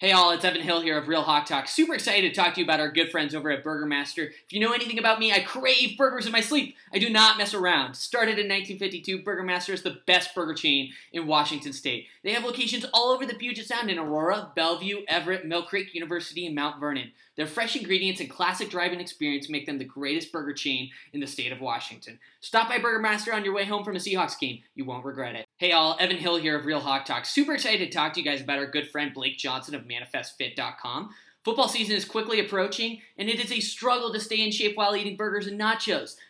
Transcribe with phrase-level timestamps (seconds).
[0.00, 1.66] Hey all, it's Evan Hill here of Real Hawk Talk.
[1.66, 4.26] Super excited to talk to you about our good friends over at Burger Master.
[4.26, 6.76] If you know anything about me, I crave burgers in my sleep.
[6.94, 7.94] I do not mess around.
[7.94, 12.06] Started in 1952, Burger Master is the best burger chain in Washington State.
[12.22, 16.46] They have locations all over the Puget Sound in Aurora, Bellevue, Everett, Mill Creek University,
[16.46, 17.10] and Mount Vernon.
[17.38, 21.26] Their fresh ingredients and classic driving experience make them the greatest burger chain in the
[21.28, 22.18] state of Washington.
[22.40, 24.62] Stop by Burger Master on your way home from a Seahawks game.
[24.74, 25.46] You won't regret it.
[25.56, 27.24] Hey all, Evan Hill here of Real Hawk Talk.
[27.24, 31.10] Super excited to talk to you guys about our good friend Blake Johnson of ManifestFit.com.
[31.44, 34.96] Football season is quickly approaching, and it is a struggle to stay in shape while
[34.96, 36.16] eating burgers and nachos.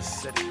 [0.00, 0.46] City.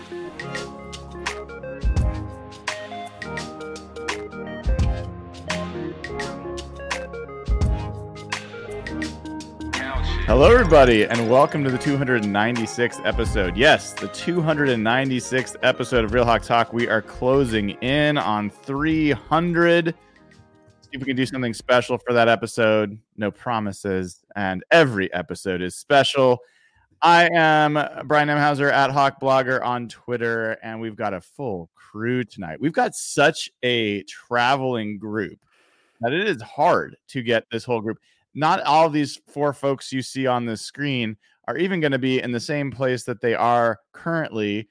[10.28, 13.58] Hello, everybody, and welcome to the 296th episode.
[13.58, 16.72] Yes, the 296th episode of Real Hawk Talk.
[16.72, 19.96] We are closing in on 300.
[20.82, 23.00] See if we can do something special for that episode.
[23.18, 26.40] No promises, and every episode is special.
[27.02, 32.24] I am Brian Nemhauser at Hawk Blogger on Twitter, and we've got a full crew
[32.24, 32.60] tonight.
[32.60, 35.40] We've got such a traveling group
[36.02, 38.00] that it is hard to get this whole group
[38.36, 42.00] not all of these four folks you see on this screen are even going to
[42.00, 44.68] be in the same place that they are currently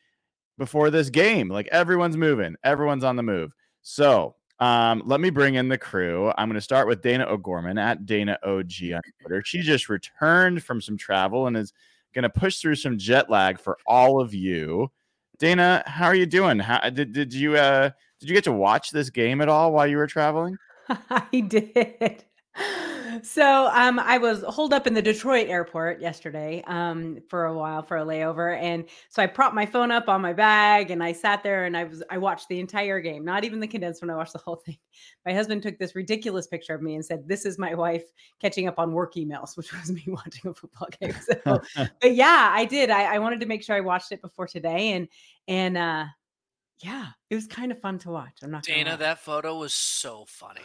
[0.58, 1.48] before this game.
[1.48, 3.52] Like everyone's moving, everyone's on the move.
[3.82, 6.32] So um, let me bring in the crew.
[6.36, 9.42] I'm going to start with Dayna O'Gorman at Dayna OG on Twitter.
[9.44, 11.72] She just returned from some travel and is
[12.14, 14.90] going to push through some jet lag for all of you.
[15.38, 16.58] Dayna, how are you doing?
[16.58, 19.86] How did did you uh did you get to watch this game at all while
[19.86, 20.56] you were traveling?
[20.88, 22.24] I did
[23.22, 27.82] so um, I was holed up in the Detroit airport yesterday um, for a while
[27.82, 31.12] for a layover, and so I propped my phone up on my bag and I
[31.12, 34.10] sat there and I was I watched the entire game, not even the condensed one.
[34.10, 34.78] I watched the whole thing.
[35.26, 38.04] My husband took this ridiculous picture of me and said, "This is my wife
[38.40, 41.14] catching up on work emails," which was me watching a football game.
[41.20, 41.60] So,
[42.00, 42.90] but yeah, I did.
[42.90, 45.08] I, I wanted to make sure I watched it before today, and
[45.46, 46.04] and uh,
[46.80, 48.38] yeah, it was kind of fun to watch.
[48.42, 48.98] I'm not Dayna.
[48.98, 50.60] That photo was so funny.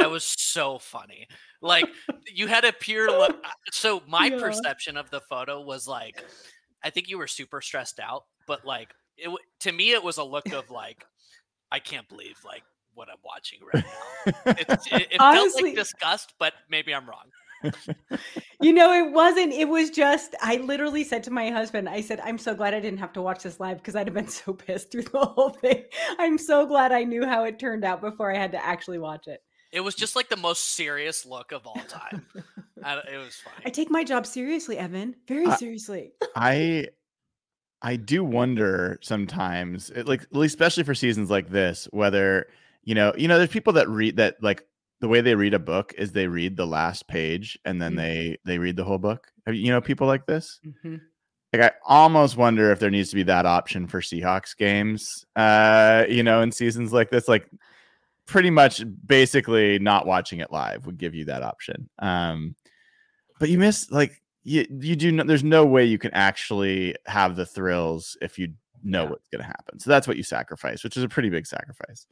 [0.00, 1.26] That was so funny.
[1.62, 1.86] Like
[2.32, 3.36] you had a pure look.
[3.72, 4.40] So my yeah.
[4.40, 6.24] perception of the photo was like,
[6.82, 9.30] I think you were super stressed out, but like it
[9.60, 11.04] to me, it was a look of like,
[11.70, 12.62] I can't believe like
[12.94, 14.32] what I'm watching right now.
[14.46, 17.30] It, it, it Honestly, felt like disgust, but maybe I'm wrong
[18.60, 22.20] you know, it wasn't, it was just, I literally said to my husband, I said,
[22.20, 24.52] I'm so glad I didn't have to watch this live because I'd have been so
[24.52, 25.84] pissed through the whole thing.
[26.18, 29.26] I'm so glad I knew how it turned out before I had to actually watch
[29.26, 29.42] it.
[29.72, 32.26] It was just like the most serious look of all time.
[32.34, 33.62] it was funny.
[33.64, 35.14] I take my job seriously, Evan.
[35.28, 36.12] Very seriously.
[36.34, 36.88] I
[37.82, 42.48] I do wonder sometimes, it, like especially for seasons like this, whether
[42.82, 44.64] you know, you know, there's people that read that like
[45.00, 48.00] the way they read a book is they read the last page and then mm-hmm.
[48.00, 49.28] they they read the whole book.
[49.46, 50.60] You know, people like this.
[50.66, 50.96] Mm-hmm.
[51.52, 55.24] Like I almost wonder if there needs to be that option for Seahawks games.
[55.34, 57.48] Uh, you know, in seasons like this, like
[58.30, 61.90] pretty much basically not watching it live would give you that option.
[61.98, 62.54] Um,
[63.40, 67.34] but you miss like you you do no, there's no way you can actually have
[67.34, 68.52] the thrills if you
[68.84, 69.10] know yeah.
[69.10, 69.80] what's going to happen.
[69.80, 72.06] So that's what you sacrifice, which is a pretty big sacrifice.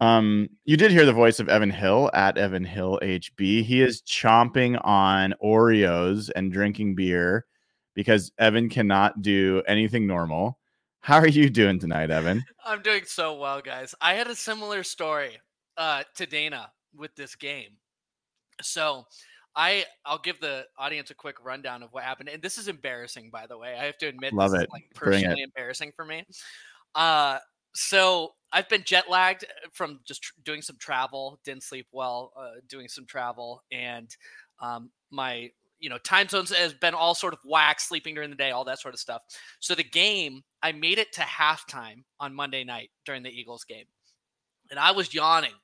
[0.00, 3.64] Um, you did hear the voice of Evan Hill at Evan Hill HB.
[3.64, 7.46] He is chomping on Oreos and drinking beer
[7.94, 10.58] because Evan cannot do anything normal.
[11.06, 12.44] How are you doing tonight, Evan?
[12.64, 13.94] I'm doing so well, guys.
[14.00, 15.38] I had a similar story
[15.76, 17.70] uh, to Dayna with this game.
[18.60, 19.04] So
[19.54, 22.28] I I'll give the audience a quick rundown of what happened.
[22.28, 23.76] And this is embarrassing, by the way.
[23.80, 24.64] I have to admit Love this it.
[24.64, 26.24] is like personally embarrassing for me.
[26.96, 27.38] Uh
[27.72, 32.32] so I've been jet lagged uh, from just tr- doing some travel, didn't sleep well,
[32.36, 34.10] uh, doing some travel, and
[34.60, 38.36] um, my you know time zones has been all sort of whack sleeping during the
[38.36, 39.22] day all that sort of stuff.
[39.60, 43.86] So the game i made it to halftime on monday night during the eagles game.
[44.70, 45.54] And i was yawning.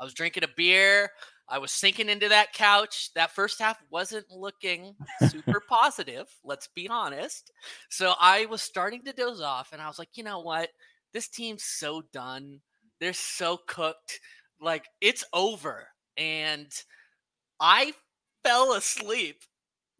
[0.00, 1.10] I was drinking a beer.
[1.50, 3.10] I was sinking into that couch.
[3.14, 4.94] That first half wasn't looking
[5.28, 7.52] super positive let's be honest.
[7.90, 10.70] So i was starting to doze off and i was like you know what?
[11.12, 12.60] This team's so done.
[13.00, 14.20] They're so cooked.
[14.60, 15.88] Like it's over.
[16.16, 16.72] And
[17.60, 17.92] I
[18.44, 19.42] fell asleep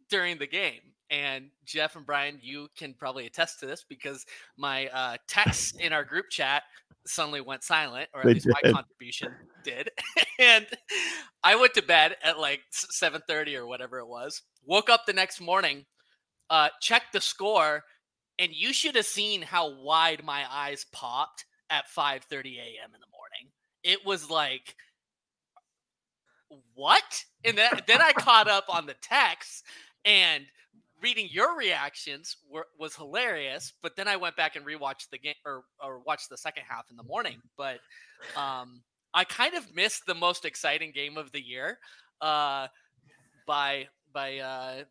[0.09, 0.81] during the game.
[1.11, 4.25] And Jeff and Brian, you can probably attest to this because
[4.57, 6.63] my uh, texts in our group chat
[7.05, 9.33] suddenly went silent, or at They least my contribution
[9.63, 9.89] did.
[10.39, 10.67] and
[11.43, 14.43] I went to bed at like seven thirty or whatever it was.
[14.65, 15.85] Woke up the next morning,
[16.49, 17.83] uh, checked the score,
[18.37, 22.91] and you should have seen how wide my eyes popped at five thirty a.m.
[22.93, 23.51] in the morning.
[23.83, 24.75] It was like,
[26.75, 27.23] what?
[27.43, 29.63] And then then I caught up on the text
[30.09, 30.45] and
[31.01, 33.73] reading your reactions were, was hilarious.
[33.81, 36.89] But then I went back and rewatched the game or or watched the second half
[36.89, 37.39] in the morning.
[37.55, 37.79] But
[38.35, 38.81] um,
[39.13, 41.77] I kind of missed the most exciting game of the year
[42.21, 42.67] uh,
[43.47, 44.83] by by uh,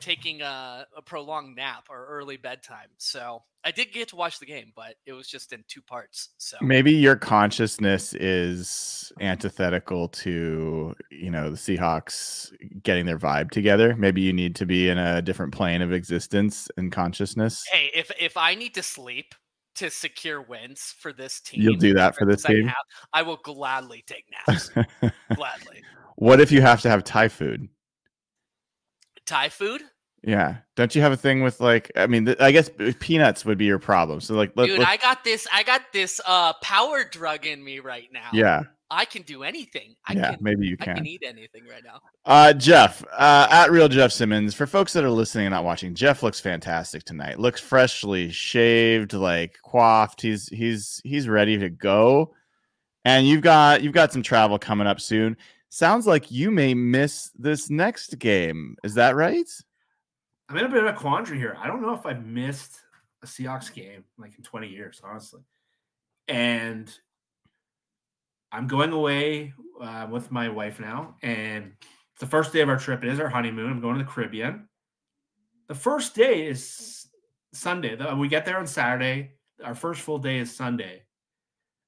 [0.00, 2.90] taking a, a prolonged nap or early bedtime.
[2.98, 6.28] So I did get to watch the game, but it was just in two parts.
[6.38, 12.52] So Maybe your consciousness is antithetical to, you know, the Seahawks
[12.84, 13.96] getting their vibe together.
[13.96, 17.64] Maybe you need to be in a different plane of existence and consciousness.
[17.72, 19.34] hey, if if I need to sleep
[19.74, 22.68] to secure wins for this team, You'll do that for this team?
[22.68, 22.76] half,
[23.12, 24.70] I will gladly take naps.
[25.34, 25.82] gladly.
[26.14, 27.68] what if you have to have Thai food?
[29.26, 29.82] Thai food,
[30.26, 30.56] Yeah.
[30.74, 32.68] Don't you have a thing with like, I mean, th- I guess
[32.98, 34.20] peanuts would be your problem.
[34.20, 34.80] So, like, let, dude.
[34.80, 35.46] let's- I got this.
[35.52, 38.28] I got this uh power drug in me right now.
[38.32, 38.64] yeah.
[38.88, 39.96] I can do anything.
[40.06, 40.30] I yeah.
[40.30, 40.38] can.
[40.40, 40.90] maybe you can.
[40.90, 41.06] I can.
[41.06, 41.98] eat anything right now.
[42.24, 44.54] Uh, Jeff, uh, at real Jeff Simmons.
[44.54, 47.40] For folks that are listening and not watching, Jeff looks fantastic tonight.
[47.40, 50.20] Looks freshly shaved, like coiffed.
[50.20, 52.32] He's he's he's ready to go.
[53.04, 55.36] And you've got you've got some travel coming up soon.
[55.68, 58.76] Sounds like you may miss this next game.
[58.84, 59.48] Is that right?
[60.48, 61.56] I'm in a bit of a quandary here.
[61.60, 62.78] I don't know if I've missed
[63.22, 65.40] a Seahawks game like in 20 years, honestly.
[66.28, 66.92] And
[68.52, 72.78] I'm going away uh, with my wife now, and it's the first day of our
[72.78, 73.02] trip.
[73.02, 73.70] It is our honeymoon.
[73.70, 74.68] I'm going to the Caribbean.
[75.68, 77.08] The first day is
[77.52, 77.96] Sunday.
[78.14, 79.32] We get there on Saturday.
[79.64, 81.02] Our first full day is Sunday.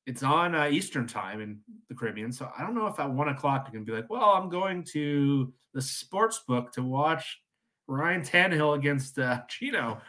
[0.06, 3.28] It's on uh, Eastern time in the Caribbean, so I don't know if at one
[3.28, 7.40] o'clock you can be like, "Well, I'm going to the sports book to watch
[7.88, 10.00] Ryan Tannehill against uh, Geno.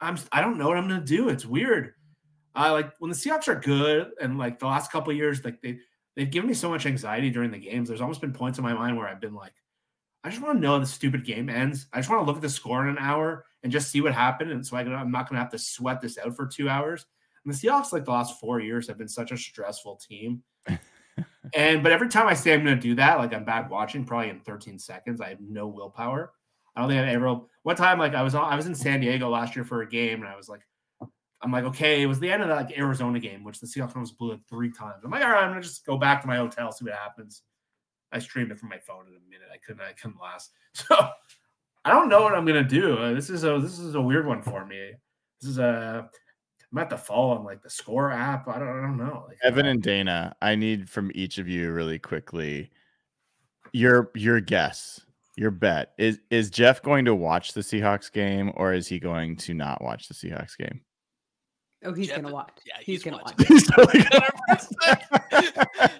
[0.00, 1.28] I'm I don't know what I'm gonna do.
[1.28, 1.94] It's weird.
[2.54, 5.62] I like when the Seahawks are good and like the last couple of years, like
[5.62, 5.78] they
[6.16, 7.88] they've given me so much anxiety during the games.
[7.88, 9.54] There's almost been points in my mind where I've been like,
[10.24, 11.86] I just want to know how the stupid game ends.
[11.92, 14.12] I just want to look at the score in an hour and just see what
[14.12, 14.50] happened.
[14.50, 17.06] And so I can, I'm not gonna have to sweat this out for two hours.
[17.44, 20.42] And the Seahawks, like the last four years, have been such a stressful team.
[21.54, 24.30] and but every time I say I'm gonna do that, like I'm back watching, probably
[24.30, 25.20] in 13 seconds.
[25.20, 26.32] I have no willpower.
[26.74, 27.40] I don't think I've ever.
[27.62, 29.88] One time, like I was on, I was in San Diego last year for a
[29.88, 30.62] game, and I was like,
[31.42, 33.94] I'm like, okay, it was the end of that like Arizona game, which the Seahawks
[33.94, 35.02] almost blew it three times.
[35.04, 37.42] I'm like, all right, I'm gonna just go back to my hotel, see what happens.
[38.12, 39.48] I streamed it from my phone in a minute.
[39.52, 40.50] I couldn't, I couldn't last.
[40.74, 40.96] So
[41.84, 42.96] I don't know what I'm gonna do.
[42.96, 44.92] Uh, this is a this is a weird one for me.
[45.40, 46.08] This is a
[46.72, 48.48] I'm at the fall on like the score app.
[48.48, 49.26] I don't, I don't know.
[49.28, 52.70] Like Evan and Dayna, I need from each of you really quickly
[53.72, 55.00] your your guess,
[55.36, 55.92] your bet.
[55.98, 59.82] Is is Jeff going to watch the Seahawks game or is he going to not
[59.82, 60.80] watch the Seahawks game?
[61.84, 62.50] Oh, he's Jeff gonna watch.
[62.64, 63.34] yeah, he's, he's gonna watch.
[63.48, 64.04] He's totally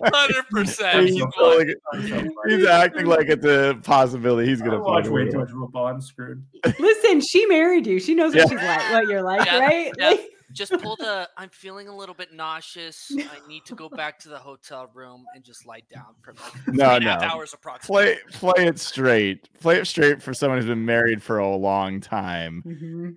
[0.04, 1.08] Hundred percent.
[1.08, 1.74] He's, totally-
[2.48, 4.48] he's acting like it's a possibility.
[4.48, 5.32] He's gonna watch fucking way watch.
[5.32, 5.86] too much football.
[5.86, 6.44] I'm screwed.
[6.78, 7.98] Listen, she married you.
[7.98, 8.44] She knows Yeah.
[8.44, 9.92] what she's like, what you're like, Yeah, right?
[9.98, 10.08] yeah.
[10.10, 11.28] Like- Just pull the.
[11.36, 13.10] I'm feeling a little bit nauseous.
[13.16, 16.52] I need to go back to the hotel room and just lie down for like
[16.64, 17.26] three No, and a half no.
[17.28, 18.14] hours approximately.
[18.30, 19.48] Play play it straight.
[19.60, 22.62] Play it straight for someone who's been married for a long time.
[22.66, 23.16] Mhm.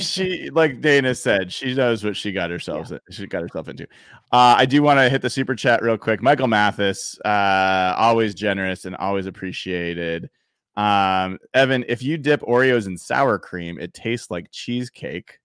[0.00, 3.84] She like Dayna said, she knows what she got herself she got herself into.
[4.32, 6.20] Uh, I do want to hit the super chat real quick.
[6.20, 10.28] Michael Mathis, uh, always generous and always appreciated.
[10.74, 15.38] Um, Evan, if you dip Oreos in sour cream, it tastes like cheesecake.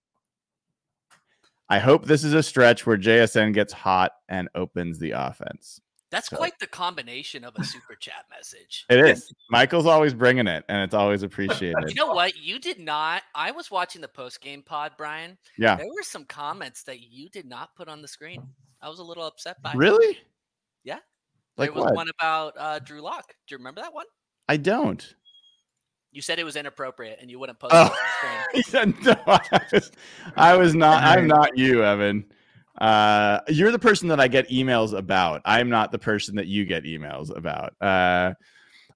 [1.70, 5.82] I hope this is a stretch where JSN gets hot and opens the offense.
[6.10, 8.86] That's So- quite the combination of a super chat message.
[8.90, 9.34] It is.
[9.50, 11.90] Michael's always bringing it, and it's always appreciated.
[11.90, 12.38] You know what?
[12.38, 13.24] You did not.
[13.36, 15.38] I was watching the post game pod, Brian.
[15.58, 15.76] Yeah.
[15.76, 18.42] There were some comments that you did not put on the screen.
[18.82, 19.74] I was a little upset by.
[19.74, 20.18] Really?
[20.86, 21.00] Yeah.
[21.58, 21.96] Like there was what?
[21.96, 23.34] one about uh, Drew Lock.
[23.48, 24.06] Do you remember that one?
[24.48, 25.14] I don't.
[26.18, 28.96] You said it was inappropriate and you wouldn't post it on Oh, the screen.
[29.06, 29.92] no, I, was,
[30.36, 31.04] I was not.
[31.04, 32.26] I'm not you, Evan.
[32.82, 35.44] Uh, you're the person that I get emails about.
[35.46, 37.80] I'm not the person that you get emails about.
[37.80, 38.34] Uh,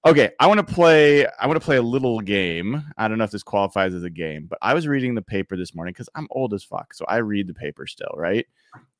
[0.04, 1.24] okay, I want to play.
[1.24, 2.82] I want to play a little game.
[2.98, 5.56] I don't know if this qualifies as a game, but I was reading the paper
[5.56, 8.48] this morning because I'm old as fuck, so I read the paper still, right?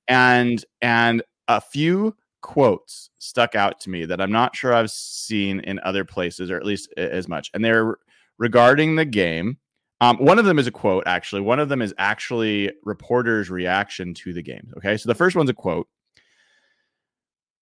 [0.07, 5.59] And and a few quotes stuck out to me that I'm not sure I've seen
[5.59, 7.51] in other places, or at least as much.
[7.53, 7.97] And they're
[8.39, 9.59] regarding the game.
[10.01, 11.43] Um, one of them is a quote, actually.
[11.43, 14.73] One of them is actually reporters' reaction to the game.
[14.77, 14.97] Okay.
[14.97, 15.87] So the first one's a quote.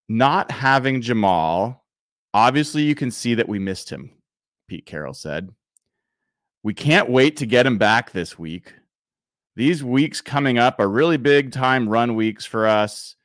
[0.08, 1.84] Not having Jamal,
[2.32, 4.10] obviously, you can see that we missed him,
[4.68, 5.50] Pete Carroll said.
[6.62, 8.74] We can't wait to get him back this week.
[9.56, 13.16] These weeks coming up are really big time run weeks for us.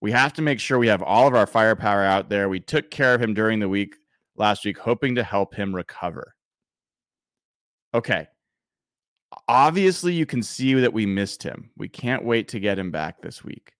[0.00, 2.48] We have to make sure we have all of our firepower out there.
[2.48, 3.94] We took care of him during the week
[4.36, 6.34] last week, hoping to help him recover.
[7.94, 8.26] Okay.
[9.48, 11.70] Obviously, you can see that we missed him.
[11.76, 13.72] We can't wait to get him back this week.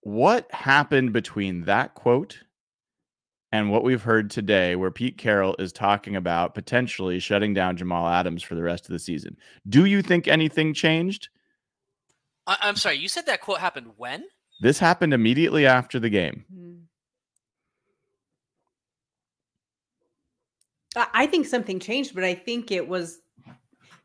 [0.00, 2.40] What happened between that quote
[3.52, 8.08] and what we've heard today, where Pete Carroll is talking about potentially shutting down Jamal
[8.08, 9.36] Adams for the rest of the season?
[9.68, 11.28] Do you think anything changed?
[12.46, 14.24] I- I'm sorry, you said that quote happened when?
[14.60, 16.44] This happened immediately after the game.
[16.54, 16.82] Mm.
[20.96, 23.20] I think something changed, but I think it was.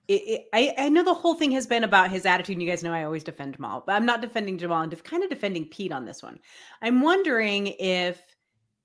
[0.08, 2.70] It, it, I, I know the whole thing has been about his attitude, and you
[2.70, 4.82] guys know I always defend Jamal, but I'm not defending Jamal.
[4.82, 6.40] I'm def- kind of defending Pete on this one.
[6.82, 8.22] I'm wondering if,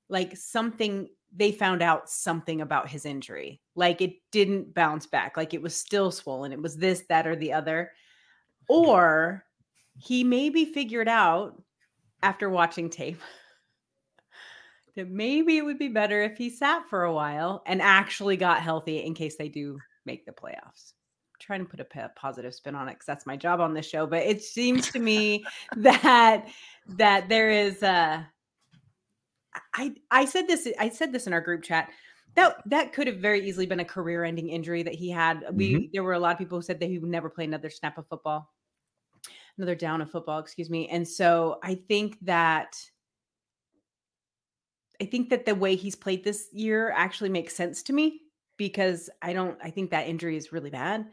[0.09, 5.53] like, something they found out something about his injury, like it didn't bounce back, like
[5.53, 6.53] it was still swollen.
[6.53, 7.93] It was this, that, or the other,
[8.69, 9.45] or
[9.99, 11.61] he maybe figured out
[12.23, 13.21] after watching tape
[14.97, 18.61] that maybe it would be better if he sat for a while and actually got
[18.61, 20.93] healthy in case they do make the playoffs.
[21.31, 23.87] I'm trying to put a positive spin on it because that's my job on this
[23.87, 24.07] show.
[24.07, 25.45] But it seems to me
[25.77, 26.49] that
[26.89, 28.23] that there is uh
[29.75, 31.91] I I said this I said this in our group chat.
[32.35, 35.45] That that could have very easily been a career-ending injury that he had.
[35.53, 37.71] We there were a lot of people who said that he would never play another
[37.71, 38.53] snap of football,
[39.57, 40.89] another down of football, excuse me.
[40.89, 42.77] And so I think that
[45.01, 48.23] I think that the way he's played this year actually makes sense to me
[48.57, 51.07] because I don't I think that injury is really bad.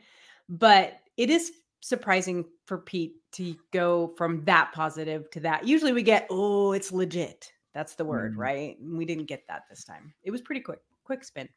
[0.50, 5.68] But it is surprising for Pete to go from that positive to that.
[5.68, 7.52] Usually we get, oh, it's legit.
[7.74, 8.38] That's the word, Mhm.
[8.38, 8.80] right?
[8.80, 10.14] And we didn't get that this time.
[10.24, 11.50] It was pretty quick, quick spin.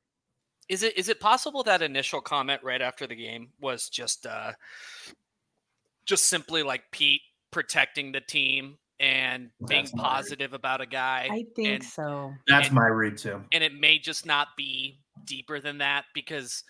[0.69, 4.53] Is it is it possible that initial comment right after the game was just uh
[6.05, 10.03] just simply like Pete protecting the team and being That's read.
[10.03, 12.33] positive about a guy I think and, so.
[12.49, 13.43] That's And- my read too.
[13.53, 16.65] and it may just not be deeper than that because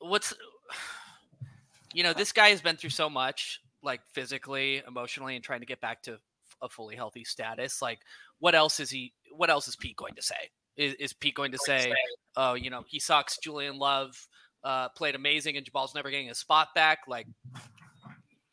[0.00, 0.34] what's
[1.94, 5.66] you know this guy has been through so much like physically emotionally and trying to
[5.66, 6.18] get back to
[6.62, 7.98] a fully healthy status like
[8.38, 10.36] what else is he what else is pete going to say
[10.76, 11.92] is, is pete going to say
[12.36, 14.26] oh you know he sucks julian love
[14.64, 17.26] uh played amazing and jamal's never getting a spot back like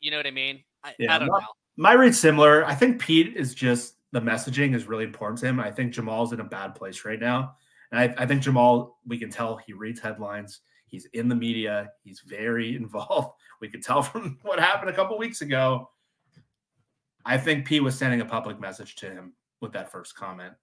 [0.00, 1.46] you know what i mean i, Yeah, I don't my- know
[1.76, 2.64] My read similar.
[2.66, 5.60] I think Pete is just the messaging is really important to him.
[5.60, 7.54] I think Jamal's in a bad place right now.
[7.92, 10.60] And I, I think Jamal, we can tell he reads headlines.
[10.86, 11.90] He's in the media.
[12.02, 13.36] He's very involved.
[13.60, 15.90] We could tell from what happened a couple weeks ago.
[17.24, 20.54] I think Pete was sending a public message to him with that first comment.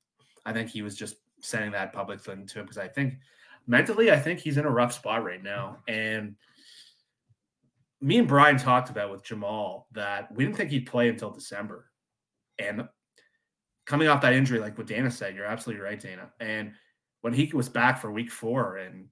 [0.45, 3.15] I think he was just sending that public thing to him because I think
[3.67, 5.77] mentally, I think he's in a rough spot right now.
[5.87, 6.35] And
[8.01, 11.89] me and Brian talked about with Jamal that we didn't think he'd play until December.
[12.59, 12.87] And
[13.85, 16.29] coming off that injury, like what Dayna said, you're absolutely right, Dayna.
[16.39, 16.73] And
[17.21, 19.07] when he was back for week four, and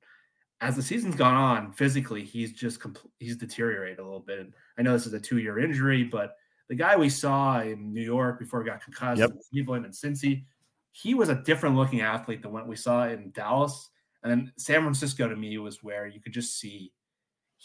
[0.62, 4.40] as the season's gone on, physically, he's just compl- he's deteriorated a little bit.
[4.40, 6.36] And I know this is a two year injury, but
[6.70, 9.32] the guy we saw in New York before he got concussed, Yep.
[9.52, 10.46] Cleveland and Cincy,
[10.92, 13.90] he was a different looking athlete than what we saw in Dallas.
[14.24, 16.92] And then San Francisco to me was where you could just see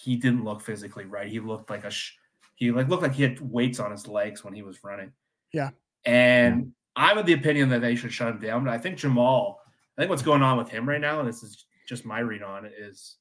[0.00, 1.28] he didn't look physically right.
[1.28, 2.16] He looked like a sh-
[2.54, 5.12] he like looked like he had weights on his legs when he was running.
[5.52, 5.71] Yeah.
[6.04, 8.64] And I'm of the opinion that they should shut him down.
[8.64, 9.61] But I think Jamal,
[9.97, 12.42] I think what's going on with him right now, and this is just my read
[12.42, 13.16] on it, is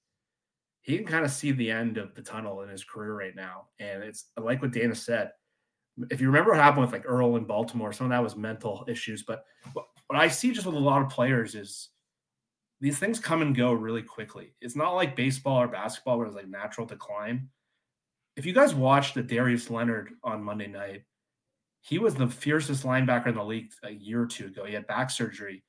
[0.82, 3.68] he can kind of see the end of the tunnel in his career right now.
[3.80, 5.32] And it's like what Dayna said.
[6.10, 8.86] If you remember what happened with like Earl in Baltimore, some of that was mental
[8.88, 9.24] issues.
[9.24, 9.44] But
[9.74, 11.90] what, what I see just with a lot of players is
[12.82, 14.54] these things come and go really quickly.
[14.62, 17.50] It's not like baseball or basketball where it's like natural decline.
[18.38, 21.04] If you guys watched the Darius Leonard on Monday night,
[21.82, 24.66] he was the fiercest linebacker in the league a year or two ago.
[24.66, 25.64] He had back surgery.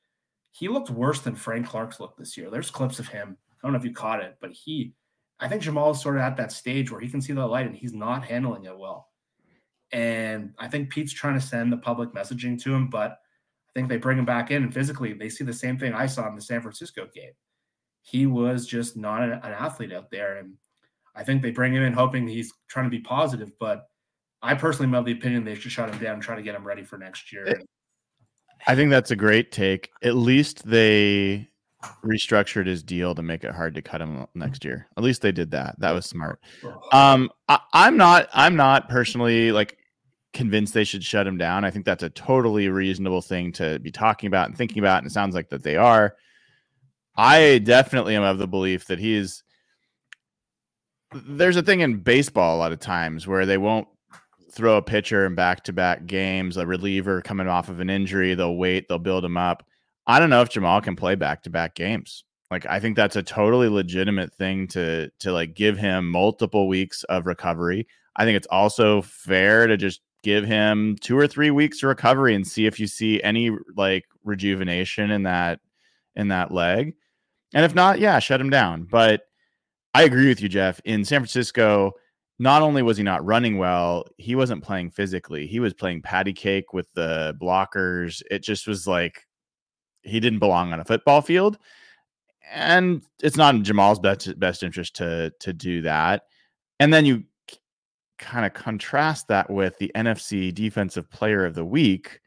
[0.53, 2.51] He looked worse than Frank Clark's looked this year.
[2.51, 3.37] There's clips of him.
[3.53, 4.95] I don't know if you caught it, but he,
[5.39, 7.67] I think Jamal is sort of at that stage where he can see the light
[7.67, 9.09] and he's not handling it well.
[9.93, 13.19] And I think Pete's trying to send the public messaging to him, but
[13.71, 16.07] I think they bring him back in and physically they see the same thing I
[16.07, 17.33] saw in the San Francisco game.
[18.03, 20.39] He was just not an, an athlete out there.
[20.39, 20.55] And
[21.15, 23.87] I think they bring him in hoping he's trying to be positive, but
[24.43, 26.55] I personally am of the opinion they should shut him down and try to get
[26.55, 27.45] him ready for next year.
[27.47, 27.69] It-
[28.67, 29.91] I think that's a great take.
[30.03, 31.49] At least they
[32.05, 34.87] restructured his deal to make it hard to cut him next year.
[34.99, 35.77] At least they did that.
[35.79, 36.41] That was smart.
[36.93, 38.29] Um, I, I'm not.
[38.35, 39.79] I'm not personally like
[40.33, 41.65] convinced they should shut him down.
[41.65, 45.07] I think that's a totally reasonable thing to be talking about and thinking about, and
[45.07, 46.17] it sounds like that they are.
[47.17, 49.43] I definitely am of the belief that he's.
[51.13, 53.89] There's a thing in baseball a lot of times where they won't
[54.53, 58.35] throw a pitcher in back-to-back games, a reliever coming off of an injury.
[58.35, 58.89] They'll wait.
[58.89, 59.67] They'll build him up.
[60.07, 62.25] I don't know if Jamal can play back-to-back games.
[62.51, 67.05] Like I think that's a totally legitimate thing to to like give him multiple weeks
[67.05, 67.87] of recovery.
[68.17, 72.35] I think it's also fair to just give him two or three weeks of recovery
[72.35, 75.61] and see if you see any like rejuvenation in that
[76.17, 76.95] in that leg.
[77.55, 78.85] And if not, yeah, shut him down.
[78.85, 79.23] But
[79.95, 80.81] I agree with you, Jeff.
[80.85, 81.93] In San Francisco,
[82.39, 85.47] not only was he not running well, he wasn't playing physically.
[85.47, 88.23] He was playing patty cake with the blockers.
[88.31, 89.27] It just was like
[90.03, 91.59] he didn't belong on a football field.
[92.53, 96.23] And it's not in Jamal's best best interest to to do that.
[96.79, 97.25] And then you
[98.21, 102.21] kind of contrast that with the NFC Defensive Player of the Week,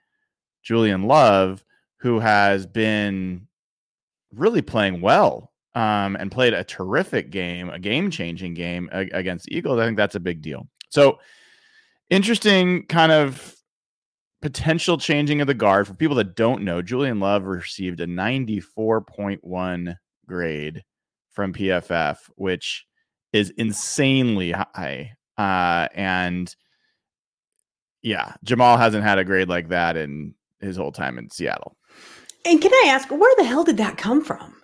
[0.64, 1.64] Julian Love,
[1.98, 3.48] who has been
[4.34, 9.80] really playing well um, and played a terrific game, a game changing game against Eagles.
[9.80, 10.68] I think that's a big deal.
[10.90, 11.20] So,
[12.10, 13.56] interesting kind of
[14.42, 15.88] potential changing of the guard.
[15.88, 19.96] For people that don't know, Julian Love received a 94.1
[20.28, 20.84] grade
[21.32, 22.86] from PFF, which
[23.32, 25.14] is insanely high.
[25.38, 26.56] Uh, and
[28.02, 31.78] yeah, Jamal hasn't had a grade like that in his whole time in Seattle.
[32.46, 34.56] And can I ask, where the hell did that come from?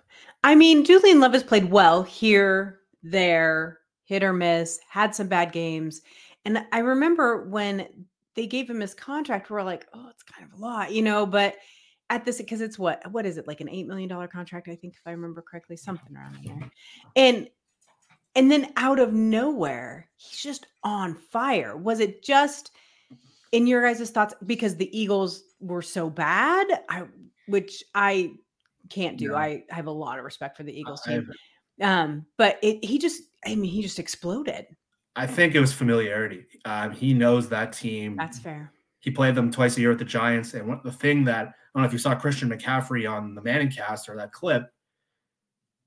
[0.44, 5.52] I mean, Julian Love has played well here, there, hit or miss, had some bad
[5.52, 6.02] games.
[6.44, 10.50] And I remember when they gave him his contract, we are like, oh, it's kind
[10.50, 11.56] of a lot, you know, but
[12.08, 14.94] at this, because it's what, what is it, like an $8 million contract, I think,
[14.94, 16.70] if I remember correctly, something around there.
[17.16, 17.48] And
[18.34, 21.76] and then out of nowhere, he's just on fire.
[21.76, 22.70] Was it just
[23.52, 26.66] in your guys' thoughts because the Eagles were so bad?
[26.88, 27.04] I
[27.46, 28.32] which I
[28.88, 29.30] can't do.
[29.30, 29.36] No.
[29.36, 31.30] I have a lot of respect for the Eagles team.
[31.80, 34.66] Um, but it, he just, I mean, he just exploded.
[35.16, 36.44] I think it was familiarity.
[36.64, 38.16] Um, he knows that team.
[38.16, 38.72] That's fair.
[39.00, 40.54] He played them twice a year with the Giants.
[40.54, 43.42] And what the thing that I don't know if you saw Christian McCaffrey on the
[43.42, 44.70] Manning cast or that clip,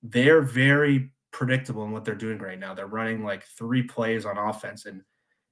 [0.02, 2.74] they're very predictable in what they're doing right now.
[2.74, 4.86] They're running like three plays on offense.
[4.86, 5.02] And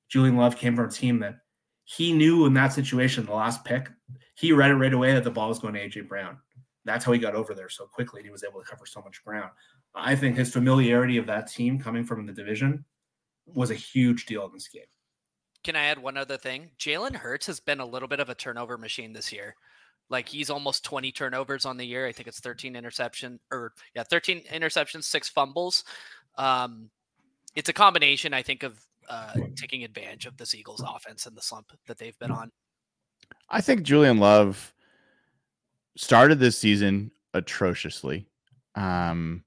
[0.07, 1.39] Julian Love came from a team that
[1.83, 3.89] he knew in that situation, the last pick,
[4.35, 6.37] he read it right away that the ball was going to AJ Brown.
[6.85, 8.19] That's how he got over there so quickly.
[8.19, 9.49] And he was able to cover so much ground.
[9.93, 12.85] I think his familiarity of that team coming from the division
[13.45, 14.83] was a huge deal in this game.
[15.63, 16.71] Can I add one other thing?
[16.79, 19.55] Jalen Hurts has been a little bit of a turnover machine this year.
[20.11, 22.05] Like he's almost 20 turnovers on the year.
[22.05, 25.85] I think it's 13 interception or yeah, 13 interceptions, six fumbles.
[26.37, 26.89] Um,
[27.55, 31.41] it's a combination, I think, of uh, taking advantage of this Eagles offense and the
[31.41, 32.51] slump that they've been on.
[33.49, 34.73] I think Julian Love
[35.95, 38.27] started this season atrociously.
[38.75, 39.43] Um,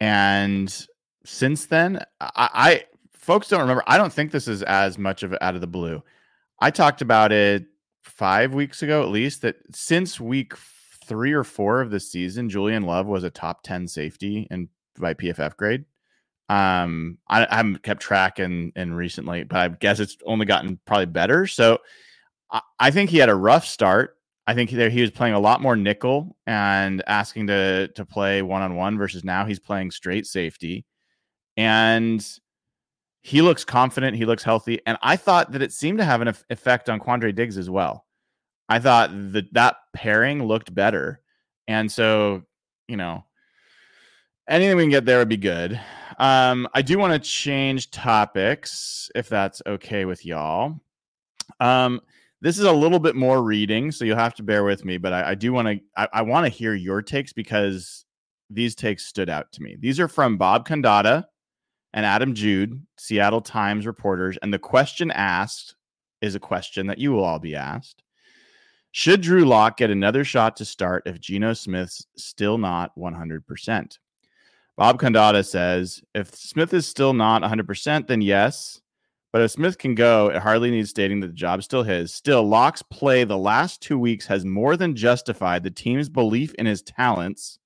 [0.00, 0.86] and
[1.24, 3.82] since then, I, I folks don't remember.
[3.86, 6.02] I don't think this is as much of out of the blue.
[6.60, 7.66] I talked about it
[8.04, 10.54] five weeks ago, at least, that since week
[11.06, 15.14] three or four of the season, Julian Love was a top 10 safety and by
[15.14, 15.84] PFF grade.
[16.48, 20.78] Um, I, I haven't kept track in, in recently, but I guess it's only gotten
[20.84, 21.46] probably better.
[21.46, 21.78] So
[22.50, 24.16] I, I think he had a rough start.
[24.46, 28.42] I think there he was playing a lot more nickel and asking to to play
[28.42, 30.84] one on one versus now he's playing straight safety,
[31.56, 32.22] and
[33.26, 34.18] he looks confident.
[34.18, 37.34] He looks healthy, and I thought that it seemed to have an effect on Quandre
[37.34, 38.04] Diggs as well.
[38.68, 41.22] I thought that that pairing looked better,
[41.66, 42.42] and so
[42.86, 43.24] you know
[44.46, 45.80] anything we can get there would be good.
[46.18, 50.78] Um, I do want to change topics if that's okay with y'all.
[51.60, 52.02] Um,
[52.42, 54.98] this is a little bit more reading, so you'll have to bear with me.
[54.98, 58.04] But I, I do want to I, I want to hear your takes because
[58.50, 59.78] these takes stood out to me.
[59.80, 61.24] These are from Bob Condotta
[61.94, 65.76] and Adam Jude, Seattle Times reporters, and the question asked
[66.20, 68.02] is a question that you will all be asked.
[68.90, 73.98] Should Drew Lock get another shot to start if Geno Smith's still not 100%?
[74.76, 78.80] Bob Condotta says if Smith is still not 100%, then yes.
[79.32, 82.12] But if Smith can go, it hardly needs stating that the job's still his.
[82.12, 86.66] Still, Lock's play the last two weeks has more than justified the team's belief in
[86.66, 87.58] his talents,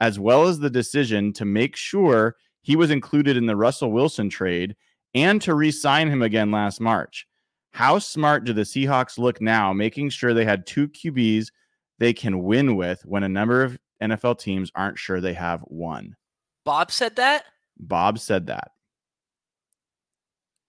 [0.00, 4.30] as well as the decision to make sure he was included in the Russell Wilson
[4.30, 4.76] trade
[5.14, 7.26] and to re sign him again last March.
[7.72, 11.48] How smart do the Seahawks look now, making sure they had two QBs
[11.98, 16.16] they can win with when a number of NFL teams aren't sure they have one?
[16.64, 17.44] Bob said that.
[17.78, 18.72] Bob said that.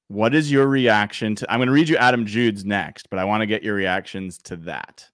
[0.08, 1.52] What is your reaction to?
[1.52, 4.38] I'm going to read you Adam Jude's next, but I want to get your reactions
[4.44, 5.10] to that.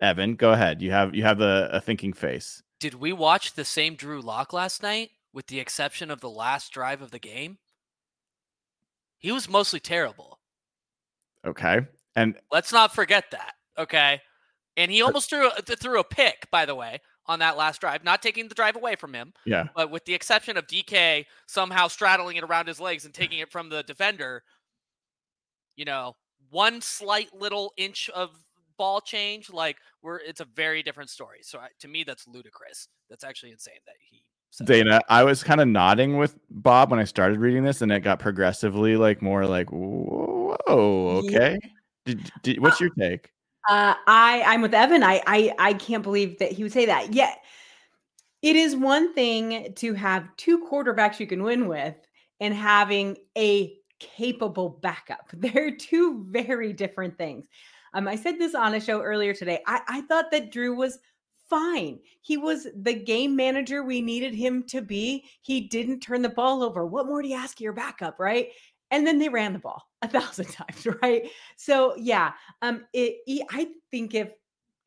[0.00, 0.80] Evan, go ahead.
[0.80, 2.62] You have you have a, a thinking face.
[2.80, 6.72] Did we watch the same Drew Lock last night, with the exception of the last
[6.72, 7.58] drive of the game?
[9.18, 10.40] He was mostly terrible.
[11.46, 11.78] Okay,
[12.16, 13.52] and let's not forget that.
[13.78, 14.20] Okay,
[14.76, 18.02] and he almost threw a, threw a pick, by the way, on that last drive,
[18.02, 19.32] not taking the drive away from him.
[19.46, 19.68] Yeah.
[19.76, 23.52] But with the exception of DK somehow straddling it around his legs and taking it
[23.52, 24.42] from the defender,
[25.76, 26.16] you know,
[26.50, 28.30] one slight little inch of
[28.76, 31.38] ball change, like we're it's a very different story.
[31.42, 32.88] So I, to me, that's ludicrous.
[33.08, 34.24] That's actually insane that he.
[34.60, 35.00] Dayna.
[35.08, 38.18] I was kind of nodding with Bob when I started reading this, and it got
[38.18, 41.58] progressively like more like, whoa, okay.
[41.62, 41.68] Yeah.
[42.04, 43.30] Did, did, what's your take?
[43.68, 45.02] Uh, I I'm with Evan.
[45.02, 47.12] I I I can't believe that he would say that.
[47.12, 47.42] Yet,
[48.40, 51.94] it is one thing to have two quarterbacks you can win with,
[52.40, 55.28] and having a capable backup.
[55.32, 57.46] They're two very different things.
[57.94, 59.60] Um, I said this on a show earlier today.
[59.66, 60.98] I, I thought that Drew was
[61.48, 61.98] fine.
[62.20, 65.24] He was the game manager we needed him to be.
[65.42, 66.86] He didn't turn the ball over.
[66.86, 68.48] What more do you ask of your backup, right?
[68.90, 71.30] And then they ran the ball a thousand times, right?
[71.56, 72.32] So yeah,
[72.62, 74.32] um, it, I think if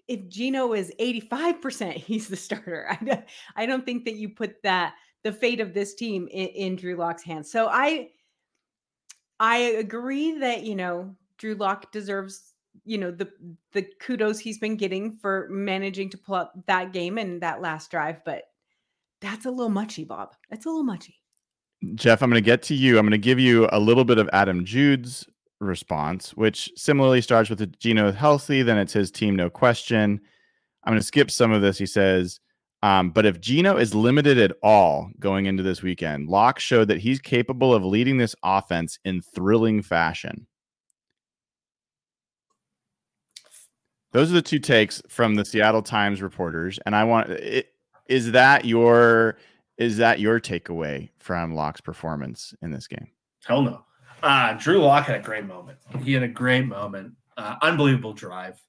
[0.07, 2.85] if Geno is 85%, he's the starter.
[2.89, 3.23] I don't,
[3.55, 6.95] I don't think that you put that the fate of this team in, in Drew
[6.95, 7.51] Lock's hands.
[7.51, 8.09] So I
[9.39, 12.50] I agree that you know Drew Lock deserves
[12.83, 13.29] you know the
[13.73, 17.91] the kudos he's been getting for managing to pull up that game and that last
[17.91, 18.43] drive, but
[19.21, 20.33] that's a little muchy, Bob.
[20.49, 21.15] That's a little muchy.
[21.95, 22.97] Jeff, I'm going to get to you.
[22.97, 25.25] I'm going to give you a little bit of Adam Jude's
[25.59, 30.19] response, which similarly starts with the Geno healthy, then it's his team, no question.
[30.83, 31.77] I'm going to skip some of this.
[31.77, 32.39] He says,
[32.83, 36.99] um, but if Geno is limited at all going into this weekend, Lock showed that
[36.99, 40.47] he's capable of leading this offense in thrilling fashion.
[44.11, 47.73] Those are the two takes from the Seattle Times reporters, and I want it,
[48.07, 49.37] is that your
[49.77, 53.07] is that your takeaway from Lock's performance in this game?
[53.45, 53.85] Hell no.
[54.21, 55.79] Uh, Drew Lock had a great moment.
[56.03, 58.61] He had a great moment, uh, unbelievable drive.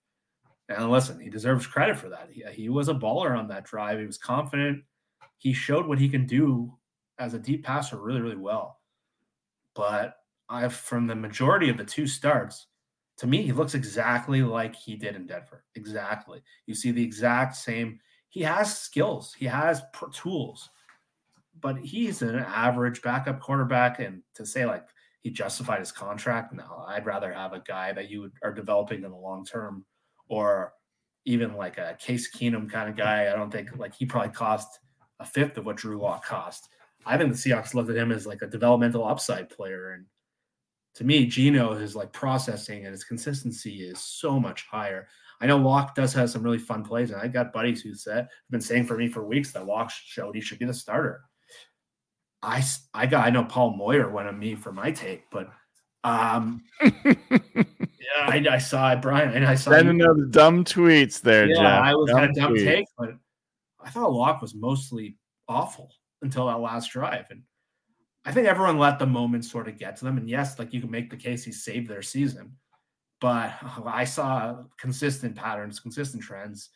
[0.69, 2.31] And listen, he deserves credit for that.
[2.31, 3.99] He, he was a baller on that drive.
[3.99, 4.85] He was confident.
[5.37, 6.73] He showed what he can do
[7.19, 8.79] as a deep passer really, really well.
[9.75, 10.17] But
[10.49, 12.69] I've from the majority of the two starts,
[13.18, 15.64] to me, he looks exactly like he did in Denver.
[15.75, 16.42] Exactly.
[16.66, 17.98] You see the exact same.
[18.31, 19.35] He has skills.
[19.38, 20.70] He has tools,
[21.61, 24.01] but he's an average backup quarterback.
[24.01, 24.87] And to say like
[25.20, 29.11] he justified his contract, no, I'd rather have a guy that you are developing in
[29.11, 29.85] the long term,
[30.29, 30.72] or
[31.25, 33.31] even like a Case Keenum kind of guy.
[33.31, 34.81] I don't think like he probably cost
[35.20, 36.68] a fifth of what Drew Lock cost.
[37.05, 40.07] I think the Seahawks looked at him as like a developmental upside player, and
[40.95, 45.09] to me, Geno, his like processing and his consistency is so much higher.
[45.41, 48.17] I know Lock does have some really fun plays, and I got buddies who said
[48.17, 51.23] have been saying for me for weeks that Lock showed he should be the starter.
[52.43, 55.49] I I got I know Paul Moyer went on me for my take, but
[56.05, 57.65] um yeah,
[58.19, 61.47] I, I saw it, Brian, and I saw sending those dumb tweets there.
[61.47, 61.83] Yeah, Jeff.
[61.83, 62.65] I was dumb a dumb tweets.
[62.65, 63.11] take, but
[63.81, 65.17] I thought Lock was mostly
[65.49, 67.43] awful until that last drive, and
[68.25, 70.17] I think everyone let the moment sort of get to them.
[70.17, 72.57] And yes, like you can make the case he saved their season,
[73.21, 73.53] but
[73.85, 76.71] I saw consistent patterns, consistent trends.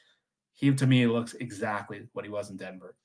[0.55, 2.97] He to me looks exactly what he was in Denver.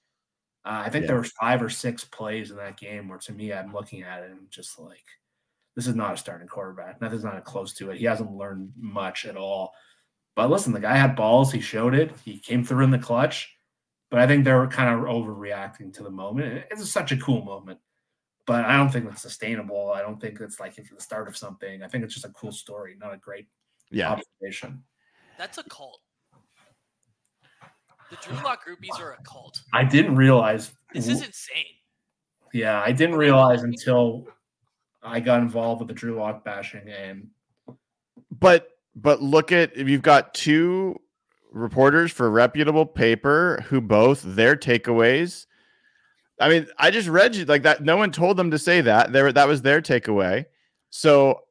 [0.64, 1.08] Uh, I think yeah.
[1.08, 4.24] there were five or six plays in that game where to me I'm looking at
[4.24, 5.04] it and just like
[5.76, 7.02] this is not a starting quarterback.
[7.02, 7.98] Nothing's not close to it.
[7.98, 9.74] He hasn't learned much at all.
[10.36, 11.52] But listen, the guy had balls.
[11.52, 12.12] He showed it.
[12.24, 13.56] He came through in the clutch.
[14.10, 16.66] But I think they're kind of overreacting to the moment.
[16.70, 17.80] It's such a cool moment
[18.46, 19.92] but I don't think it's sustainable.
[19.92, 21.84] I don't think it's like the start of something.
[21.84, 23.48] I think it's just a cool story, not a great
[23.92, 24.12] yeah.
[24.12, 24.84] observation.
[25.38, 26.00] That's a cult.
[28.10, 29.62] The Drew Lock groupies are a cult.
[29.74, 31.64] I didn't realize this is insane.
[32.54, 34.28] Yeah, I didn't realize until
[35.02, 37.28] I got involved with the Drew Lock bashing and
[38.40, 41.00] but but look at if you've got two
[41.52, 45.46] reporters for reputable paper who both their takeaways
[46.42, 47.84] I mean, I just read you like that.
[47.84, 49.14] No one told them to say that.
[49.14, 50.46] There, that was their takeaway.
[50.90, 51.42] So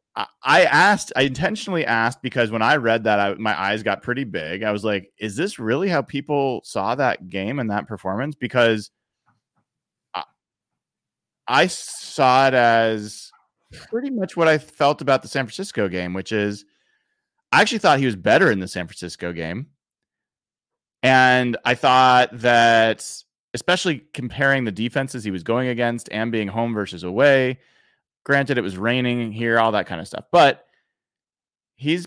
[0.43, 4.25] I asked, I intentionally asked because when I read that, I, my eyes got pretty
[4.25, 4.65] big.
[4.65, 8.35] I was like, is this really how people saw that game and that performance?
[8.35, 8.91] Because
[10.13, 10.25] I,
[11.47, 13.31] I saw it as
[13.89, 16.65] pretty much what I felt about the San Francisco game, which is
[17.53, 19.69] I actually thought he was better in the San Francisco game.
[21.03, 23.07] And I thought that,
[23.55, 27.59] especially comparing the defenses he was going against and being home versus away,
[28.25, 30.67] granted, it was raining here, all that kind of stuff, but
[31.77, 32.07] he's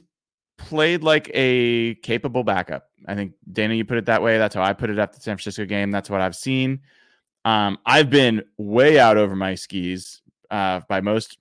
[0.57, 2.89] played like a capable backup.
[3.07, 4.37] I think, Dayna, you put it that way.
[4.37, 5.91] That's how I put it after the San Francisco game.
[5.91, 6.81] That's what I've seen.
[7.43, 11.37] Um, I've been way out over my skis uh, by most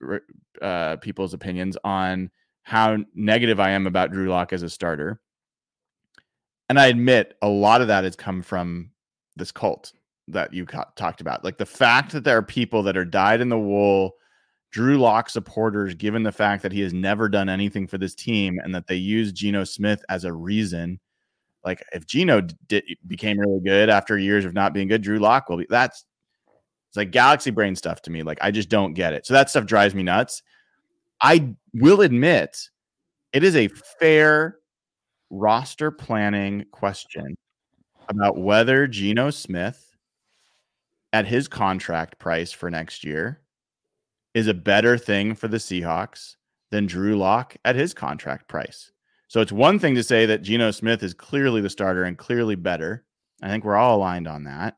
[0.61, 2.29] uh, people's opinions on
[2.63, 5.21] how negative I am about Drew Lock as a starter.
[6.69, 8.89] And I admit a lot of that has come from
[9.35, 9.93] this cult
[10.27, 11.43] that you ca- talked about.
[11.43, 14.13] Like the fact that there are people that are dyed in the wool
[14.71, 18.59] Drew Lock supporters, given the fact that he has never done anything for this team
[18.63, 20.99] and that they use Geno Smith as a reason.
[21.63, 25.47] Like if Geno did, became really good after years of not being good, Drew Lock
[25.47, 25.67] will be.
[25.69, 26.05] That's
[26.89, 28.23] it's like galaxy brain stuff to me.
[28.23, 29.27] Like I just don't get it.
[29.27, 30.41] So that stuff drives me nuts.
[31.21, 32.57] I will admit
[33.31, 33.69] it is a
[33.99, 34.57] fair
[35.29, 37.35] roster planning question
[38.13, 39.95] about whether Geno Smith
[41.11, 43.41] at his contract price for next year
[44.33, 46.35] is a better thing for the Seahawks
[46.71, 48.91] than Drew Lock at his contract price.
[49.27, 52.55] So it's one thing to say that Geno Smith is clearly the starter and clearly
[52.55, 53.03] better.
[53.41, 54.77] I think we're all aligned on that.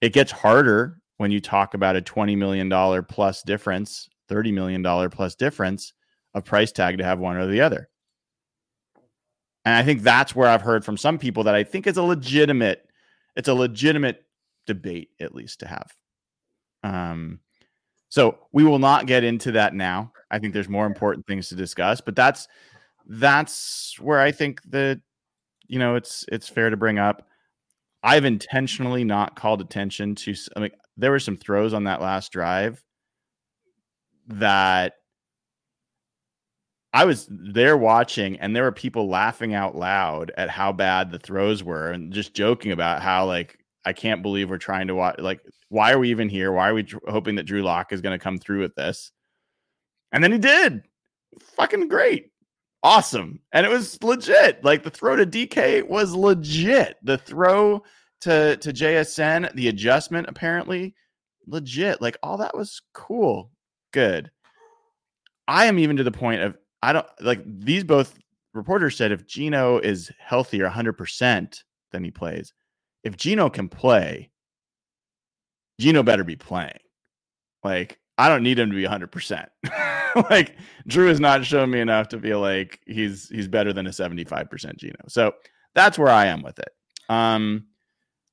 [0.00, 5.34] It gets harder when you talk about a $20 million plus difference, $30 million plus
[5.34, 5.92] difference
[6.34, 7.88] of price tag to have one or the other.
[9.64, 12.02] And I think that's where I've heard from some people that I think is a
[12.02, 12.88] legitimate,
[13.36, 14.24] it's a legitimate
[14.66, 15.94] debate, at least to have.
[16.82, 17.40] Um,
[18.10, 20.12] so we will not get into that now.
[20.30, 22.46] I think there's more important things to discuss, but that's
[23.06, 25.00] that's where I think that
[25.66, 27.26] you know it's it's fair to bring up.
[28.02, 30.34] I've intentionally not called attention to.
[30.56, 32.84] I mean, there were some throws on that last drive
[34.28, 34.94] that
[36.94, 41.18] I was there watching, and there were people laughing out loud at how bad the
[41.18, 45.18] throws were, and just joking about how like I can't believe we're trying to watch.
[45.18, 46.52] Like, why are we even here?
[46.52, 49.10] Why are we tr- hoping that Drew Lock is going to come through with this?
[50.12, 50.82] And then he did.
[51.56, 52.30] Fucking great.
[52.84, 53.40] Awesome.
[53.52, 54.62] And it was legit.
[54.62, 56.96] Like the throw to DK was legit.
[57.02, 57.82] The throw
[58.20, 60.94] to to JSN, the adjustment apparently
[61.48, 62.00] legit.
[62.00, 63.50] Like all that was cool.
[63.92, 64.30] Good.
[65.48, 68.18] I am even to the point of I don't like these both
[68.52, 72.52] reporters said if Geno is healthier 100% than he plays,
[73.02, 74.30] if Geno can play,
[75.80, 76.78] Geno better be playing.
[77.62, 79.46] Like, I don't need him to be 100%.
[80.30, 83.90] like, Drew has not shown me enough to feel like he's he's better than a
[83.90, 84.94] 75% Geno.
[85.08, 85.32] So
[85.74, 86.68] that's where I am with it.
[87.08, 87.68] Um,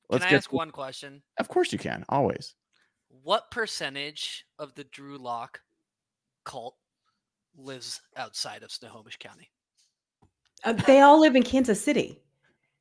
[0.10, 1.24] let's can I ask to, one question?
[1.40, 2.04] Of course you can.
[2.10, 2.54] Always.
[3.24, 5.62] What percentage of the Drew Lock
[6.44, 6.76] cult
[7.58, 9.52] lives outside of Snohomish County?
[10.64, 12.22] Uh, they all live in Kansas City.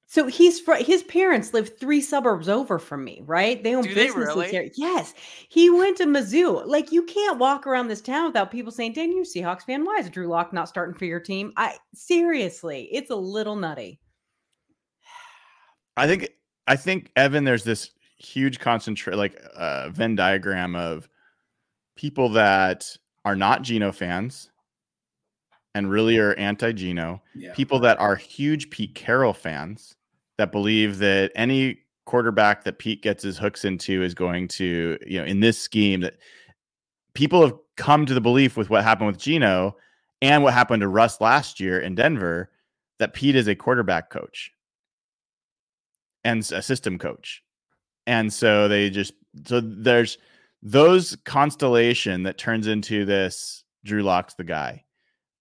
[0.06, 3.62] So he's fr- his parents live three suburbs over from me, right?
[3.62, 4.50] They own Do businesses they really?
[4.50, 4.70] here.
[4.74, 5.14] Yes,
[5.48, 6.66] he went to Mizzou.
[6.66, 9.84] Like you can't walk around this town without people saying, "Dan, you Seahawks fan?
[9.84, 14.00] Why is Drew Lock not starting for your team?" I seriously, it's a little nutty.
[15.96, 16.28] I think
[16.66, 21.08] I think Evan, there's this huge concentrate like uh, Venn diagram of
[21.94, 24.49] people that are not Geno fans
[25.74, 27.54] and really are anti Geno, Yeah.
[27.54, 29.94] People that are huge Pete Carroll fans
[30.38, 35.18] that believe that any quarterback that Pete gets his hooks into is going to, you
[35.20, 36.18] know, in this scheme that
[37.14, 39.76] people have come to the belief with what happened with Geno
[40.22, 42.50] and what happened to Russ last year in Denver
[42.98, 44.52] that Pete is a quarterback coach
[46.24, 47.42] and a system coach.
[48.06, 49.14] And so they just
[49.46, 50.18] so there's
[50.62, 54.84] those constellation that turns into this Drew Lock's the guy.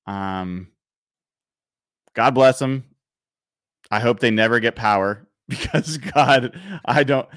[0.09, 0.67] Um
[2.15, 2.83] God bless him.
[3.91, 7.27] I hope they never get power because God, I don't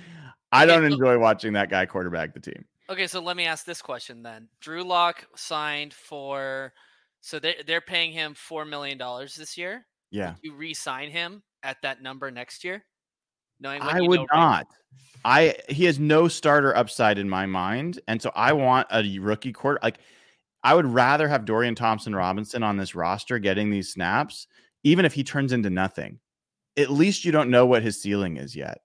[0.51, 2.65] I don't enjoy watching that guy quarterback the team.
[2.91, 4.49] Okay, so let me ask this question then.
[4.61, 6.73] Drew Lock signed for
[7.21, 9.87] so they they're paying him four million dollars this year.
[10.11, 10.31] Yeah.
[10.31, 12.85] Would you re-sign him at that number next year?
[13.61, 14.67] Knowing I would not.
[14.67, 14.67] Right
[15.25, 19.53] I he has no starter upside in my mind, and so I want a rookie
[19.53, 19.79] quarter.
[19.83, 19.99] Like
[20.65, 24.47] I would rather have Dorian Thompson Robinson on this roster getting these snaps,
[24.85, 26.21] even if he turns into nothing
[26.77, 28.81] at least you don't know what his ceiling is yet.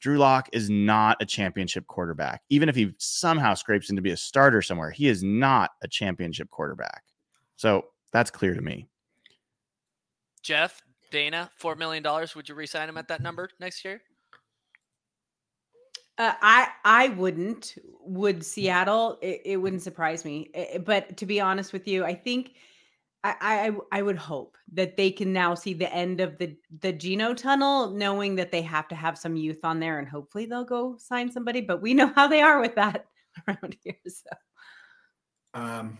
[0.00, 2.42] Drew Lock is not a championship quarterback.
[2.50, 5.88] Even if he somehow scrapes in to be a starter somewhere, he is not a
[5.88, 7.02] championship quarterback.
[7.56, 8.86] So that's clear to me.
[10.42, 12.04] Jeff, Dayna, $4 million.
[12.36, 14.02] Would you resign him at that number next year?
[16.18, 17.74] Uh, I I wouldn't.
[18.00, 19.18] Would Seattle?
[19.20, 20.50] It, it wouldn't surprise me.
[20.54, 22.52] I- but to be honest with you, I think
[23.24, 23.34] I,
[23.92, 27.34] I I would hope that they can now see the end of the the Geno
[27.34, 30.96] tunnel, knowing that they have to have some youth on there, and hopefully they'll go
[30.98, 31.60] sign somebody.
[31.60, 33.06] But we know how they are with that
[33.48, 33.96] around here.
[34.06, 34.30] So
[35.54, 35.98] Um,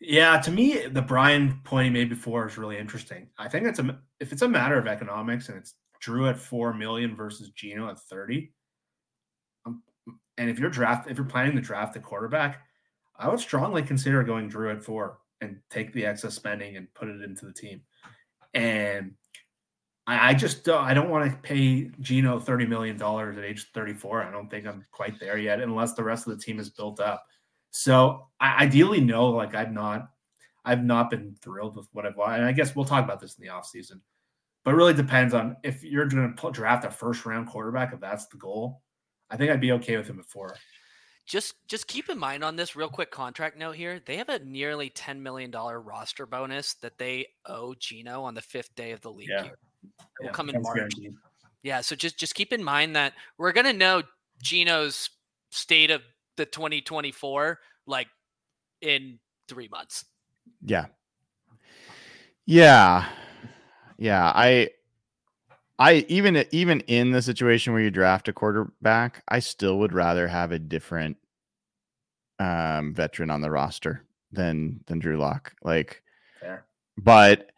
[0.00, 3.28] yeah, to me, the Brian point he made before is really interesting.
[3.38, 6.74] I think it's a if it's a matter of economics and it's Drew at four
[6.74, 8.52] million versus Geno at thirty.
[10.38, 12.62] And if you're draft, if you're planning to draft the quarterback,
[13.18, 17.08] I would strongly consider going Drew at four and take the excess spending and put
[17.08, 17.82] it into the team.
[18.54, 19.12] And
[20.06, 23.70] I, I just don't, I don't want to pay Geno thirty million dollars at age
[23.72, 24.22] thirty four.
[24.22, 27.00] I don't think I'm quite there yet, unless the rest of the team is built
[27.00, 27.24] up.
[27.70, 30.08] So I ideally no, like I've not
[30.64, 33.44] I've not been thrilled with what I've and I guess we'll talk about this in
[33.44, 34.00] the offseason.
[34.64, 38.26] But really depends on if you're going to draft a first round quarterback, if that's
[38.26, 38.82] the goal.
[39.30, 40.56] I think I'd be okay with him at four.
[41.26, 44.00] Just just keep in mind on this real quick contract note here.
[44.04, 48.42] They have a nearly ten million dollar roster bonus that they owe Geno on the
[48.42, 49.44] fifth day of the league Yeah.
[49.44, 49.58] year.
[49.82, 50.76] It will Yeah, come in March.
[50.76, 51.14] guaranteed.
[51.62, 54.04] Yeah, so just just keep in mind that we're gonna know
[54.40, 55.10] Geno's
[55.50, 56.02] state of
[56.36, 58.06] the 2024 like
[58.82, 60.04] in three months.
[60.62, 60.86] Yeah.
[62.44, 63.08] Yeah.
[63.98, 64.30] Yeah.
[64.34, 64.70] I
[65.78, 70.28] I even even in the situation where you draft a quarterback, I still would rather
[70.28, 71.16] have a different
[72.38, 75.54] um veteran on the roster than than Drew Lock.
[75.62, 76.02] Like
[76.40, 76.64] Fair.
[76.96, 77.50] but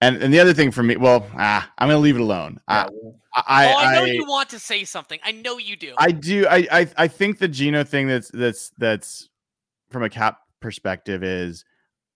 [0.00, 2.60] and and the other thing for me, well, ah, I'm gonna leave it alone.
[2.68, 5.18] Yeah, I, well, I, oh, I know I, you want to say something.
[5.24, 5.94] I know you do.
[5.96, 6.46] I do.
[6.46, 9.28] I, I I think the Geno thing that's that's that's
[9.90, 11.64] from a cap perspective is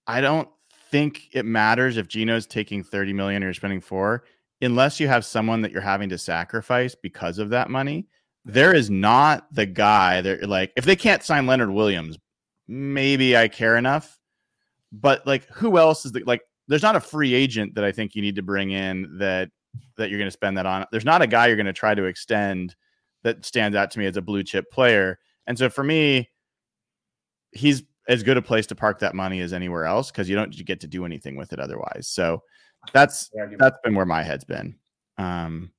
[0.06, 0.48] I don't
[0.90, 4.24] think it matters if Geno's taking 30 million or spending four,
[4.60, 8.06] unless you have someone that you're having to sacrifice because of that money.
[8.44, 12.18] There is not the guy that like if they can't sign Leonard Williams,
[12.68, 14.18] maybe I care enough.
[14.92, 18.14] But like who else is the like there's not a free agent that I think
[18.14, 19.50] you need to bring in that
[19.96, 20.86] that you're going to spend that on.
[20.90, 22.74] There's not a guy you're going to try to extend
[23.24, 25.18] that stands out to me as a blue chip player.
[25.46, 26.30] And so for me,
[27.52, 30.52] he's as good a place to park that money as anywhere else because you don't
[30.64, 32.06] get to do anything with it otherwise.
[32.08, 32.42] So
[32.92, 34.76] that's that's been where my head's been.
[35.18, 35.72] Um,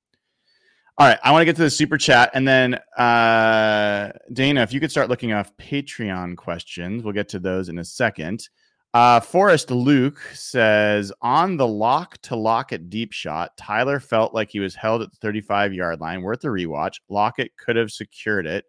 [0.98, 4.74] all right, I want to get to the super chat, and then uh, Dayna, if
[4.74, 8.50] you could start looking off Patreon questions, we'll get to those in a second.
[8.94, 14.50] Uh, Forrest Luke says on the lock to lock Lockett deep shot, Tyler felt like
[14.50, 16.96] he was held at the 35 yard line, worth a rewatch.
[17.10, 18.66] Lockett could have secured it.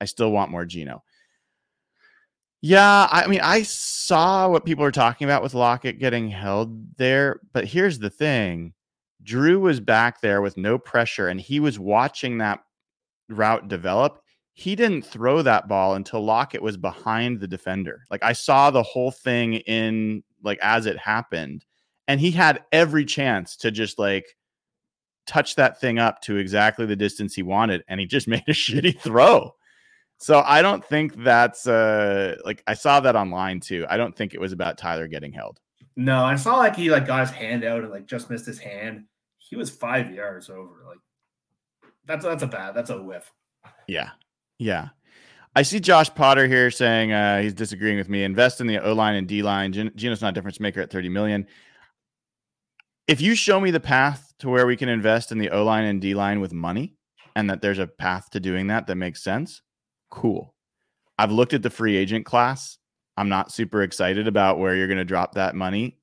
[0.00, 1.02] I still want more Geno.
[2.68, 7.38] Yeah, I mean, I saw what people were talking about with Lockett getting held there,
[7.52, 8.74] but here's the thing
[9.22, 12.64] Drew was back there with no pressure and he was watching that
[13.28, 14.20] route develop.
[14.54, 18.02] He didn't throw that ball until Lockett was behind the defender.
[18.10, 21.64] Like I saw the whole thing in like as it happened,
[22.08, 24.26] and he had every chance to just like
[25.24, 28.52] touch that thing up to exactly the distance he wanted, and he just made a
[28.52, 29.52] shitty throw.
[30.18, 33.86] So I don't think that's uh like I saw that online too.
[33.88, 35.60] I don't think it was about Tyler getting held.
[35.96, 38.58] No, I saw like he like got his hand out and like just missed his
[38.58, 39.04] hand.
[39.38, 40.84] He was five yards over.
[40.86, 40.98] Like
[42.06, 42.74] that's that's a bad.
[42.74, 43.30] That's a whiff.
[43.86, 44.10] Yeah.
[44.58, 44.88] Yeah.
[45.54, 48.24] I see Josh Potter here saying uh, he's disagreeing with me.
[48.24, 49.72] Invest in the O line and D line.
[49.72, 51.46] Gen- Geno's not a difference maker at 30 million.
[53.08, 55.84] If you show me the path to where we can invest in the O line
[55.84, 56.94] and D line with money
[57.34, 59.62] and that there's a path to doing that that makes sense,
[60.10, 60.54] cool.
[61.18, 62.78] I've looked at the free agent class.
[63.16, 65.98] I'm not super excited about where you're going to drop that money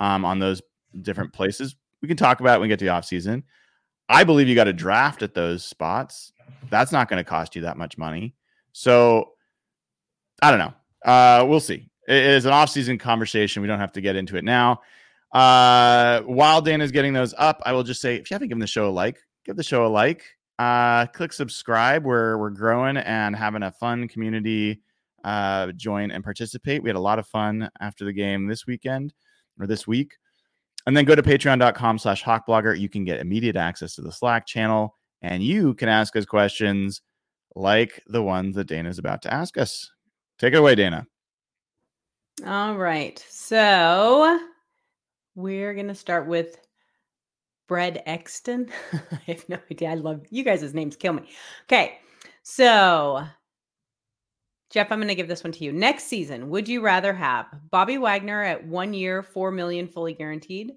[0.00, 0.60] um, on those
[1.02, 1.76] different places.
[2.02, 3.42] We can talk about it when we get to the offseason.
[4.08, 6.32] I believe you got to draft at those spots.
[6.70, 8.34] That's not going to cost you that much money.
[8.72, 9.32] So
[10.42, 10.74] I don't know.
[11.10, 11.90] Uh, we'll see.
[12.06, 13.60] It is an off-season conversation.
[13.62, 14.80] We don't have to get into it now.
[15.32, 18.60] Uh, while Dan is getting those up, I will just say if you haven't given
[18.60, 20.24] the show a like, give the show a like.
[20.58, 22.04] Uh, click subscribe.
[22.04, 24.80] We're we're growing and having a fun community.
[25.24, 26.82] Uh, join and participate.
[26.82, 29.12] We had a lot of fun after the game this weekend
[29.58, 30.14] or this week.
[30.86, 32.78] And then go to patreon.com slash hawkblogger.
[32.78, 37.02] You can get immediate access to the Slack channel and you can ask us questions
[37.54, 39.90] like the ones that Dayna's about to ask us.
[40.38, 41.06] Take it away, Dayna.
[42.46, 43.22] All right.
[43.28, 44.38] So
[45.34, 46.56] we're going to start with
[47.68, 48.70] Brad Exton.
[49.12, 49.90] I have no idea.
[49.90, 51.28] I love you guys' names kill me.
[51.64, 51.98] Okay.
[52.42, 53.24] So
[54.70, 55.72] Jeff, I'm going to give this one to you.
[55.72, 60.72] Next season, would you rather have Bobby Wagner at 1 year, 4 million fully guaranteed,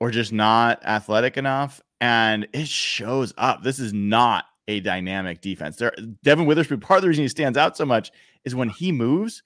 [0.00, 1.80] or just not athletic enough.
[2.00, 3.62] And it shows up.
[3.62, 5.76] This is not a dynamic defense.
[5.76, 8.12] There, Devon Witherspoon, part of the reason he stands out so much
[8.44, 9.42] is when he moves,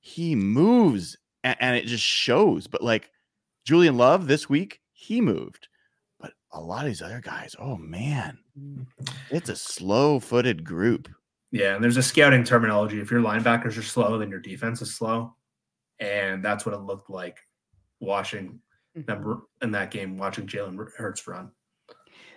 [0.00, 2.66] he moves and, and it just shows.
[2.66, 3.10] But like
[3.64, 5.68] Julian Love this week, he moved.
[6.18, 8.38] But a lot of these other guys, oh man,
[9.30, 11.08] it's a slow footed group.
[11.52, 13.00] Yeah, and there's a scouting terminology.
[13.00, 15.34] If your linebackers are slow, then your defense is slow.
[16.00, 17.38] And that's what it looked like
[18.00, 18.60] watching
[18.94, 19.64] them mm-hmm.
[19.64, 21.50] in that game, watching Jalen Hurts run.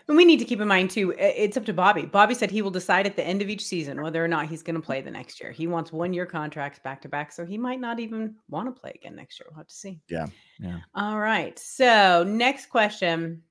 [0.07, 2.07] And we need to keep in mind too, it's up to Bobby.
[2.07, 4.63] Bobby said he will decide at the end of each season whether or not he's
[4.63, 5.51] going to play the next year.
[5.51, 8.81] He wants one year contracts back to back, so he might not even want to
[8.81, 9.45] play again next year.
[9.51, 9.99] We'll have to see.
[10.09, 10.25] Yeah.
[10.59, 10.79] Yeah.
[10.95, 11.59] All right.
[11.59, 13.43] So next question.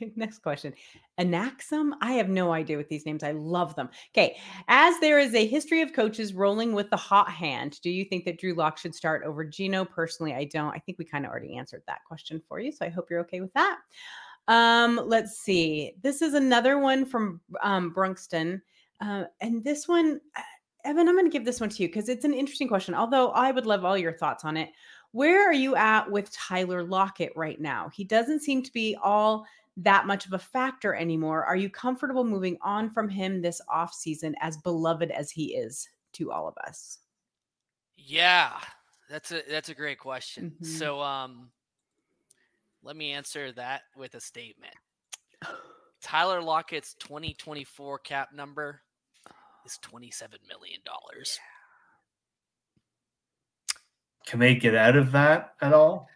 [0.16, 0.72] next question.
[1.18, 1.92] Anaxum?
[2.00, 3.22] I have no idea what these names.
[3.22, 3.88] I love them.
[4.14, 4.36] Okay.
[4.68, 8.24] As there is a history of coaches rolling with the hot hand, do you think
[8.24, 9.84] that Drew Lock should start over Geno?
[9.84, 10.74] Personally, I don't.
[10.74, 12.72] I think we kind of already answered that question for you.
[12.72, 13.78] So I hope you're okay with that.
[14.48, 15.94] Um, let's see.
[16.02, 18.60] This is another one from um, Brunkston.
[19.00, 20.42] Uh, and this one, uh,
[20.84, 22.94] Evan, I'm going to give this one to you because it's an interesting question.
[22.94, 24.70] Although I would love all your thoughts on it.
[25.12, 27.90] Where are you at with Tyler Lockett right now?
[27.92, 29.44] He doesn't seem to be all
[29.78, 31.44] that much of a factor anymore.
[31.44, 35.88] Are you comfortable moving on from him this off season, as beloved as he is
[36.14, 36.98] to all of us?
[37.96, 38.52] Yeah,
[39.08, 40.52] that's a that's a great question.
[40.56, 40.64] Mm-hmm.
[40.64, 41.50] So um
[42.82, 44.74] let me answer that with a statement.
[46.02, 48.82] Tyler Lockett's 2024 cap number
[49.64, 51.38] is 27 million dollars.
[54.26, 56.08] Can they get out of that at all?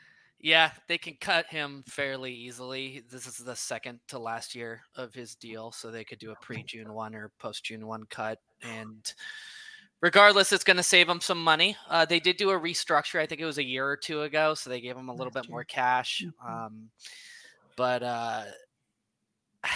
[0.47, 3.03] Yeah, they can cut him fairly easily.
[3.11, 6.36] This is the second to last year of his deal, so they could do a
[6.36, 8.38] pre June 1 or post June 1 cut.
[8.62, 9.12] And
[10.01, 11.76] regardless, it's going to save them some money.
[11.90, 14.55] Uh, they did do a restructure, I think it was a year or two ago,
[14.55, 16.24] so they gave him a little bit more cash.
[16.24, 16.49] Mm-hmm.
[16.49, 16.90] Um,
[17.74, 18.44] but uh,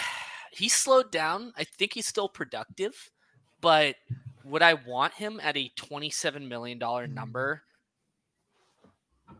[0.53, 1.51] he slowed down.
[1.57, 3.11] I think he's still productive,
[3.59, 3.97] but
[4.45, 7.61] would I want him at a $27 million number?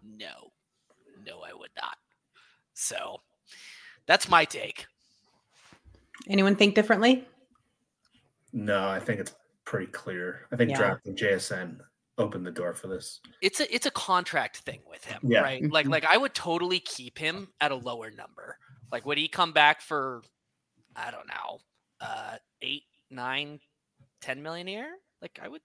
[0.04, 0.51] No
[1.26, 1.98] no, I would not.
[2.74, 3.22] So
[4.06, 4.86] that's my take.
[6.30, 7.28] Anyone think differently?
[8.54, 9.34] No, I think it's
[9.66, 10.48] pretty clear.
[10.52, 10.78] I think yeah.
[10.78, 11.80] drafting JSN
[12.18, 13.20] opened the door for this.
[13.42, 15.42] It's a it's a contract thing with him, yeah.
[15.42, 15.72] right?
[15.72, 15.94] Like mm-hmm.
[15.94, 18.58] like I would totally keep him at a lower number.
[18.92, 20.22] Like would he come back for
[20.96, 21.60] I don't know,
[22.00, 23.60] uh eight, nine,
[24.22, 24.92] ten million a year?
[25.22, 25.62] Like I would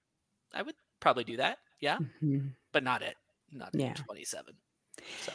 [0.54, 1.58] I would probably do that.
[1.80, 1.98] Yeah.
[2.22, 2.48] Mm-hmm.
[2.72, 3.16] But not it.
[3.52, 3.94] not yeah.
[3.94, 4.54] 27.
[5.22, 5.32] So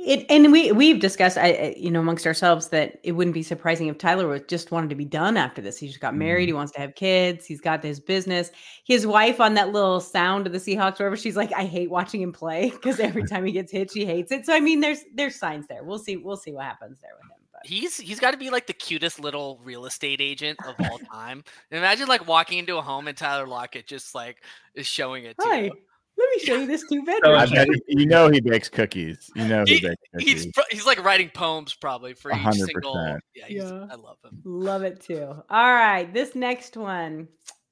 [0.00, 3.88] it, and we we've discussed, I, you know, amongst ourselves that it wouldn't be surprising
[3.88, 5.76] if Tyler was just wanted to be done after this.
[5.76, 6.44] He just got married.
[6.44, 6.48] Mm-hmm.
[6.48, 7.46] He wants to have kids.
[7.46, 8.52] He's got his business.
[8.84, 12.22] His wife on that little sound of the Seahawks, wherever she's like, I hate watching
[12.22, 14.46] him play because every time he gets hit, she hates it.
[14.46, 15.82] So I mean, there's there's signs there.
[15.82, 16.16] We'll see.
[16.16, 17.44] We'll see what happens there with him.
[17.52, 17.66] But.
[17.66, 21.42] He's he's got to be like the cutest little real estate agent of all time.
[21.72, 24.44] Imagine like walking into a home and Tyler Lockett just like
[24.74, 25.60] is showing it to Hi.
[25.62, 25.72] you.
[26.18, 27.68] Let me show you this two So I bedroom.
[27.74, 29.30] bet you know he bakes cookies.
[29.36, 30.44] You know he, He- bakes cookies.
[30.44, 32.96] He's he's like writing poems probably for A each single.
[33.34, 33.86] Yeah, he's, Yeah.
[33.90, 34.40] I love him.
[34.44, 35.22] Love it too.
[35.48, 37.28] All right, this next one,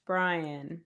[0.07, 0.83] Brian.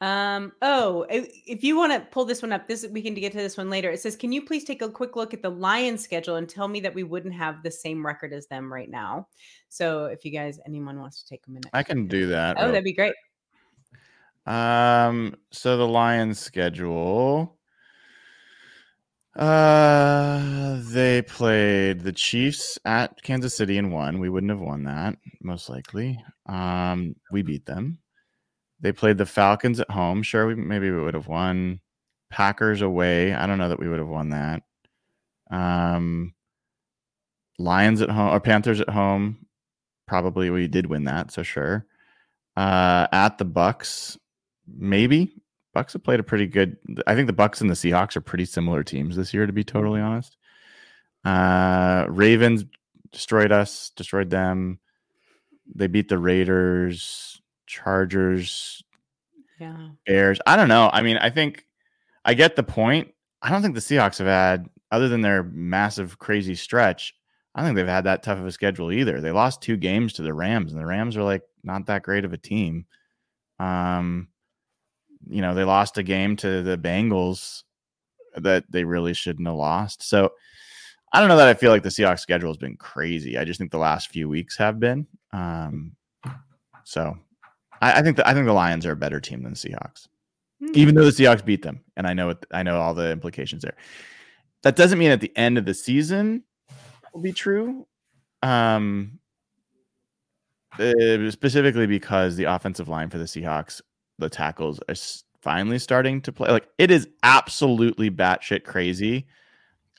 [0.00, 3.38] Um, oh, if you want to pull this one up, this we can get to
[3.38, 3.90] this one later.
[3.90, 6.68] It says, Can you please take a quick look at the Lions schedule and tell
[6.68, 9.26] me that we wouldn't have the same record as them right now?
[9.68, 11.70] So if you guys anyone wants to take a minute.
[11.72, 12.56] I can do that.
[12.60, 13.12] Oh, that'd be great.
[14.48, 17.58] Um, so the Lions schedule.
[19.36, 24.18] Uh, they played the Chiefs at Kansas City and won.
[24.18, 26.18] We wouldn't have won that most likely.
[26.46, 27.98] Um, we beat them.
[28.80, 30.22] They played the Falcons at home.
[30.22, 31.80] Sure, we maybe we would have won.
[32.30, 33.34] Packers away.
[33.34, 34.62] I don't know that we would have won that.
[35.50, 36.34] Um,
[37.58, 39.46] Lions at home or Panthers at home.
[40.06, 41.86] Probably we did win that, so sure.
[42.56, 44.18] Uh, at the Bucks,
[44.76, 45.34] maybe
[45.74, 46.76] Bucks have played a pretty good.
[47.06, 49.64] I think the Bucks and the Seahawks are pretty similar teams this year, to be
[49.64, 50.36] totally honest.
[51.24, 52.64] Uh, Ravens
[53.12, 54.78] destroyed us, destroyed them.
[55.74, 58.82] They beat the Raiders, Chargers,
[59.60, 59.88] Yeah.
[60.06, 60.38] Bears.
[60.46, 60.88] I don't know.
[60.92, 61.64] I mean, I think
[62.24, 63.12] I get the point.
[63.42, 67.14] I don't think the Seahawks have had, other than their massive, crazy stretch,
[67.54, 69.20] I don't think they've had that tough of a schedule either.
[69.20, 72.24] They lost two games to the Rams, and the Rams are like not that great
[72.24, 72.86] of a team.
[73.58, 74.28] Um,
[75.28, 77.62] you know, they lost a game to the Bengals
[78.36, 80.02] that they really shouldn't have lost.
[80.02, 80.32] So
[81.12, 83.38] I don't know that I feel like the Seahawks schedule has been crazy.
[83.38, 85.06] I just think the last few weeks have been.
[85.32, 85.96] Um,
[86.84, 87.16] so
[87.80, 90.08] I, I think the, I think the Lions are a better team than the Seahawks,
[90.60, 90.72] Hmm.
[90.74, 93.62] even though the Seahawks beat them, and I know it, I know all the implications
[93.62, 93.76] there.
[94.62, 96.42] That doesn't mean at the end of the season
[97.12, 97.86] will be true.
[98.42, 99.20] Um,
[100.78, 103.80] uh, specifically because the offensive line for the Seahawks,
[104.18, 104.94] the tackles are
[105.42, 106.50] finally starting to play.
[106.50, 109.26] Like it is absolutely batshit crazy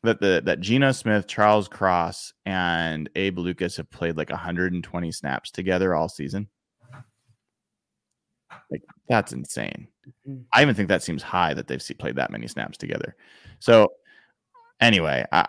[0.04, 5.52] that the that Geno Smith, Charles Cross, and Abe Lucas have played like 120 snaps
[5.52, 6.48] together all season.
[8.72, 9.88] Like that's insane.
[10.28, 10.44] Mhm.
[10.54, 13.16] I even think that seems high that they've played that many snaps together.
[13.60, 13.88] So
[14.82, 15.48] anyway, I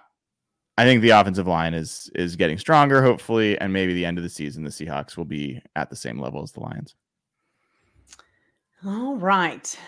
[0.79, 4.25] I think the offensive line is is getting stronger, hopefully, and maybe the end of
[4.25, 6.95] the season the Seahawks will be at the same level as the Lions.
[8.87, 9.79] All right.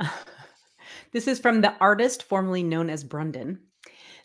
[1.12, 3.58] this is from the artist formerly known as Brundon.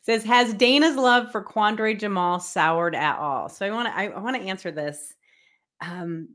[0.03, 3.49] Says, has Dayna's love for Quandre Jamal soured at all?
[3.49, 5.13] So I want to I, I want to answer this.
[5.79, 6.29] Um,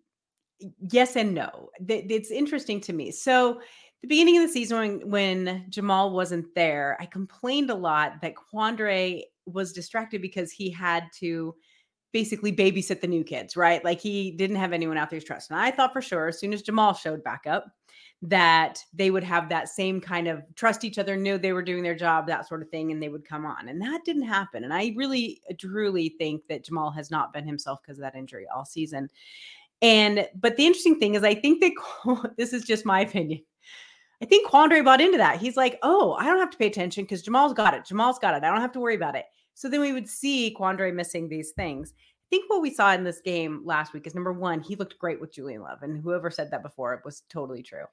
[0.80, 1.70] yes and no.
[1.86, 3.10] Th- It's interesting to me.
[3.10, 3.60] So
[4.02, 8.34] the beginning of the season when, when Jamal wasn't there, I complained a lot that
[8.36, 11.54] Quandre was distracted because he had to
[12.16, 13.84] basically babysit the new kids, right?
[13.84, 15.50] Like he didn't have anyone out there to trust.
[15.50, 17.66] And I thought for sure, as soon as Jamal showed back up,
[18.22, 21.82] that they would have that same kind of trust each other, knew they were doing
[21.82, 23.68] their job, that sort of thing, and they would come on.
[23.68, 24.64] And that didn't happen.
[24.64, 28.46] And I really, truly think that Jamal has not been himself because of that injury
[28.54, 29.10] all season.
[29.82, 33.42] And, but the interesting thing is, I think that this is just my opinion.
[34.22, 35.38] I think Quandre bought into that.
[35.38, 37.84] He's like, oh, I don't have to pay attention because Jamal's got it.
[37.84, 38.42] Jamal's got it.
[38.42, 39.26] I don't have to worry about it.
[39.56, 41.94] So then we would see Quandre missing these things.
[41.96, 44.98] I think what we saw in this game last week is number one, he looked
[44.98, 45.78] great with Julian Love.
[45.82, 47.84] And whoever said that before, it was totally true.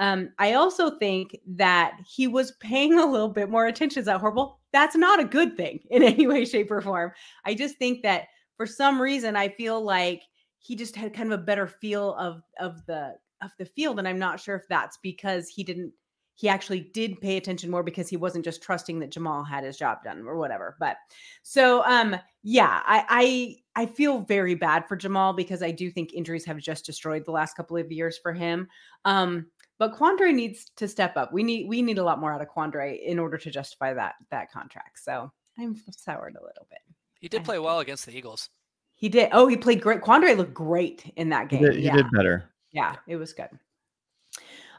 [0.00, 4.00] Um, I also think that he was paying a little bit more attention.
[4.00, 4.58] Is that horrible?
[4.72, 7.12] That's not a good thing in any way, shape, or form.
[7.44, 8.24] I just think that
[8.56, 10.22] for some reason, I feel like
[10.58, 14.00] he just had kind of a better feel of of the of the field.
[14.00, 15.92] And I'm not sure if that's because he didn't
[16.36, 19.76] he actually did pay attention more because he wasn't just trusting that Jamal had his
[19.76, 20.76] job done or whatever.
[20.80, 20.96] But
[21.42, 26.12] so um yeah, I I I feel very bad for Jamal because I do think
[26.12, 28.68] injuries have just destroyed the last couple of years for him.
[29.04, 29.46] Um
[29.78, 31.32] but Quandre needs to step up.
[31.32, 34.14] We need we need a lot more out of Quandre in order to justify that
[34.30, 35.00] that contract.
[35.00, 36.80] So I'm soured a little bit.
[37.20, 38.50] He did play well against the Eagles.
[38.96, 39.30] He did.
[39.32, 40.00] Oh, he played great.
[40.02, 41.66] Quandre looked great in that He game.
[41.66, 41.96] did, he yeah.
[41.96, 42.50] did better.
[42.72, 43.48] Yeah, it was good.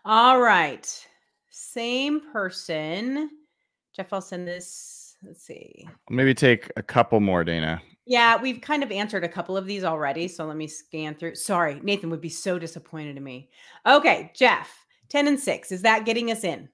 [0.04, 1.08] All right.
[1.58, 3.30] Same person.
[3.96, 5.16] Jeff, I'll send this.
[5.24, 5.88] Let's see.
[6.10, 7.80] Maybe take a couple more, Dayna.
[8.06, 10.28] Yeah, we've kind of answered a couple of these already.
[10.28, 11.36] So let me scan through.
[11.36, 13.50] Sorry, Nathan would be so disappointed in me.
[13.86, 15.72] Okay, Jeff, 10 and 6.
[15.72, 16.68] Is that getting us in?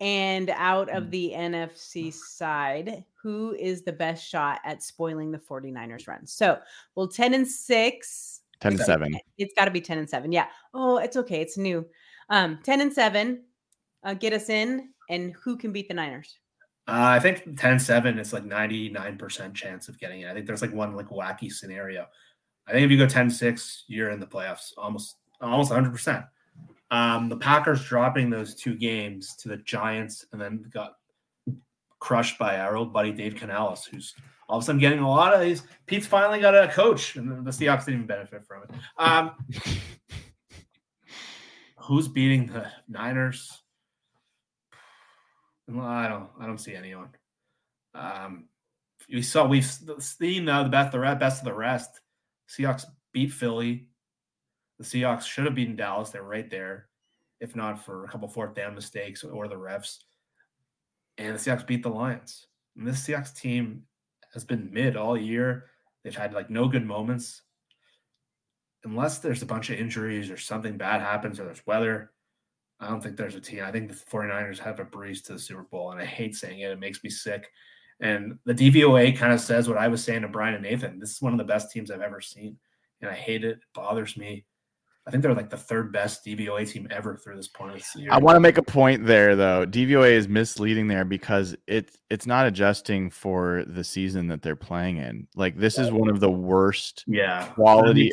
[0.00, 6.06] And out of the NFC side, who is the best shot at spoiling the 49ers
[6.06, 6.28] run?
[6.28, 6.60] So,
[6.94, 8.40] well, 10 and 6.
[8.60, 8.84] 10 to Okay.
[8.84, 9.18] 7.
[9.36, 10.30] It's got to be 10 and 7.
[10.30, 10.46] Yeah.
[10.74, 11.40] Oh, it's okay.
[11.40, 11.84] It's new.
[12.30, 13.42] Um, 10 and 7.
[14.06, 14.88] Uh, get us in.
[15.10, 16.38] And who can beat the Niners?
[16.88, 20.28] Uh, I think 10 7 is like 99% chance of getting it.
[20.28, 22.06] I think there's like one like wacky scenario.
[22.66, 26.26] I think if you go 10 6, you're in the playoffs almost almost 100%.
[26.90, 30.94] Um, the Packers dropping those two games to the Giants and then got
[31.98, 34.14] crushed by our old buddy Dave Canales, who's
[34.48, 35.64] all of a sudden getting a lot of these.
[35.86, 38.70] Pete's finally got a coach, and the Seahawks didn't even benefit from it.
[38.96, 39.32] Um,
[41.78, 43.62] who's beating the Niners?
[45.68, 46.28] I don't.
[46.40, 47.08] I don't see anyone.
[47.94, 48.44] Um,
[49.12, 49.64] we saw we've
[49.98, 52.00] seen uh, the best the best of the rest.
[52.48, 53.88] Seahawks beat Philly.
[54.78, 56.10] The Seahawks should have beaten Dallas.
[56.10, 56.88] They're right there,
[57.40, 59.98] if not for a couple fourth down mistakes or the refs.
[61.18, 62.46] And the Seahawks beat the Lions.
[62.76, 63.84] And this Seahawks team
[64.34, 65.66] has been mid all year.
[66.04, 67.42] They've had like no good moments.
[68.84, 72.12] Unless there's a bunch of injuries or something bad happens or there's weather,
[72.80, 73.64] I don't think there's a team.
[73.64, 75.92] I think the 49ers have a breeze to the Super Bowl.
[75.92, 76.70] And I hate saying it.
[76.70, 77.50] It makes me sick.
[78.00, 80.98] And the DVOA kind of says what I was saying to Brian and Nathan.
[80.98, 82.58] This is one of the best teams I've ever seen.
[83.00, 83.52] And I hate it.
[83.52, 84.44] It bothers me.
[85.06, 88.02] I think they're like the third best DVOA team ever through this point of the
[88.02, 88.12] year.
[88.12, 89.64] I want to make a point there though.
[89.64, 94.96] DVOA is misleading there because it's it's not adjusting for the season that they're playing
[94.96, 95.28] in.
[95.36, 98.10] Like this is one of the worst yeah quality.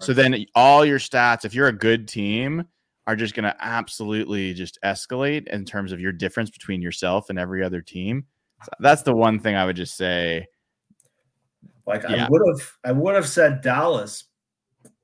[0.00, 2.66] So then all your stats, if you're a good team,
[3.06, 7.38] are just going to absolutely just escalate in terms of your difference between yourself and
[7.38, 8.24] every other team.
[8.62, 10.46] So that's the one thing I would just say.
[11.86, 12.24] Like yeah.
[12.24, 14.24] I would have, I would have said Dallas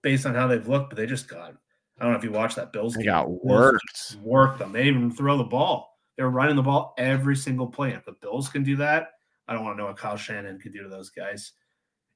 [0.03, 1.55] based on how they've looked, but they just got.
[1.99, 2.95] I don't know if you watched that Bills.
[2.95, 3.13] They game.
[3.13, 4.17] got worked.
[4.23, 4.73] Worked them.
[4.73, 5.99] They didn't even throw the ball.
[6.17, 7.91] They were running the ball every single play.
[7.91, 9.09] If the Bills can do that,
[9.47, 11.53] I don't want to know what Kyle Shanahan could do to those guys.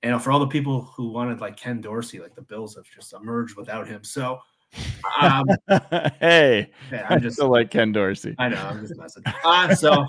[0.03, 3.13] And for all the people who wanted like Ken Dorsey, like the Bills have just
[3.13, 4.05] emerged without him.
[4.05, 4.39] So,
[5.21, 5.47] um,
[6.21, 8.35] hey, yeah, I'm just like Ken Dorsey.
[8.39, 8.63] I know.
[8.63, 9.23] I'm just messing.
[9.45, 10.07] Uh, so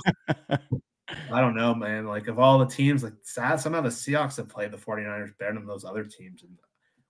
[1.32, 2.06] I don't know, man.
[2.06, 5.66] Like of all the teams, like somehow the Seahawks have played the 49ers better than
[5.66, 6.44] those other teams.
[6.44, 6.58] And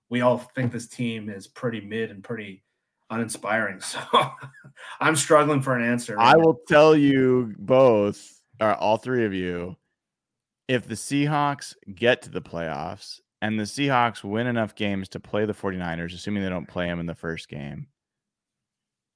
[0.09, 2.63] we all think this team is pretty mid and pretty
[3.09, 3.79] uninspiring.
[3.81, 3.99] So
[4.99, 6.15] I'm struggling for an answer.
[6.15, 9.77] Right I will tell you both, or all three of you,
[10.67, 15.45] if the Seahawks get to the playoffs and the Seahawks win enough games to play
[15.45, 17.87] the 49ers, assuming they don't play them in the first game,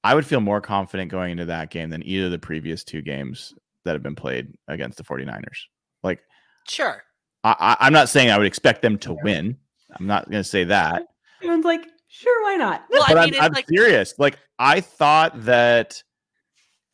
[0.02, 3.02] I would feel more confident going into that game than either of the previous two
[3.02, 3.54] games
[3.84, 5.66] that have been played against the 49ers.
[6.02, 6.20] Like,
[6.68, 7.02] sure.
[7.42, 9.56] I, am not saying I would expect them to win.
[9.98, 11.02] I'm not going to say that.
[11.42, 12.84] Everyone's like, sure, why not?
[12.90, 14.14] Well, but I mean, I'm, I'm like- serious.
[14.18, 16.02] Like, I thought that,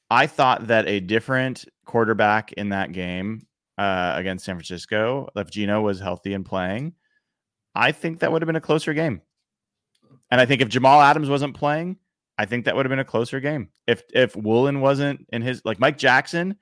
[0.08, 3.46] I thought that a different quarterback in that game
[3.76, 6.94] uh, against San Francisco, if Geno was healthy and playing,
[7.76, 9.20] I think that would have been a closer game.
[10.30, 11.98] And I think if Jamal Adams wasn't playing,
[12.38, 13.68] I think that would have been a closer game.
[13.86, 16.56] If if Woolen wasn't in his like Mike Jackson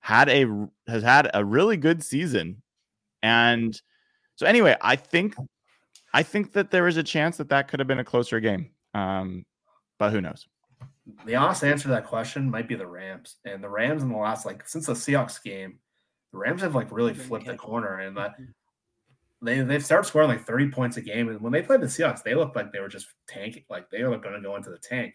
[0.00, 0.46] had a
[0.86, 2.62] has had a really good season,
[3.22, 3.80] and
[4.34, 5.34] so anyway, I think
[6.12, 8.70] I think that there is a chance that that could have been a closer game.
[8.94, 9.44] Um,
[9.98, 10.46] but who knows?
[11.24, 13.36] The honest answer to that question might be the Rams.
[13.44, 15.78] And the Rams in the last, like, since the Seahawks game,
[16.32, 18.34] the Rams have like really flipped the corner and that
[19.42, 21.28] they they've started scoring like 30 points a game.
[21.28, 24.02] And when they played the Seahawks, they looked like they were just tanking, like they
[24.02, 25.14] were going to go into the tank.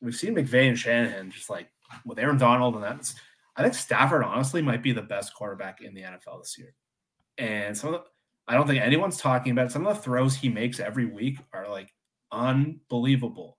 [0.00, 1.68] We've seen McVay and Shanahan just like
[2.04, 3.14] with Aaron Donald, and that's
[3.56, 6.74] I think Stafford honestly might be the best quarterback in the NFL this year.
[7.38, 8.06] And some of the
[8.48, 9.72] I don't think anyone's talking about it.
[9.72, 11.92] Some of the throws he makes every week are like
[12.30, 13.58] unbelievable.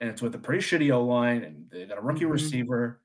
[0.00, 2.32] And it's with a pretty shitty O line and they got a rookie mm-hmm.
[2.32, 3.00] receiver.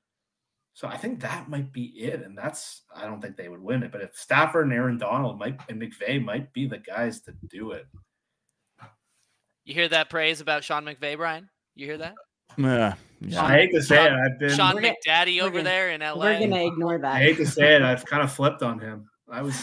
[0.78, 2.22] So I think that might be it.
[2.22, 3.90] And that's I don't think they would win it.
[3.90, 7.72] But if Stafford and Aaron Donald might and McVay might be the guys to do
[7.72, 7.88] it.
[9.64, 11.48] You hear that praise about Sean McVay, Brian?
[11.74, 12.14] You hear that?
[12.56, 12.94] Yeah.
[13.20, 13.44] yeah.
[13.44, 14.20] I hate to say Sean, it.
[14.20, 16.14] I've been Sean McDaddy over gonna, there in LA.
[16.14, 17.12] We're gonna ignore that.
[17.12, 17.82] I hate to say it.
[17.82, 19.10] I've kind of flipped on him.
[19.28, 19.56] I was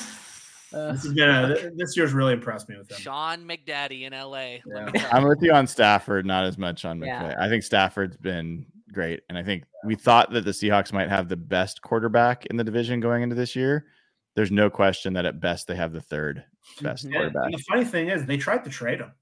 [0.73, 2.97] uh, this, is gonna this year's really impressed me with him.
[2.97, 4.57] Sean McDaddy in LA.
[4.67, 5.07] Yeah.
[5.13, 7.31] I'm with you on Stafford, not as much on McVay.
[7.31, 7.35] Yeah.
[7.39, 11.27] I think Stafford's been great, and I think we thought that the Seahawks might have
[11.27, 13.87] the best quarterback in the division going into this year.
[14.35, 16.43] There's no question that at best they have the third
[16.81, 17.51] best yeah, quarterback.
[17.51, 19.13] the funny thing is, they tried to trade him.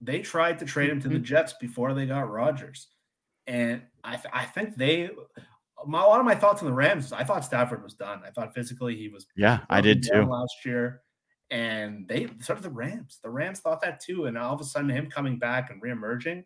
[0.00, 1.24] They tried to trade him to the mm-hmm.
[1.24, 2.88] Jets before they got Rodgers,
[3.46, 5.10] and I, th- I think they
[5.86, 7.12] my, a lot of my thoughts on the Rams.
[7.12, 8.22] I thought Stafford was done.
[8.26, 9.26] I thought physically he was.
[9.36, 11.02] Yeah, I did too last year,
[11.50, 13.18] and they started the Rams.
[13.22, 16.44] The Rams thought that too, and all of a sudden him coming back and reemerging.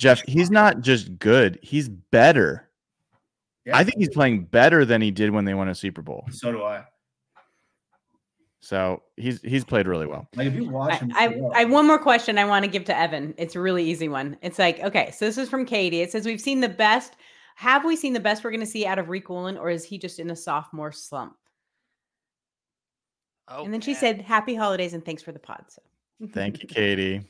[0.00, 2.68] Jeff, he's not just good; he's better.
[3.64, 3.76] Yeah.
[3.76, 6.26] I think he's playing better than he did when they won a Super Bowl.
[6.30, 6.84] So do I.
[8.60, 10.28] So he's he's played really well.
[10.34, 12.70] Like if you watch him, I, I, I, have one more question I want to
[12.70, 13.34] give to Evan.
[13.38, 14.36] It's a really easy one.
[14.42, 16.02] It's like, okay, so this is from Katie.
[16.02, 17.14] It says we've seen the best
[17.60, 19.84] have we seen the best we're going to see out of Riq Woolen, or is
[19.84, 21.36] he just in a sophomore slump?
[23.48, 25.82] Oh, and then she said, "Happy holidays and thanks for the pod." So,
[26.32, 27.20] thank you, Katie.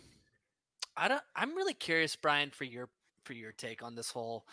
[1.00, 1.22] I don't.
[1.34, 2.90] I'm really curious, Brian, for your
[3.24, 4.44] for your take on this whole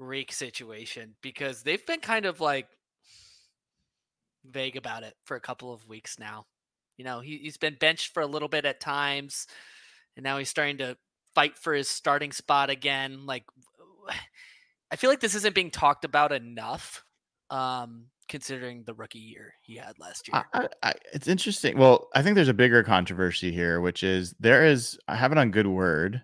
[0.00, 2.66] Riq situation because they've been kind of like
[4.44, 6.46] vague about it for a couple of weeks now.
[6.96, 9.46] You know, he, he's been benched for a little bit at times,
[10.16, 10.96] and now he's starting to
[11.34, 13.24] fight for his starting spot again.
[13.24, 13.44] Like,
[14.90, 17.04] I feel like this isn't being talked about enough,
[17.50, 20.44] um, considering the rookie year he had last year.
[20.54, 21.78] I, I, it's interesting.
[21.78, 25.38] Well, I think there's a bigger controversy here, which is there is I have it
[25.38, 26.22] on good word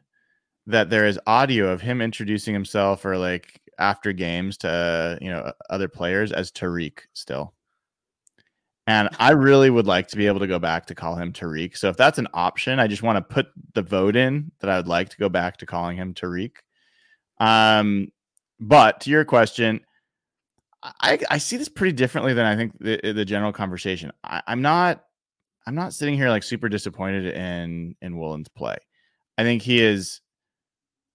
[0.66, 5.52] that there is audio of him introducing himself or like after games to you know
[5.70, 7.54] other players as Tariq still.
[8.86, 11.76] And I really would like to be able to go back to call him Tariq.
[11.76, 14.76] So if that's an option, I just want to put the vote in that I
[14.76, 16.52] would like to go back to calling him Tariq.
[17.38, 18.12] Um,
[18.60, 19.80] but to your question,
[21.00, 24.12] I, I see this pretty differently than I think the, eh, the general conversation.
[24.22, 25.04] I, I'm not
[25.66, 28.76] I'm not sitting here like super disappointed in in Woolen's play.
[29.38, 30.20] I think he is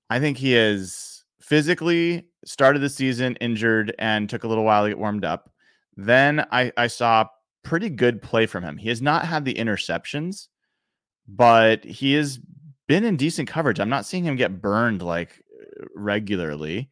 [0.09, 4.89] I think he is physically started the season injured and took a little while to
[4.89, 5.51] get warmed up.
[5.95, 7.27] Then I, I saw
[7.63, 8.77] pretty good play from him.
[8.77, 10.47] He has not had the interceptions,
[11.27, 12.39] but he has
[12.87, 13.79] been in decent coverage.
[13.79, 16.89] I'm not seeing him get burned like eh, regularly,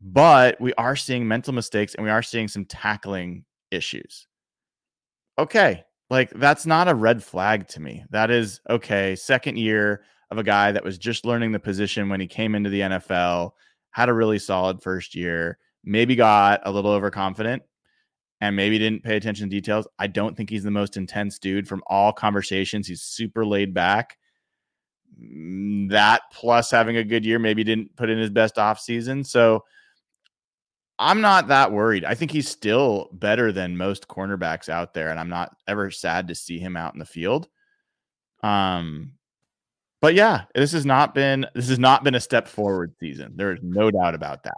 [0.00, 4.26] but we are seeing mental mistakes and we are seeing some tackling issues.
[5.38, 5.84] Okay.
[6.08, 8.04] Like that's not a red flag to me.
[8.10, 9.14] That is okay.
[9.14, 12.70] Second year of a guy that was just learning the position when he came into
[12.70, 13.52] the NFL,
[13.90, 17.62] had a really solid first year, maybe got a little overconfident
[18.40, 19.86] and maybe didn't pay attention to details.
[19.98, 22.86] I don't think he's the most intense dude from all conversations.
[22.86, 24.16] He's super laid back.
[25.20, 29.24] Mm, that plus having a good year, maybe didn't put in his best off season.
[29.24, 29.64] So
[31.02, 32.04] I'm not that worried.
[32.04, 36.28] I think he's still better than most cornerbacks out there, and I'm not ever sad
[36.28, 37.48] to see him out in the field.
[38.42, 39.12] Um,
[40.00, 43.32] but yeah, this has not been this has not been a step forward season.
[43.36, 44.56] There is no doubt about that.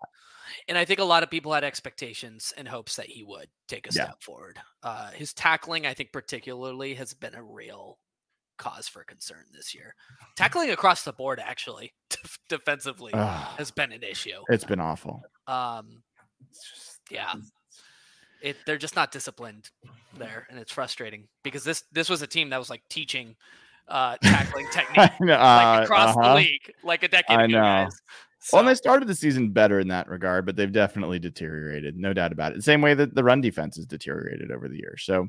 [0.69, 3.87] And I think a lot of people had expectations and hopes that he would take
[3.87, 4.05] a Yeah.
[4.05, 4.59] step forward.
[4.83, 7.99] Uh, his tackling, I think, particularly, has been a real
[8.59, 9.95] cause for concern this year.
[10.37, 11.95] Tackling across the board, actually,
[12.49, 14.43] defensively, has been an issue.
[14.51, 15.23] it's been awful.
[15.49, 16.03] Um,
[16.51, 17.35] just Yeah.
[18.43, 19.71] it they're just not disciplined
[20.17, 23.37] there, and it's frustrating because this this was a team that was like teaching
[23.89, 26.29] uh, tackling technique know, like uh, across uh-huh.
[26.31, 27.53] the league like a decade I ago.
[27.53, 27.61] know.
[27.61, 28.01] Guys.
[28.53, 32.13] Well, and they started the season better in that regard, but they've definitely deteriorated, no
[32.13, 32.57] doubt about it.
[32.57, 35.05] The same way that the run defense has deteriorated over the years.
[35.05, 35.29] So,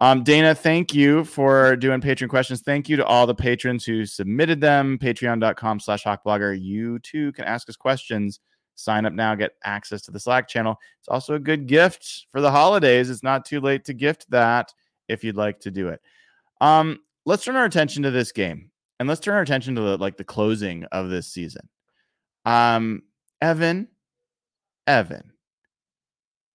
[0.00, 2.60] um, Dayna, thank you for doing patron questions.
[2.60, 4.98] Thank you to all the patrons who submitted them.
[4.98, 6.60] Patreon.com slash hawkblogger.
[6.60, 8.40] You too can ask us questions.
[8.74, 10.78] Sign up now, get access to the Slack channel.
[11.00, 13.10] It's also a good gift for the holidays.
[13.10, 14.72] It's not too late to gift that
[15.08, 16.00] if you'd like to do it.
[16.60, 19.96] Um, let's turn our attention to this game and let's turn our attention to the
[19.98, 21.68] like the closing of this season.
[22.44, 23.02] Um,
[23.40, 23.88] Evan,
[24.86, 25.32] Evan,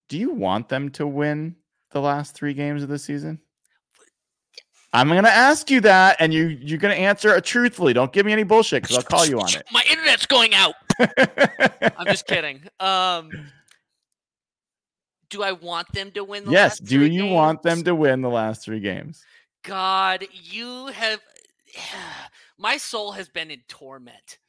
[0.08, 1.56] do you want them to win
[1.92, 3.40] the last three games of the season?
[4.92, 7.94] I'm gonna ask you that, and you you're gonna answer truthfully.
[7.94, 9.64] Don't give me any bullshit because I'll call you on it.
[9.72, 10.74] My internet's going out.
[11.00, 12.62] I'm just kidding.
[12.80, 13.32] Um,
[15.30, 16.46] do I want them to win?
[16.46, 16.80] The yes.
[16.80, 19.24] Do you want them to win the last three games?
[19.64, 21.20] God, you have.
[22.58, 24.40] My soul has been in torment.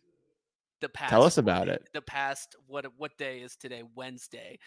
[0.80, 1.10] The past.
[1.10, 1.88] Tell us about week- it.
[1.92, 2.56] The past.
[2.66, 3.82] What what day is today?
[3.94, 4.58] Wednesday.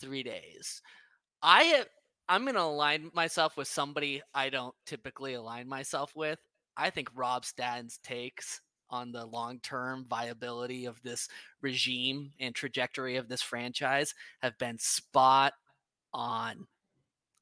[0.00, 0.82] Three days.
[1.42, 1.86] I have.
[2.28, 6.38] I'm gonna align myself with somebody I don't typically align myself with.
[6.76, 8.60] I think Rob Staton's takes
[8.92, 11.28] on the long term viability of this
[11.62, 15.54] regime and trajectory of this franchise have been spot
[16.12, 16.66] on.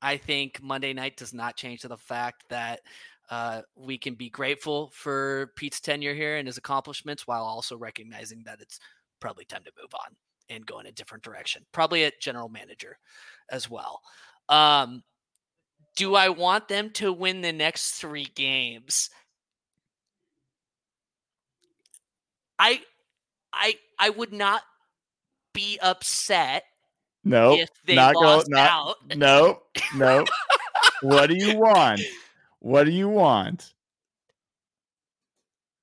[0.01, 2.81] I think Monday night does not change to the fact that
[3.29, 8.43] uh, we can be grateful for Pete's tenure here and his accomplishments while also recognizing
[8.45, 8.81] that it's
[9.21, 10.17] probably time to move on
[10.49, 11.63] and go in a different direction.
[11.73, 12.99] Probably at general manager
[13.51, 14.01] as well.
[14.49, 15.03] Um,
[15.97, 19.11] do I want them to win the next three games?
[22.61, 22.81] I,
[23.53, 24.63] I, I would not
[25.55, 26.65] be upset
[27.25, 28.43] No, if they not go.
[28.49, 28.97] Not out.
[29.17, 29.63] no,
[29.97, 30.27] no.
[31.01, 32.03] what do you want?
[32.61, 33.73] What do you want?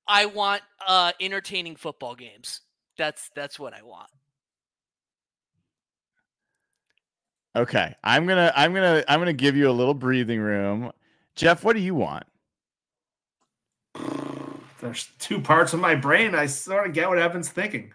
[0.07, 2.61] I want uh entertaining football games.
[2.97, 4.09] That's that's what I want.
[7.55, 10.91] Okay, I'm gonna, I'm gonna, I'm gonna give you a little breathing room.
[11.35, 12.23] Jeff, what do you want?
[14.79, 16.35] There's two parts of my brain.
[16.35, 17.93] I sort of get what Evan's thinking.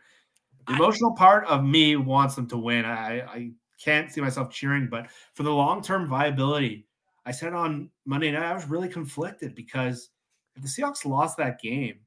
[0.66, 2.84] The emotional part of me wants them to win.
[2.84, 3.50] I, I
[3.82, 6.86] can't see myself cheering, but for the long term viability,
[7.26, 10.10] I said on Monday night I was really conflicted because
[10.54, 11.98] if the Seahawks lost that game,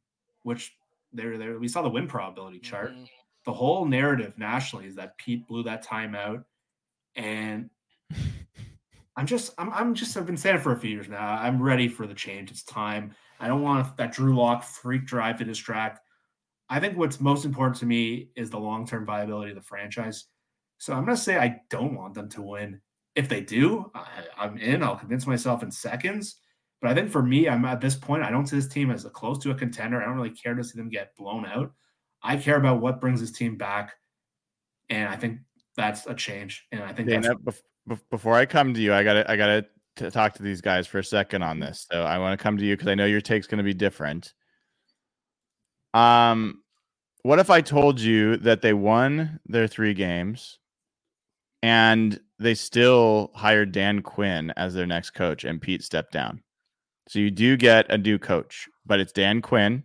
[0.44, 0.76] which
[1.16, 1.58] there, there.
[1.58, 2.92] We saw the win probability chart.
[2.92, 3.10] Mhm.
[3.46, 6.44] The whole narrative nationally is that Pete blew that timeout,
[7.16, 7.70] and
[9.16, 11.26] I'm just, I'm, I'm just, I've been saying it for a few years now.
[11.26, 12.52] I'm ready for the change.
[12.52, 13.16] It's time.
[13.40, 16.00] I don't want that Drew Lock freak drive to distract.
[16.70, 20.26] I think what's most important to me is the long term viability of the franchise.
[20.78, 22.82] So I'm going to say I don't want them to win.
[23.16, 24.08] If they do, I,
[24.38, 24.84] I'm in.
[24.84, 26.38] I'll convince myself in seconds.
[26.82, 29.06] But I think for me, I'm at this point, I don't see this team as
[29.06, 30.02] a close to a contender.
[30.02, 31.72] I don't really care to see them get blown out.
[32.22, 33.94] I care about what brings this team back.
[34.90, 35.40] And I think
[35.76, 36.68] that's a change.
[36.72, 39.36] And I think that's Dayna, bef- bef- before I come to you, I gotta I
[39.36, 39.66] gotta
[39.96, 41.86] t- talk to these guys for a second on this.
[41.92, 43.74] So I want to come to you because I know your take's going to be
[43.74, 44.34] different.
[45.94, 46.62] Um,
[47.24, 50.60] what if I told you that they won their three games,
[51.64, 56.44] and they still hired Dan Quinn as their next coach, and Pete stepped down?
[57.08, 59.84] So you do get a new coach, but it's Dan Quinn.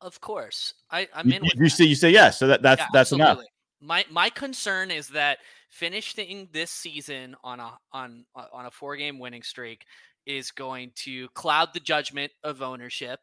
[0.00, 1.42] Of course, I, I'm You, in.
[1.42, 1.70] With you that.
[1.70, 3.38] say you say yes, so that that's Yeah, that's enough.
[3.80, 5.38] My my concern is that
[5.74, 9.84] finishing this season on a on on a four game winning streak
[10.24, 13.20] is going to cloud the judgment of ownership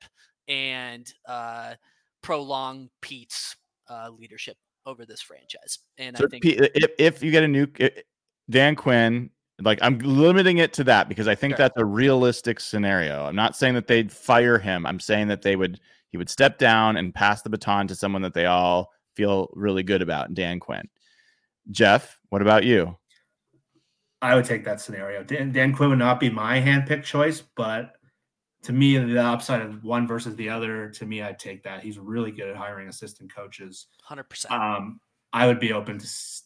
[0.47, 1.74] and uh,
[2.22, 3.56] prolong Pete's
[3.89, 5.80] uh, leadership over this franchise.
[5.97, 7.68] And So I think if, if you get a new
[8.49, 9.30] Dan Quinn,
[9.62, 11.58] like I'm limiting it to that because I think Sure.
[11.60, 13.26] that's a realistic scenario.
[13.26, 14.86] I'm not saying that they'd fire him.
[14.86, 15.80] I'm saying that they would
[16.10, 19.84] he would step down and pass the baton to someone that they all feel really
[19.84, 20.88] good about, Dan Quinn.
[21.70, 22.97] Jeff, what about you?
[24.22, 25.24] I would take that scenario.
[25.24, 27.93] Dan, Dan Quinn would not be my handpicked choice, but
[28.64, 31.82] to me, the upside of one versus the other, to me, I'd take that.
[31.82, 33.88] He's really good at hiring assistant coaches.
[34.03, 34.53] hundred percent.
[34.53, 34.99] Um,
[35.34, 36.43] I would be open to s-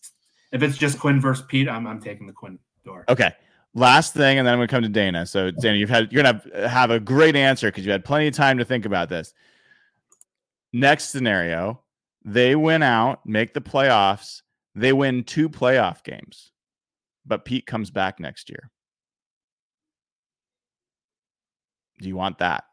[0.53, 1.67] if it's just Quinn versus Pete.
[1.67, 3.03] I'm, I'm taking the Quinn door.
[3.09, 3.33] Okay.
[3.73, 5.27] Last thing, and then I'm gonna come to Dayna.
[5.27, 8.27] So Dayna, you've had you're gonna have, have a great answer because you had plenty
[8.27, 9.33] of time to think about this.
[10.71, 11.81] Next scenario,
[12.23, 14.43] they win out, make the playoffs,
[14.75, 16.51] they win two playoff games,
[17.25, 18.69] but Pete comes back next year.
[22.01, 22.65] Do you want that?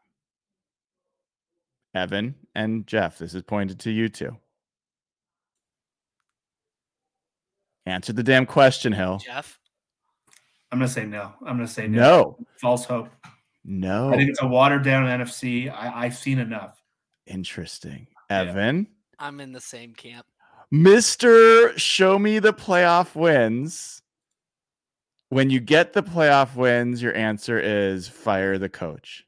[1.95, 4.35] Evan and Jeff, this is pointed to you two.
[7.85, 9.19] Answer the damn question, Hill.
[9.23, 9.59] Jeff,
[10.71, 11.33] I'm gonna say no.
[11.41, 11.99] I'm gonna say no.
[11.99, 13.09] No, False hope.
[13.63, 14.09] no.
[14.11, 15.71] I think it's a watered down NFC.
[15.71, 16.81] I, I've seen enough.
[17.27, 18.07] Interesting.
[18.29, 18.41] Yeah.
[18.41, 18.87] Evan,
[19.19, 20.25] I'm in the same camp.
[20.71, 21.77] Mr.
[21.77, 24.01] Show Me the Playoff Wins.
[25.29, 29.25] When you get the playoff wins, your answer is fire the coach.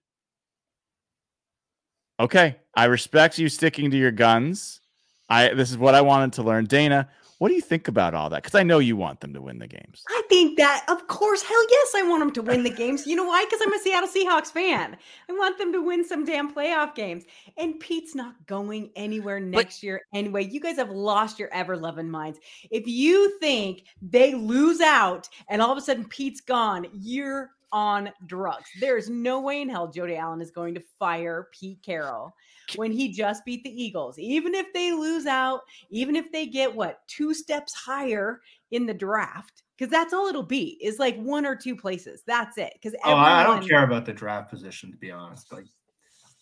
[2.20, 2.58] Okay.
[2.76, 4.82] I respect you sticking to your guns.
[5.30, 6.68] I this is what I wanted to learn.
[6.68, 7.08] Dayna,
[7.38, 8.44] what do you think about all that?
[8.44, 10.04] Because I know you want them to win the games.
[10.10, 13.06] I think that, of course, hell yes, I want them to win the games.
[13.06, 13.46] You know why?
[13.46, 14.96] Because I'm a Seattle Seahawks fan.
[15.30, 17.26] I want them to win some damn playoff games.
[17.58, 20.46] And Pete's not going anywhere next year anyway.
[20.46, 22.40] You guys have lost your ever loving minds.
[22.72, 28.10] If you think they lose out and all of a sudden Pete's gone, you're on
[28.26, 28.70] drugs.
[28.80, 32.34] There's no way in hell Jody Allen is going to fire Pete Carroll
[32.76, 34.18] when he just beat the Eagles.
[34.20, 38.42] Even if they lose out, even if they get what two steps higher
[38.72, 42.24] in the draft, because that's all it'll be is like one or two places.
[42.26, 42.74] That's it.
[42.74, 45.52] Because Oh, I, I don't care about the draft position to be honest.
[45.52, 45.66] Like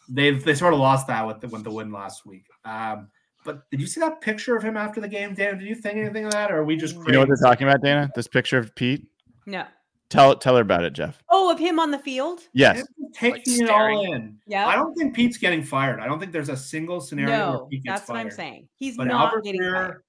[0.10, 2.46] they've they sort of lost that with the with the win last week.
[2.66, 3.10] Um,
[3.46, 5.60] but did you see that picture of him after the game, Dayna?
[5.60, 7.68] Did you think anything of that, or are we just You know what they're talking
[7.68, 8.10] about, Dayna?
[8.16, 9.06] This picture of Pete?
[9.46, 9.66] No.
[10.14, 11.22] Tell tell her about it, Jeff.
[11.30, 12.42] Oh, of him on the field?
[12.54, 12.86] Yes.
[13.14, 14.38] Taking Like it all in.
[14.48, 14.68] Yeah.
[14.68, 16.00] I don't think Pete's getting fired.
[16.00, 18.68] I don't think there's a single scenario where No, Pete gets that's what I'm saying.
[18.76, 20.04] He's But not Albert getting Breer fired.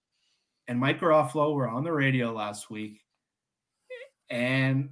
[0.69, 3.01] and Mike Garafolo were on the radio last week,
[4.31, 4.91] and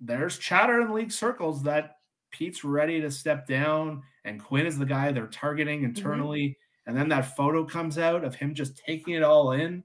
[0.00, 1.96] there's chatter in league circles that
[2.30, 5.86] Pete's ready to step down, and Quinn is the guy they're targeting Mm-hmm.
[5.96, 6.58] internally.
[6.86, 9.84] And then that photo comes out of him just taking it all in.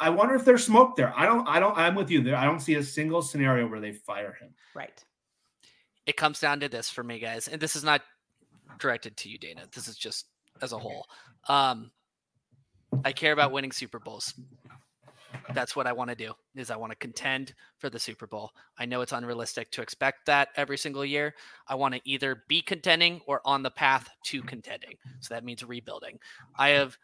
[0.00, 1.12] I wonder if there's smoke there.
[1.16, 1.46] I don't.
[1.48, 1.76] I don't.
[1.76, 2.36] I'm with you there.
[2.36, 4.50] I don't see a single scenario where they fire him.
[4.74, 5.04] Right.
[6.06, 8.02] it comes down to this for me, guys, and this is not
[8.78, 9.70] directed to you, Dayna.
[9.72, 10.26] This is just
[10.62, 11.06] as a whole.
[11.48, 11.90] Um,
[13.04, 14.34] I care about winning Super Bowls.
[15.54, 16.32] That's what I want to do.
[16.56, 18.50] Is I want to contend for the Super Bowl.
[18.78, 21.34] I know it's unrealistic to expect that every single year.
[21.68, 24.94] I want to either be contending or on the path to contending.
[25.20, 26.18] So that means rebuilding.
[26.56, 26.98] I have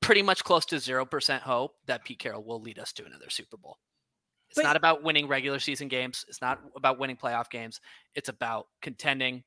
[0.00, 3.30] pretty much close to zero percent hope that Pete Carroll will lead us to another
[3.30, 3.78] Super Bowl.
[4.50, 6.24] It's But- not about winning regular season games.
[6.28, 7.80] It's not about winning playoff games.
[8.14, 9.44] It's about contending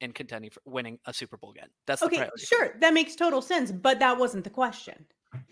[0.00, 1.68] and contending for winning a Super Bowl again.
[1.86, 2.76] That's Okay, sure.
[2.80, 5.06] That makes total sense, but that wasn't the question.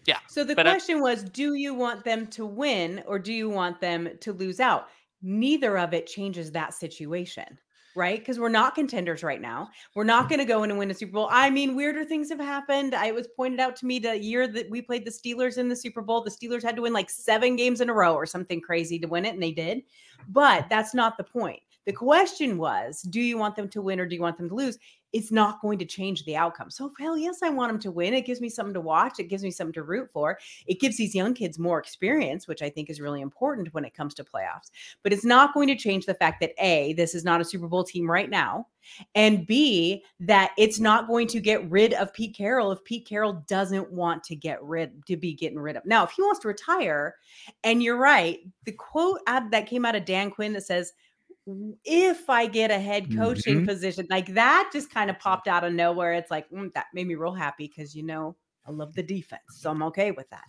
[0.07, 3.33] Yeah, So the I- uh, question was do you want them to win or do
[3.33, 4.89] you want them to lose out?
[5.23, 7.59] Neither of it changes that situation.
[7.95, 8.19] Right?
[8.19, 9.69] Because we're not contenders right now.
[9.95, 11.29] We're not going to go in and win a Super Bowl.
[11.31, 12.95] I mean, weirder things have happened.
[12.95, 15.77] I was pointed out to me the year that we played the Steelers in the
[15.77, 16.23] Super Bowl.
[16.23, 19.07] The Steelers had to win like seven games in a row or something crazy to
[19.07, 19.83] win it, and they did.
[20.29, 21.61] But that's not the point.
[21.87, 24.55] The question was, do you want them to win or do you want them to
[24.55, 24.79] lose?
[25.15, 26.71] It's not going to change the outcome.
[26.71, 28.13] So, hell yes, I want them to win.
[28.13, 29.19] It gives me something to watch.
[29.19, 30.39] It gives me something to root for.
[30.67, 33.95] It gives these young kids more experience, which I think is really important when it
[33.95, 34.71] comes to playoffs.
[35.03, 37.69] But it's not going to change the fact that A, this is not a Super
[37.69, 38.67] Bowl team right now.
[39.15, 43.45] And B, that it's not going to get rid of Pete Carroll if Pete Carroll
[43.47, 45.87] doesn't want to get rid to be getting rid of.
[45.87, 47.15] Now, if he wants to retire,
[47.63, 50.93] and you're right, the quote out that came out of Dan Quinn that says,
[51.85, 53.67] if I get a head coaching Mhm.
[53.67, 56.13] position, like that just kind of popped out of nowhere.
[56.15, 58.37] It's like, mm, that made me real happy because, you know,
[58.67, 59.43] I love the defense.
[59.49, 60.45] So I'm okay with that.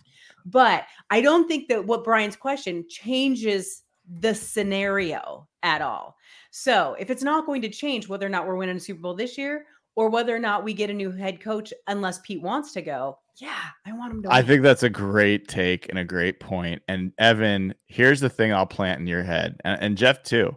[0.46, 6.16] But I don't think that what Brian's question changes the scenario at all.
[6.50, 9.14] So if it's not going to change whether or not we're winning a Super Bowl
[9.14, 9.66] this year
[9.96, 13.18] or whether or not we get a new head coach, unless Pete wants to go,
[13.38, 14.46] yeah, I want him to I win.
[14.46, 16.80] think that's a great take and a great point.
[16.88, 20.56] And Evan, here's the thing I'll plant in your head, and, and Jeff too.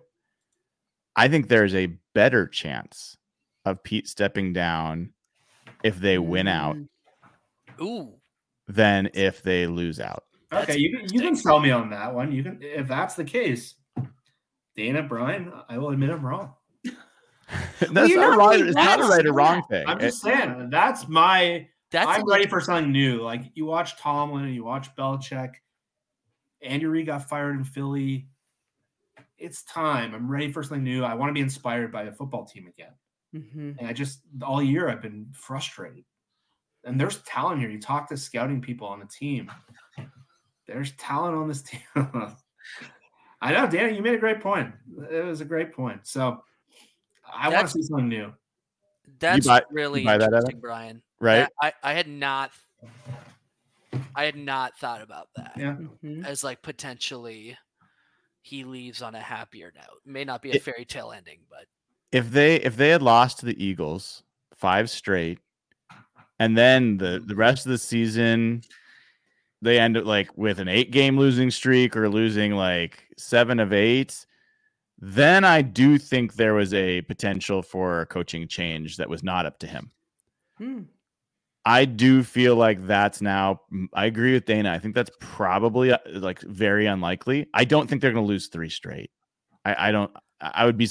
[1.19, 3.17] I think there's a better chance
[3.65, 5.11] of Pete stepping down
[5.83, 6.87] if they win out Mm.
[7.81, 8.13] Ooh,
[8.67, 10.23] than if they lose out.
[10.49, 12.31] That's okay, you can, you can sell me on that one.
[12.31, 13.75] You can if that's the case.
[14.77, 16.53] Dayna Bryan, I will admit I'm wrong.
[17.91, 18.61] That's you're not, not right.
[18.61, 19.85] It's not a right or wrong thing.
[19.87, 23.21] I'm It- just saying that's my that's a I'm ready for something new.
[23.21, 25.55] Like you watch Tomlin and you watch Belichick.
[26.61, 28.27] Andy Reid got fired in Philly.
[29.39, 30.13] It's time.
[30.13, 31.03] I'm ready for something new.
[31.03, 32.91] I want to be inspired by a football team again.
[33.33, 33.77] Mhm.
[33.79, 36.03] And I just all year I've been frustrated.
[36.83, 37.69] And there's talent here.
[37.69, 39.51] You talk to scouting people on the team.
[40.65, 41.81] There's talent on this team.
[43.41, 44.73] I know, Danny, you made a great point.
[45.09, 46.05] It was a great point.
[46.07, 46.43] So
[47.31, 48.33] I want to see something new.
[49.19, 51.01] that's buy- really buy that, interesting, Brian.
[51.19, 51.47] right?
[51.61, 52.51] That- I, I had not
[54.15, 55.75] I had not thought about that Yeah.
[56.25, 57.57] As like potentially
[58.41, 60.01] he leaves on a happier note.
[60.05, 61.65] May not be a fairy tale ending, but
[62.11, 64.23] if they if they had lost to the Eagles
[64.55, 65.39] five straight,
[66.39, 68.61] and then the the rest of the season
[69.61, 73.73] they end up like with an eight game losing streak or losing like seven of
[73.73, 74.25] eight,
[74.99, 79.45] then I do think there was a potential for a coaching change that was not
[79.45, 79.91] up to him.
[80.57, 80.81] Hmm.
[81.65, 83.61] I do feel like that's now.
[83.93, 84.69] I agree with Dayna.
[84.69, 87.47] I think that's probably uh, like very unlikely.
[87.53, 89.11] I don't think they're going to lose three straight.
[89.65, 90.11] I, I don't.
[90.41, 90.89] I I would be.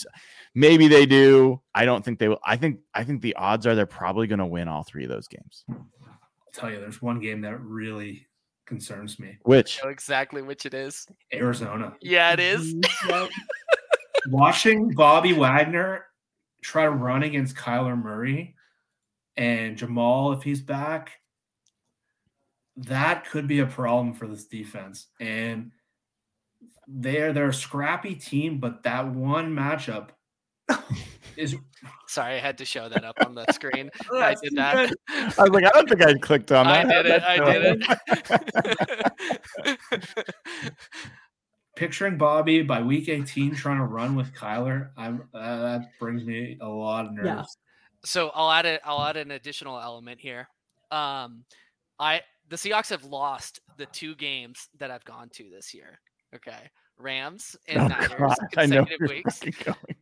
[0.54, 1.60] Maybe they do.
[1.74, 2.40] I don't think they will.
[2.44, 2.80] I think.
[2.94, 5.64] I think the odds are they're probably going to win all three of those games.
[5.70, 5.86] I'll
[6.54, 8.26] tell you, there's one game that really
[8.66, 9.38] concerns me.
[9.42, 11.06] Which know exactly which it is.
[11.32, 11.94] Arizona.
[12.02, 12.74] Yeah, it is.
[14.28, 16.04] Watching Bobby Wagner
[16.62, 18.54] try to run against Kyler Murray
[19.38, 21.12] and Jamal, if he's back,
[22.76, 25.06] that could be a problem for this defense.
[25.20, 25.70] And
[26.88, 30.08] they're they're a scrappy team, but that one matchup
[31.36, 31.54] is
[32.08, 33.90] Sorry, I had to show that up on the screen.
[34.12, 34.92] I did that.
[35.08, 36.86] I was like, I don't think I clicked on that.
[36.86, 37.22] I did it.
[37.22, 37.84] I did
[40.04, 40.74] it.
[41.76, 44.90] picturing Bobby by week 18 trying to run with Kyler.
[44.96, 47.56] I'm uh, that brings me a lot of nerves.
[48.08, 48.26] Yeah.
[48.26, 48.80] so I'll add it.
[48.84, 50.48] I'll add an additional element here.
[50.90, 51.44] Um,
[51.98, 56.00] I the Seahawks have lost the two games that I've gone to this year.
[56.34, 59.40] Okay, Rams and Oh, Niners God, I know consecutive where weeks.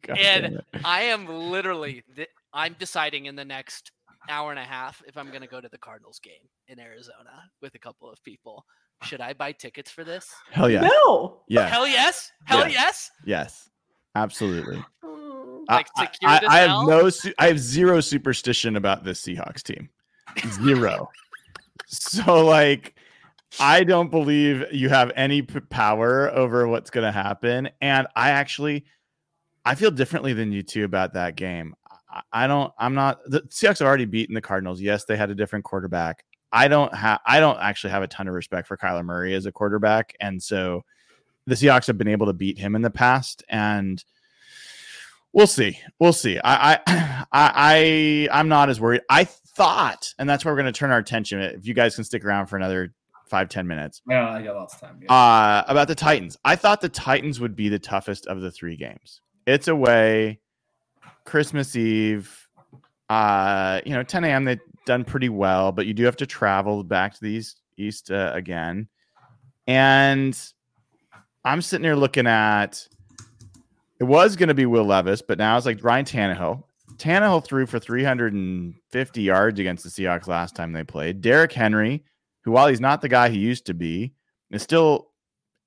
[0.03, 0.19] going.
[0.19, 0.63] And.
[0.85, 2.03] I am literally.
[2.15, 3.91] Th- I'm deciding in the next
[4.29, 7.51] hour and a half if I'm going to go to the Cardinals game in Arizona
[7.61, 8.65] with a couple of people.
[9.03, 10.33] Should I buy tickets for this?
[10.51, 11.43] Hell yeah, No.
[11.49, 12.33] yeah, Hell yes.
[12.45, 12.69] Hell Yeah.
[12.69, 13.11] yes.
[13.25, 13.69] yes,
[14.15, 14.83] absolutely.
[15.69, 19.89] I- Like, I, I, I have no, I have zero superstition about this Seahawks team.
[20.62, 21.09] Zero.
[21.87, 22.95] so like,
[23.61, 28.31] I don't believe you have any p- power over what's going to happen, and I
[28.31, 28.85] actually,
[29.64, 31.75] I feel differently than you two about that game.
[32.11, 32.73] I, I don't.
[32.79, 33.21] I'm not.
[33.27, 34.81] The Seahawks have already beaten the Cardinals.
[34.81, 36.25] Yes, they had a different quarterback.
[36.53, 37.21] I don't have.
[37.27, 40.43] I don't actually have a ton of respect for Kyler Murray as a quarterback, and
[40.43, 40.85] so
[41.47, 44.03] the Seahawks have been able to beat him in the past, and
[45.37, 45.78] we'll see.
[46.01, 46.41] We'll see.
[46.43, 46.78] I I
[47.32, 49.03] I, I I'm not as worried.
[49.09, 51.41] I thought, and that's where we're going to turn our attention.
[51.41, 52.93] If you guys can stick around for another
[53.28, 55.01] five ten minutes, Yeah, I got lots of time.
[55.03, 55.12] Yeah.
[55.14, 56.37] uh, about the Titans.
[56.45, 59.20] I thought the Titans would be the toughest of the three games.
[59.47, 60.41] It's away,
[61.24, 62.49] Christmas Eve.
[63.09, 64.45] Uh, you know, 10 a.m.
[64.45, 68.11] They've done pretty well, but you do have to travel back to the east, east
[68.11, 68.89] uh, again.
[69.68, 70.37] And
[71.45, 72.89] I'm sitting here looking at
[74.01, 76.62] it was going to be Will Levis, but now it's like Ryan Tannehill.
[76.97, 81.20] Tannehill threw for 350 yards against the Seahawks last time they played.
[81.20, 82.05] Derrick Henry,
[82.42, 84.12] who while he's not the guy he used to be,
[84.51, 85.09] is still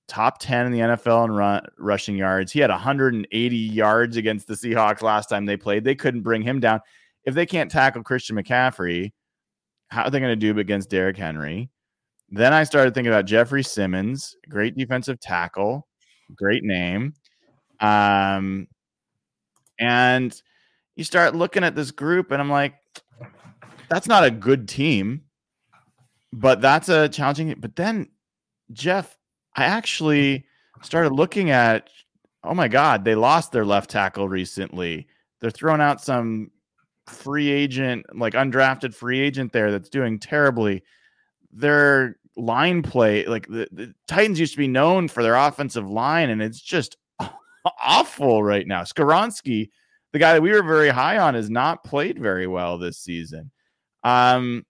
[0.07, 2.51] top 10 in the NFL in run, rushing yards.
[2.51, 5.83] He had 180 yards against the Seahawks last time they played.
[5.83, 6.81] They couldn't bring him down.
[7.25, 9.11] If they can't tackle Christian McCaffrey,
[9.89, 11.69] how are they going to do it against Derrick Henry?
[12.29, 15.87] Then I started thinking about Jeffrey Simmons, great defensive tackle,
[16.35, 17.13] great name.
[17.79, 18.67] Um,
[19.79, 20.39] and
[20.95, 22.75] you start looking at this group, and I'm like,
[23.89, 25.23] that's not a good team,
[26.33, 27.55] but that's a challenging.
[27.57, 28.09] But then,
[28.71, 29.17] Jeff,
[29.55, 30.45] I actually
[30.81, 31.89] started looking at,
[32.43, 35.07] oh my God, they lost their left tackle recently.
[35.39, 36.51] They're throwing out some
[37.07, 40.83] free agent, like undrafted free agent there that's doing terribly.
[41.51, 46.29] Their line play, like the, the Titans used to be known for their offensive line,
[46.29, 46.97] and it's just
[47.81, 48.83] awful right now.
[48.83, 49.69] Skoronski,
[50.13, 53.51] the guy that we were very high on, has not played very well this season.
[54.03, 54.65] Um,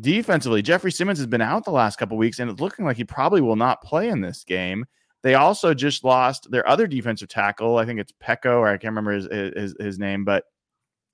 [0.00, 3.04] defensively, Jeffrey Simmons has been out the last couple weeks, and it's looking like he
[3.04, 4.84] probably will not play in this game.
[5.22, 7.78] They also just lost their other defensive tackle.
[7.78, 10.44] I think it's Peko, or I can't remember his, his, his name, but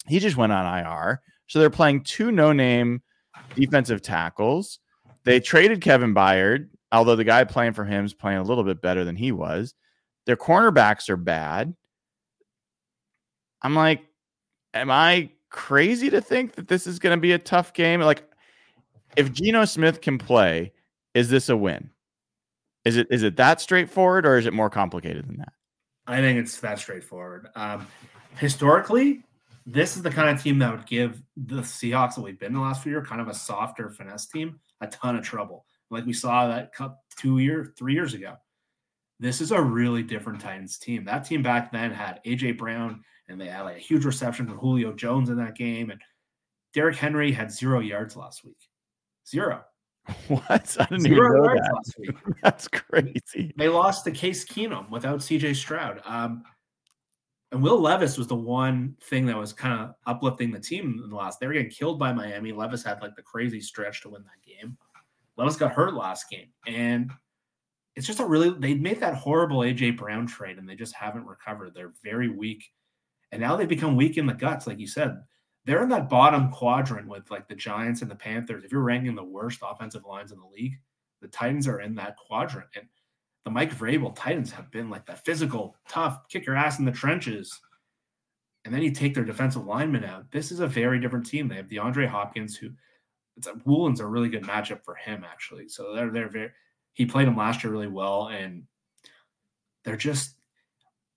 [0.09, 1.21] he just went on IR.
[1.47, 3.03] So they're playing two no name
[3.55, 4.81] defensive tackles.
[5.25, 8.83] They traded Kevin Byard, although the guy playing for him is playing a little bit
[8.83, 9.75] better than he was.
[10.31, 11.75] Their cornerbacks are bad.
[13.63, 14.05] I'm like,
[14.73, 18.01] am I crazy to think that this is going to be a tough game?
[18.01, 18.23] Like,
[19.17, 20.73] if Geno Smith can play,
[21.15, 21.91] is this a win?
[22.85, 25.53] Is it is it that straightforward, or is it more complicated than that?
[26.07, 27.49] I think it's that straightforward.
[27.57, 27.89] Um,
[28.37, 29.25] historically,
[29.67, 32.61] this is the kind of team that would give the Seahawks that we've been the
[32.61, 36.13] last few years kind of a softer finesse team a ton of trouble, like we
[36.13, 38.37] saw that cup two year, three years ago.
[39.21, 41.05] This is a really different Titans team.
[41.05, 44.57] That team back then had AJ Brown, and they had like a huge reception from
[44.57, 46.01] Julio Jones in that game, and
[46.73, 48.69] Derrick Henry had zero yards last week.
[49.29, 49.63] Zero.
[50.29, 50.77] What?
[50.81, 51.73] I didn't Zero even know that.
[51.75, 52.17] Last week.
[52.43, 53.53] That's crazy.
[53.57, 56.01] They lost to Case Keenum without CJ Stroud.
[56.05, 56.43] Um,
[57.53, 61.11] and Will Levis was the one thing that was kind of uplifting the team in
[61.11, 61.39] the last.
[61.39, 62.53] They were getting killed by Miami.
[62.53, 64.77] Levis had like the crazy stretch to win that game.
[65.37, 67.11] Levis got hurt last game, and
[68.01, 71.27] it's just a really they made that horrible AJ Brown trade, and they just haven't
[71.27, 71.75] recovered.
[71.75, 72.65] They're very weak,
[73.31, 75.21] and now they've become weak in the guts, like you said
[75.65, 78.65] they're in that bottom quadrant with like the Giants and the Panthers.
[78.65, 80.79] If you're ranking the worst offensive lines in the league,
[81.21, 82.69] the Titans are in that quadrant.
[82.75, 82.87] And
[83.45, 86.93] the Mike Vrabel Titans have been like that physical, tough, kick your ass in the
[86.93, 87.59] trenches.
[88.65, 90.31] And then you take their defensive linemen out.
[90.31, 91.49] This is a very different team.
[91.49, 92.71] They have DeAndre Hopkins, who
[93.37, 95.69] it's a Woolen's a really good matchup for him, actually.
[95.69, 96.51] So they're they're very
[96.93, 98.65] he played him last year really well, and
[99.85, 100.35] they're just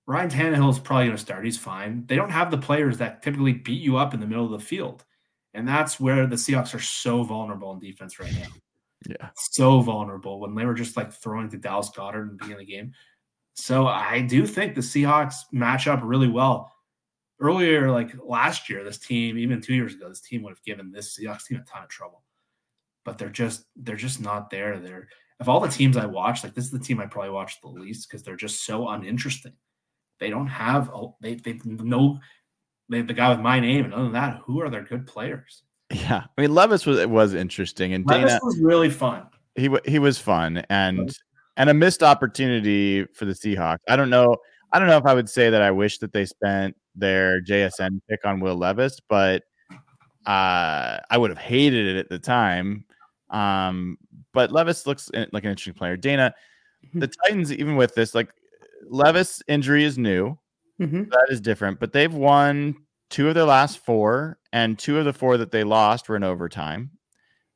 [0.05, 1.45] Ryan Tannehill is probably going to start.
[1.45, 2.05] He's fine.
[2.07, 4.65] They don't have the players that typically beat you up in the middle of the
[4.65, 5.05] field.
[5.53, 8.47] And that's where the Seahawks are so vulnerable in defense right now.
[9.07, 9.29] Yeah.
[9.35, 12.59] So vulnerable when they were just like throwing to Dallas Goedert in the beginning of
[12.59, 12.93] the game.
[13.53, 16.71] So I do think the Seahawks match up really well.
[17.39, 20.91] Earlier, like last year, this team, even two years ago, this team would have given
[20.91, 22.23] this Seahawks team a ton of trouble.
[23.05, 24.79] But they're just they're just not there.
[24.79, 25.09] They're
[25.39, 27.67] of all the teams I watch, like this is the team I probably watched the
[27.67, 29.53] least because they're just so uninteresting.
[30.19, 32.19] They don't have they they know
[32.89, 35.07] they have the guy with my name, and other than that, who are their good
[35.07, 35.63] players?
[35.91, 39.27] Yeah, I mean Levis was was interesting, and Levis Dayna was really fun.
[39.55, 41.15] He he was fun, and
[41.57, 43.79] and a missed opportunity for the Seahawks.
[43.87, 44.37] I don't know.
[44.71, 48.01] I don't know if I would say that I wish that they spent their JSN
[48.09, 49.43] pick on Will Levis, but
[50.25, 52.85] uh, I would have hated it at the time.
[53.29, 53.97] Um,
[54.33, 55.97] but Levis looks like an interesting player.
[55.97, 56.33] Dayna,
[56.93, 58.29] the Titans, even with this, like
[58.87, 60.37] Levis injury is new.
[60.81, 61.09] Mm-hmm.
[61.09, 62.75] That is different, but they've won
[63.09, 66.23] two of their last four, and two of the four that they lost were in
[66.23, 66.91] overtime.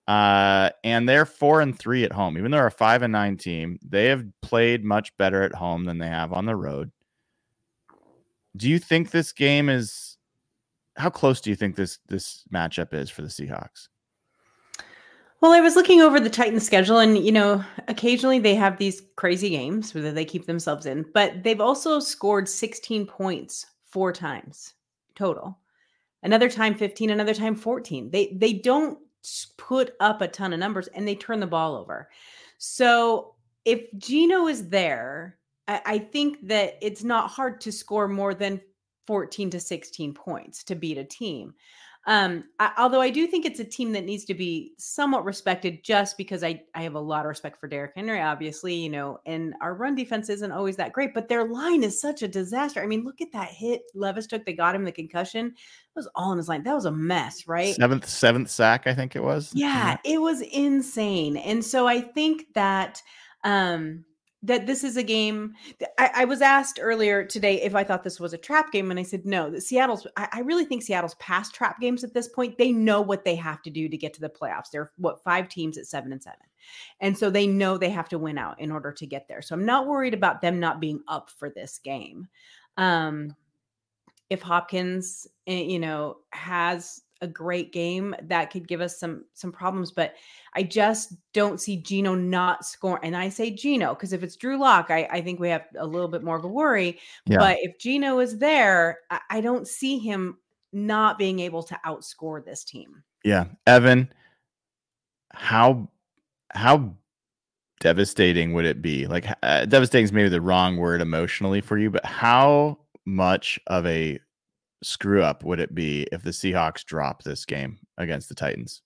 [0.08, 2.38] Uh, and they're four and three at home.
[2.38, 5.84] Even though they're a five and nine team, they have played much better at home
[5.84, 6.92] than they have on the road.
[8.56, 10.18] Do you think this game is?
[10.96, 13.90] How close do you think this this matchup is for the Seahawks?
[15.40, 19.04] Well, I was looking over the Titans schedule, and you know, occasionally they have these
[19.16, 24.74] crazy games where they keep themselves in, but they've also scored 16 points four times
[25.16, 25.60] total.
[26.24, 28.10] Another time 15, another time 14.
[28.10, 28.98] They they don't
[29.58, 32.10] put up a ton of numbers and they turn the ball over.
[32.58, 33.36] So
[33.66, 35.38] if Geno is there,
[35.68, 38.62] I, I think that it's not hard to score more than
[39.06, 41.54] 14 to 16 points to beat a team.
[42.08, 45.84] Um, I, although I do think it's a team that needs to be somewhat respected,
[45.84, 49.20] just because I I have a lot of respect for Derrick Henry, obviously, you know,
[49.26, 52.82] and our run defense isn't always that great, but their line is such a disaster.
[52.82, 55.48] I mean, look at that hit Levis took; they got him the concussion.
[55.48, 55.54] It
[55.98, 56.64] was all in his line.
[56.64, 57.76] That was a mess, right?
[57.76, 59.52] Seventh, seventh sack, I think it was.
[59.54, 61.36] Yeah, it was insane.
[61.36, 63.02] And so I think that
[63.44, 64.06] um
[64.44, 65.54] that this is a game
[65.98, 69.00] I, I was asked earlier today if I thought this was a trap game, and
[69.00, 69.50] I said no.
[69.50, 72.58] That Seattle's I, I really think Seattle's past trap games at this point.
[72.58, 74.70] They know what they have to do to get to the playoffs.
[74.72, 76.40] They're what five teams at seven and seven.
[77.00, 79.42] And so they know they have to win out in order to get there.
[79.42, 82.28] So I'm not worried about them not being up for this game.
[82.78, 83.36] Um
[84.30, 89.52] if Hopkins, eh, you know, has a great game that could give us some some
[89.52, 90.14] problems but
[90.56, 94.60] i just don't see Geno not scoring and i say Geno because if it's drew
[94.60, 97.38] lock I, I think we have a little bit more of a worry Yeah.
[97.38, 100.38] but if Geno is there I, I don't see him
[100.74, 104.12] not being able to outscore this team Yeah, Evan,
[105.32, 105.90] how
[106.52, 106.96] how
[107.80, 109.08] devastating would it be?
[109.08, 113.86] Like uh, devastating is maybe the wrong word emotionally for you, but how much of
[113.86, 114.20] a
[114.84, 118.82] screw up would it be if the Seahawks drop this game against the Titans?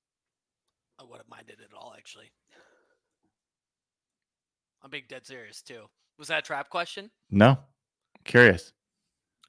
[1.00, 2.32] I wouldn't minded it at all, actually.
[4.84, 5.84] I'm being dead serious too.
[6.18, 7.10] Was that a trap question?
[7.30, 7.58] No,
[8.26, 8.74] curious.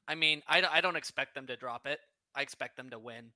[0.09, 2.01] I mean, I, I don't expect them to drop it.
[2.35, 3.31] I expect them to win.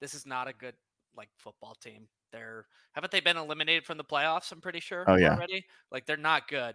[0.00, 0.74] This is not a good
[1.16, 2.08] like football team.
[2.32, 4.52] They're haven't they been eliminated from the playoffs?
[4.52, 5.34] I'm pretty sure Oh, yeah.
[5.34, 5.64] already.
[5.90, 6.74] Like they're not good.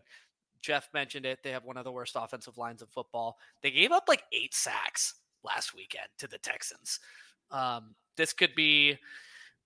[0.61, 1.39] Jeff mentioned it.
[1.43, 3.38] They have one of the worst offensive lines of football.
[3.61, 6.99] They gave up like eight sacks last weekend to the Texans.
[7.51, 8.97] Um, this could be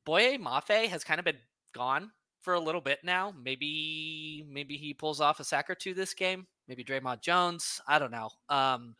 [0.05, 1.37] Boye Mafe has kind of been
[1.73, 2.11] gone
[2.41, 3.33] for a little bit now.
[3.41, 6.47] Maybe maybe he pulls off a sack or two this game.
[6.67, 7.81] Maybe Dre'Mont Jones.
[7.87, 8.29] I don't know.
[8.49, 8.95] Um,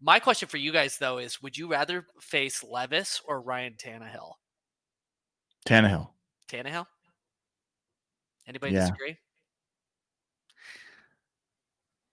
[0.00, 4.32] my question for you guys though is: Would you rather face Levis or Ryan Tannehill?
[5.66, 6.10] Tannehill.
[6.48, 6.86] Tannehill.
[8.46, 8.80] Anybody Yeah.
[8.80, 9.16] disagree?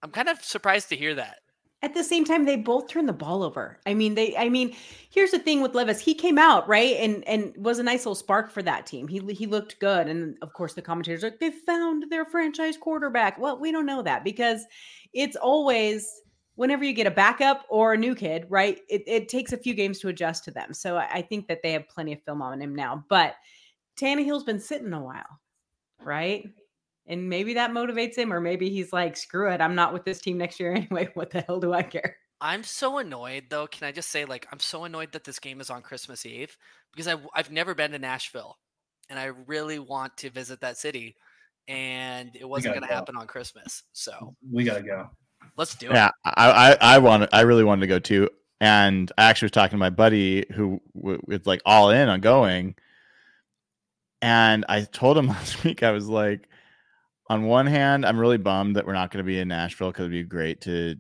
[0.02, 1.40] I'm kind of surprised to hear that.
[1.84, 3.80] At the same time they both turn the ball over.
[3.86, 4.76] I mean they i mean
[5.10, 6.00] here's the thing with levis.
[6.00, 9.08] He came out right and and was a nice little spark for that team.
[9.08, 10.08] He he looked good.
[10.08, 13.40] And of course the commentators are like they found their franchise quarterback.
[13.40, 14.66] Well we don't know that because
[15.14, 16.08] it's always
[16.56, 19.74] whenever you get a backup or a new kid right it, it takes a few
[19.74, 20.74] games to adjust to them.
[20.74, 23.04] So I, I think that they have plenty of film on him now.
[23.10, 23.36] But
[24.00, 25.40] Tannehill's been sitting a while
[26.04, 26.48] right
[27.12, 30.20] and maybe that motivates him, or maybe he's like, screw it, I'm not with this
[30.22, 31.10] team next year anyway.
[31.14, 32.16] What the hell do I care?
[32.40, 33.68] I'm so annoyed though.
[33.68, 36.58] Can I just say, like, I'm so annoyed that this game is on Christmas Eve
[36.92, 38.58] because I've I've never been to Nashville,
[39.10, 41.16] and I really want to visit that city,
[41.68, 42.96] and it wasn't going to go.
[42.96, 43.84] happen on Christmas.
[43.94, 45.10] So We gotta go.
[45.58, 45.94] let's do it.
[45.94, 48.30] Yeah, I, I I want I really wanted to go too,
[48.60, 52.22] and I actually was talking to my buddy who w- was like all in on
[52.22, 52.76] going,
[54.22, 56.48] and I told him last week I was like,
[57.32, 60.02] on one hand, I'm really bummed that we're not going to be in Nashville because
[60.02, 60.98] it'd be great to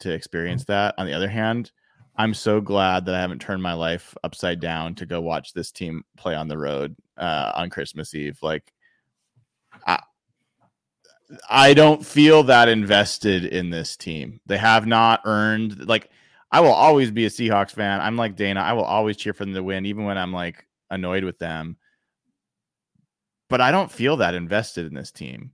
[0.00, 0.94] to experience that.
[0.98, 1.72] On the other hand,
[2.16, 5.72] I'm so glad that I haven't turned my life upside down to go watch this
[5.72, 8.38] team play on the road uh, on Christmas Eve.
[8.42, 8.70] Like,
[9.86, 10.02] I,
[11.48, 14.42] I don't feel that invested in this team.
[14.44, 16.10] They have not earned like
[16.52, 18.02] I will always be a Seahawks fan.
[18.02, 18.58] I'm like Dayna.
[18.58, 21.78] I will always cheer for them to win, even when I'm like annoyed with them.
[23.48, 25.52] But I don't feel that invested in this team.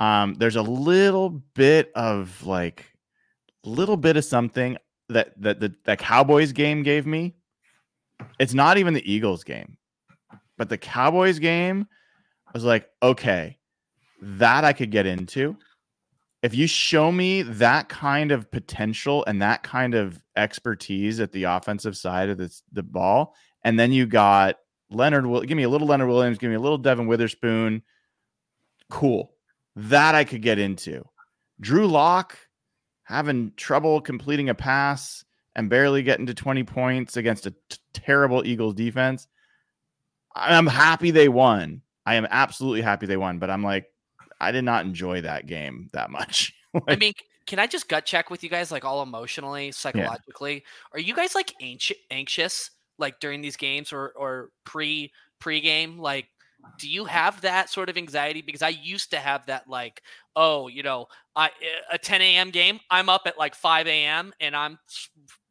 [0.00, 2.86] Um, there's a little bit of like
[3.64, 4.76] little bit of something
[5.08, 7.34] that that the that Cowboys game gave me.
[8.38, 9.76] It's not even the Eagles game,
[10.56, 11.86] but the Cowboys game
[12.46, 13.58] I was like, okay,
[14.22, 15.56] that I could get into.
[16.42, 21.44] If you show me that kind of potential and that kind of expertise at the
[21.44, 24.56] offensive side of this, the ball, and then you got
[24.90, 27.82] Leonard, Will- give me a little Leonard Williams, give me a little Devon Witherspoon,
[28.90, 29.32] cool.
[29.76, 31.04] That I could get into.
[31.60, 32.38] Drew Lock
[33.04, 35.24] having trouble completing a pass
[35.54, 39.28] and barely getting to 20 points against a t- terrible Eagles defense.
[40.34, 41.82] I'm happy they won.
[42.04, 43.86] I am absolutely happy they won, but I'm like,
[44.40, 46.54] I did not enjoy that game that much.
[46.88, 47.14] I mean,
[47.46, 50.64] can I just gut check with you guys, like all emotionally, psychologically?
[50.92, 55.98] Are you guys like anxious, anxious, like during these games or or pre pre game?
[55.98, 56.26] Like,
[56.78, 58.42] do you have that sort of anxiety?
[58.42, 60.02] Because I used to have that, like,
[60.34, 62.50] oh, you know, I eh, a 10 a.m.
[62.50, 64.32] game, I'm up at like 5 a.m.
[64.40, 64.78] and I'm,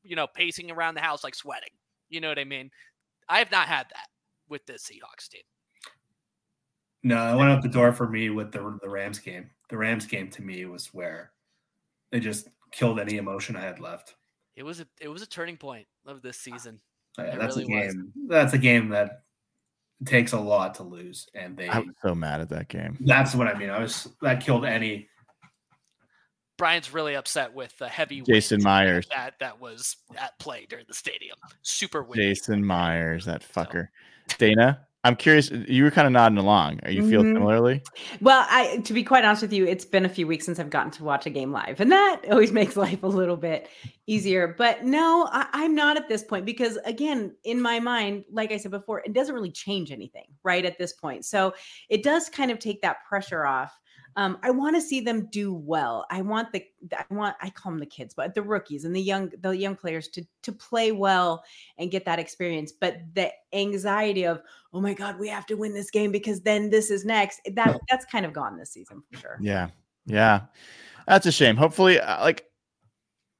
[0.03, 1.69] you know, pacing around the house like sweating.
[2.09, 2.69] You know what I mean?
[3.27, 4.07] I have not had that
[4.49, 5.41] with the Seahawks team.
[7.03, 9.51] No, I went out the door for me with the the Rams game.
[9.69, 11.31] The Rams game to me was where
[12.11, 14.15] they just killed any emotion I had left.
[14.55, 16.79] It was a it was a turning point of this ah, season.
[17.17, 17.93] Yeah, that's a really was.
[17.93, 18.13] game.
[18.27, 19.21] That's a game that
[20.05, 21.69] takes a lot to lose, and they.
[21.69, 22.97] I was so mad at that game.
[23.01, 23.69] that's what I mean.
[23.69, 25.07] I was that killed any.
[26.57, 29.07] Brian's really upset with the heavy Jason Myers.
[29.09, 31.37] that that was at play during the stadium.
[31.61, 32.29] Super windy.
[32.29, 33.89] Jason Myers, that fucker.
[34.29, 35.51] Dayna, I'm curious.
[35.51, 36.79] You were kind of nodding along.
[36.81, 37.35] Are you feel Mhm.
[37.35, 37.83] similarly?
[38.21, 40.71] Well, I to be quite honest with you, it's been a few weeks since I've
[40.71, 43.69] gotten to watch a game live, and that always makes life a little bit
[44.07, 44.55] easier.
[44.57, 48.57] But no, I, I'm not at this point because, again, in my mind, like I
[48.57, 51.23] said before, it doesn't really change anything right at this point.
[51.23, 51.53] So
[51.87, 53.77] it does kind of take that pressure off.
[54.17, 56.05] Um, I want to see them do well.
[56.09, 59.01] I want the I want I call them the kids, but the rookies and the
[59.01, 61.43] young the young players to to play well
[61.77, 62.71] and get that experience.
[62.71, 64.41] But the anxiety of
[64.73, 67.41] oh my god, we have to win this game because then this is next.
[67.53, 69.37] That that's kind of gone this season for sure.
[69.41, 69.69] Yeah.
[70.05, 70.41] Yeah.
[71.07, 71.55] That's a shame.
[71.55, 72.45] Hopefully, uh, like,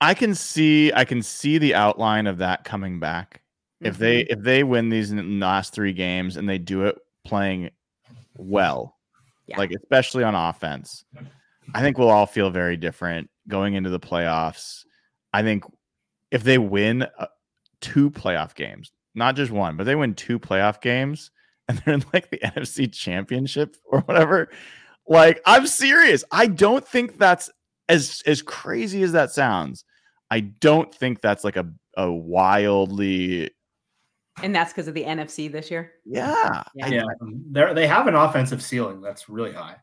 [0.01, 3.41] I can see, I can see the outline of that coming back.
[3.81, 4.27] If they, Mhm.
[4.29, 7.69] if they win these last three games and they do it playing
[8.37, 8.94] well,
[9.47, 9.57] Yeah.
[9.57, 11.05] like especially on offense,
[11.73, 14.85] I think we'll all feel very different going into the playoffs.
[15.33, 15.63] I think
[16.31, 17.27] if they win uh,
[17.81, 21.31] two playoff games, not just one, but they win two playoff games
[21.67, 24.49] and they're in like the NFC championship or whatever.
[25.07, 26.23] Like, I'm serious.
[26.31, 27.49] I don't think that's
[27.89, 29.83] as as crazy as that sounds.
[30.31, 33.51] I don't think that's like a, a wildly
[34.43, 35.93] and that's because of the NFC this year.
[36.05, 36.63] yeah.
[36.75, 36.87] Yeah.
[36.87, 39.77] Yeah, um, they they have an offensive ceiling that's really high.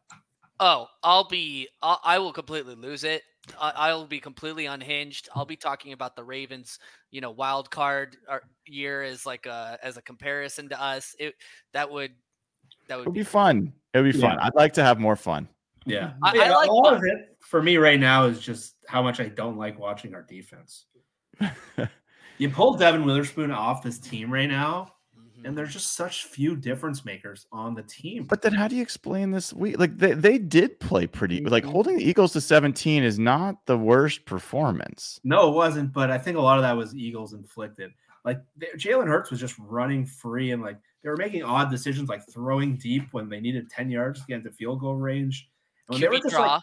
[0.60, 1.68] Oh, I'll be.
[1.82, 3.22] I'll, I will completely lose it.
[3.60, 5.28] I, I'll be completely unhinged.
[5.34, 6.78] I'll be talking about the Ravens,
[7.10, 11.16] you know, wild card uh, year as like a as a comparison to us.
[11.18, 11.34] It
[11.72, 12.12] that would
[12.86, 13.20] that It would would be.
[13.20, 13.72] be fun.
[13.94, 14.38] It would be fun.
[14.38, 15.48] I'd like to have more fun.
[15.84, 16.94] Yeah, I- I like a lot fun.
[16.94, 20.22] of it for me right now is just how much I don't like watching our
[20.22, 20.84] defense.
[22.42, 25.46] You pull Devon Witherspoon off this team right now, Mhm.
[25.46, 28.24] and there's just such few difference makers on the team.
[28.24, 29.78] But then how do you explain this week?
[29.78, 31.70] Like they, they did play pretty like Mhm.
[31.70, 35.20] holding the Eagles to 17 is not the worst performance.
[35.22, 35.92] No, it wasn't.
[35.92, 37.92] But I think a lot of that was Eagles inflicted.
[38.24, 42.08] Like they- Jalen Hurts was just running free, and like they were making odd decisions,
[42.08, 45.48] like throwing deep when they needed ten yards to get into field goal range.
[45.88, 46.54] And when they were just draw.
[46.54, 46.62] like,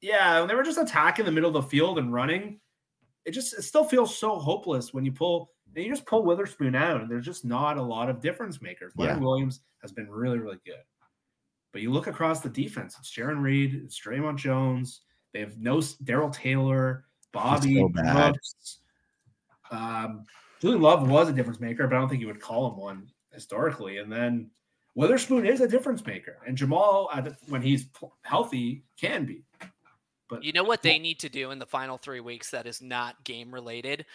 [0.00, 2.60] yeah, when they were just attacking the middle of the field and running,
[3.28, 6.74] it just it still feels so hopeless when you pull and you just pull Witherspoon
[6.74, 8.92] out, and there's just not a lot of difference makers.
[8.96, 10.82] Leonard Williams has been really, really good.
[11.72, 15.02] But you look across the defense, it's Jarran Reed, it's Dre'Mont Jones.
[15.34, 17.88] They have no Darrell Taylor, Bobby, so
[19.70, 20.24] Um,
[20.60, 23.10] Julian Love was a difference maker, but I don't think you would call him one
[23.32, 23.98] historically.
[23.98, 24.50] And then
[24.94, 27.10] Witherspoon is a difference maker, and Jamal,
[27.48, 27.88] when he's
[28.22, 29.44] healthy, can be.
[30.28, 32.82] But You know what they need to do in the final three weeks that is
[32.82, 34.06] not game related?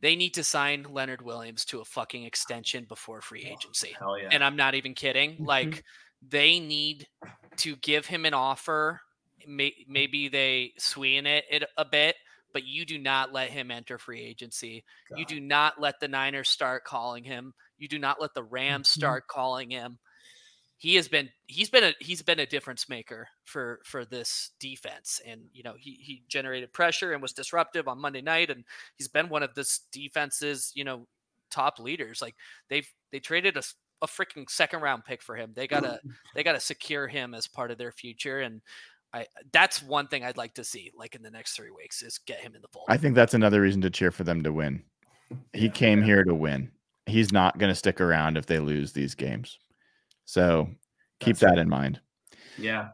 [0.00, 3.94] They need to sign Leonard Williams to a fucking extension before free agency.
[3.98, 5.36] hell yeah, And I'm not even kidding.
[5.38, 5.46] Mhm.
[5.46, 5.84] Like
[6.22, 7.08] they need
[7.58, 9.00] to give him an offer.
[9.46, 12.16] Maybe they sweeten it, it a bit,
[12.52, 14.84] but you do not let him enter free agency.
[15.16, 17.54] You do not let the Niners start calling him.
[17.78, 18.92] You do not let the Rams Mhm.
[18.92, 19.98] start calling him.
[20.78, 25.20] He has been he's been a he's been a difference maker for for this defense
[25.26, 28.64] and you know he he generated pressure and was disruptive on Monday night and
[28.96, 31.06] he's been one of this defense's you know
[31.50, 32.36] top leaders like
[32.68, 33.62] they've they traded a,
[34.02, 36.10] a freaking second round pick for him they gotta mm-hmm.
[36.34, 38.60] they gotta secure him as part of their future and
[39.12, 42.18] I that's one thing I'd like to see like in the next three weeks is
[42.18, 42.86] get him in the fold.
[42.88, 44.82] I think that's another reason to cheer for them to win.
[45.52, 46.04] He Yeah, came yeah.
[46.04, 46.70] here to win.
[47.06, 49.58] He's not going to stick around if they lose these games.
[50.28, 50.68] So
[51.20, 51.58] keep That's that right.
[51.58, 52.00] in mind.
[52.58, 52.88] yeah.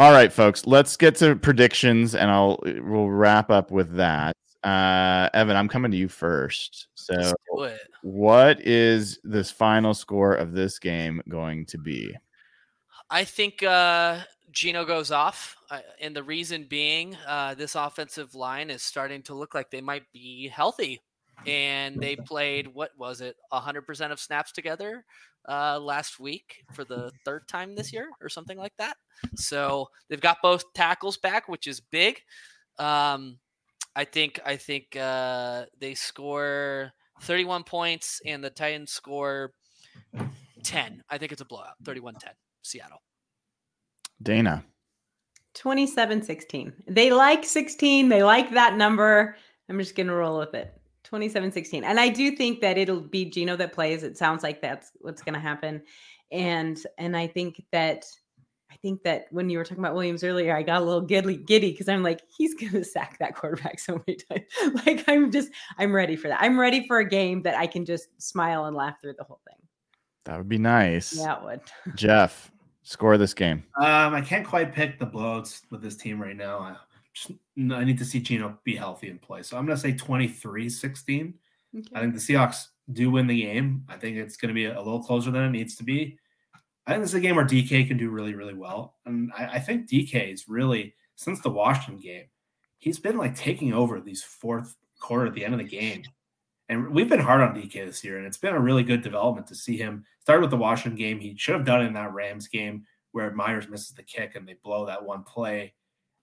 [0.00, 4.34] All right, folks, let's get to predictions and I'll we'll wrap up with that.
[4.64, 6.88] Uh Evan, I'm coming to you first.
[6.96, 7.80] So Let's do it.
[8.02, 12.12] what is this final score of this game going to be?
[13.10, 14.18] I think uh,
[14.50, 19.34] Geno goes off, uh, and the reason being, uh, this offensive line is starting to
[19.34, 21.00] look like they might be healthy,
[21.46, 25.04] and they played what was it, hundred percent of snaps together
[25.48, 28.96] uh, last week for the third time this year, or something like that.
[29.34, 32.20] So they've got both tackles back, which is big.
[32.78, 33.38] Um,
[33.94, 36.92] I think I think uh, they score
[37.22, 39.52] 31 points, and the Titans score
[40.62, 41.02] 10.
[41.08, 42.24] I think it's a blowout, 31-10.
[42.62, 43.02] Seattle.
[44.22, 44.64] Dayna.
[45.54, 46.72] 27 16.
[46.88, 48.08] They like 16.
[48.08, 49.36] They like that number.
[49.68, 50.74] I'm just going to roll with it.
[51.06, 51.84] 27 16.
[51.84, 54.02] And I do think that it'll be Geno that plays.
[54.02, 55.82] It sounds like that's what's going to happen.
[56.30, 58.04] And and I think that
[58.70, 61.00] I I think that when you were talking about Williams earlier, I got a little
[61.00, 64.44] giddy giddy because I'm like, he's gonna sack that quarterback so many times.
[64.86, 66.42] like I'm just I'm ready for that.
[66.42, 69.40] I'm ready for a game that I can just smile and laugh through the whole
[69.48, 69.56] thing.
[70.26, 71.16] That would be nice.
[71.16, 71.60] Yeah, it would.
[71.96, 72.52] Jeff,
[72.82, 73.64] score this game.
[73.78, 76.76] Um, I can't quite pick the blowouts with this team right now.
[77.58, 79.42] I need to see Geno be healthy and play.
[79.42, 81.34] So I'm gonna say 23-16.
[81.76, 81.88] Okay.
[81.94, 83.84] I think the Seahawks do win the game.
[83.88, 86.18] I think it's going to be a, a little closer than it needs to be.
[86.86, 88.94] I think this is a game where DK can do really, really well.
[89.06, 92.26] And I, I think DK is really, since the Washington game,
[92.78, 96.02] he's been like taking over these fourth quarter at the end of the game.
[96.68, 99.46] And we've been hard on DK this year, and it's been a really good development
[99.48, 101.20] to see him start with the Washington game.
[101.20, 104.46] He should have done it in that Rams game where Myers misses the kick and
[104.46, 105.74] they blow that one play.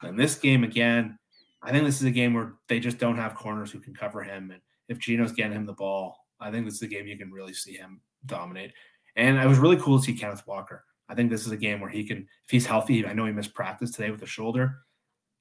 [0.03, 1.17] And this game again,
[1.61, 4.21] I think this is a game where they just don't have corners who can cover
[4.21, 4.51] him.
[4.51, 7.31] And if Geno's getting him the ball, I think this is a game you can
[7.31, 8.73] really see him dominate.
[9.15, 10.83] And it was really cool to see Kenneth Walker.
[11.09, 13.31] I think this is a game where he can, if he's healthy, I know he
[13.31, 14.79] missed practice today with the shoulder.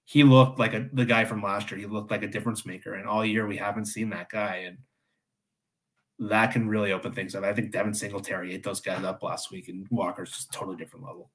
[0.04, 1.80] He looked like a, the guy from last year.
[1.80, 2.94] He looked like a difference maker.
[2.94, 4.64] And all year we haven't seen that guy.
[4.66, 4.78] And
[6.18, 7.44] that can really open things up.
[7.44, 11.04] I think Devin Singletary ate those guys up last week, and Walker's just totally different
[11.04, 11.30] level.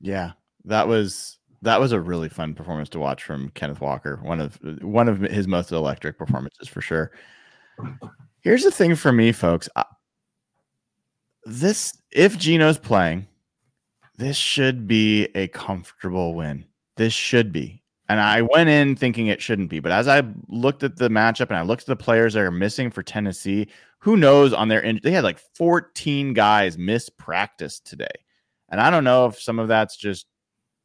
[0.00, 0.32] Yeah,
[0.64, 4.18] that was that was a really fun performance to watch from Kenneth Walker.
[4.22, 7.12] One of one of his most electric performances for sure.
[8.40, 9.68] Here's the thing for me, folks.
[11.44, 13.26] This if Geno's playing,
[14.18, 16.64] this should be a comfortable win.
[16.96, 17.82] This should be.
[18.08, 21.48] And I went in thinking it shouldn't be, but as I looked at the matchup
[21.48, 23.68] and I looked at the players that are missing for Tennessee,
[24.00, 28.10] who knows on their in- they had like 14 guys miss practice today.
[28.68, 30.26] And I don't know if some of that's just,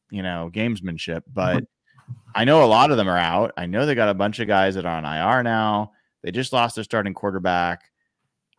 [0.09, 1.63] you know, gamesmanship, but
[2.35, 3.53] I know a lot of them are out.
[3.57, 5.91] I know they got a bunch of guys that are on IR now.
[6.23, 7.91] They just lost their starting quarterback.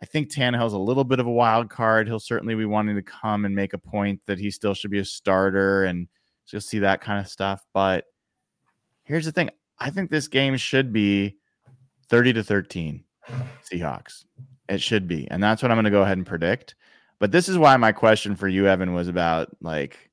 [0.01, 2.07] I think Tannehill's a little bit of a wild card.
[2.07, 5.01] He'll certainly be wanting to come and make a point that he still should be
[5.01, 6.07] a starter, and
[6.45, 7.65] so you'll see that kind of stuff.
[7.75, 8.05] But
[9.03, 11.37] here's the thing: I think this game should be
[12.09, 13.05] 30 to 13
[13.71, 14.25] Seahawks.
[14.69, 16.77] It should be, and that's what I'm going to go ahead and predict.
[17.19, 20.08] But this is why my question for you, Evan, was about like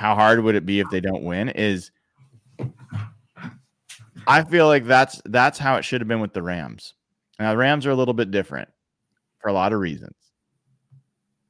[0.00, 1.50] how hard would it be if they don't win?
[1.50, 1.90] Is
[4.26, 6.94] I feel like that's that's how it should have been with the Rams.
[7.38, 8.70] Now the Rams are a little bit different
[9.40, 10.16] for a lot of reasons.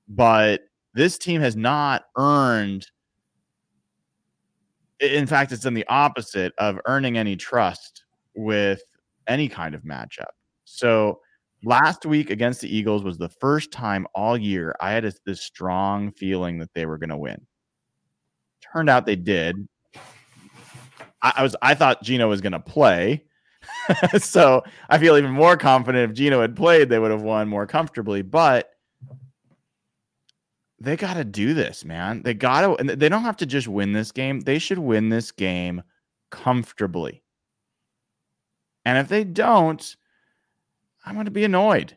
[0.09, 0.63] But
[0.95, 2.89] this team has not earned
[4.99, 8.03] in fact it's in the opposite of earning any trust
[8.35, 8.83] with
[9.29, 10.33] any kind of matchup.
[10.65, 11.21] So
[11.63, 16.11] last week against the Eagles was the first time all year I had this strong
[16.11, 17.47] feeling that they were going to win.
[18.61, 19.69] Turned out they did.
[21.23, 23.25] I, I was I thought Geno was going to play.
[24.19, 27.67] so I feel even more confident if Geno had played, they would have won more
[27.67, 28.23] comfortably.
[28.23, 28.71] But
[30.79, 32.23] they got to do this, man.
[32.23, 34.41] They got to, and they don't have to just win this game.
[34.41, 35.83] They should win this game
[36.31, 37.23] comfortably.
[38.85, 39.97] And if they don't,
[41.05, 41.95] I'm going to be annoyed.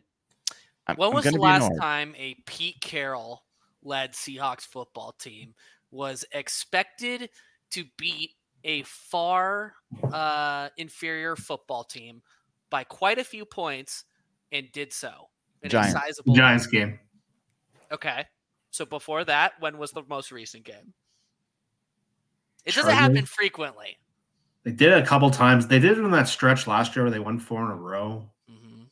[0.86, 3.44] I'm, when was the last time a Pete Carroll
[3.84, 5.54] led Seahawks football team
[5.94, 7.30] was expected
[7.72, 8.32] to beat
[8.64, 9.74] a far
[10.12, 12.22] uh, inferior football team
[12.70, 14.06] by quite a few points
[14.52, 15.30] and did so?
[15.62, 15.94] in a Giants.
[15.94, 17.00] sizable Giants game.
[17.92, 18.26] Okay.
[18.72, 20.94] So before that, when was the most recent game?
[22.66, 23.00] It doesn't Chargers?
[23.16, 23.98] happen frequently.
[24.64, 25.68] They did it a couple times.
[25.68, 28.30] They did it in that stretch last year where they won four in a row,
[28.50, 28.88] Mhm.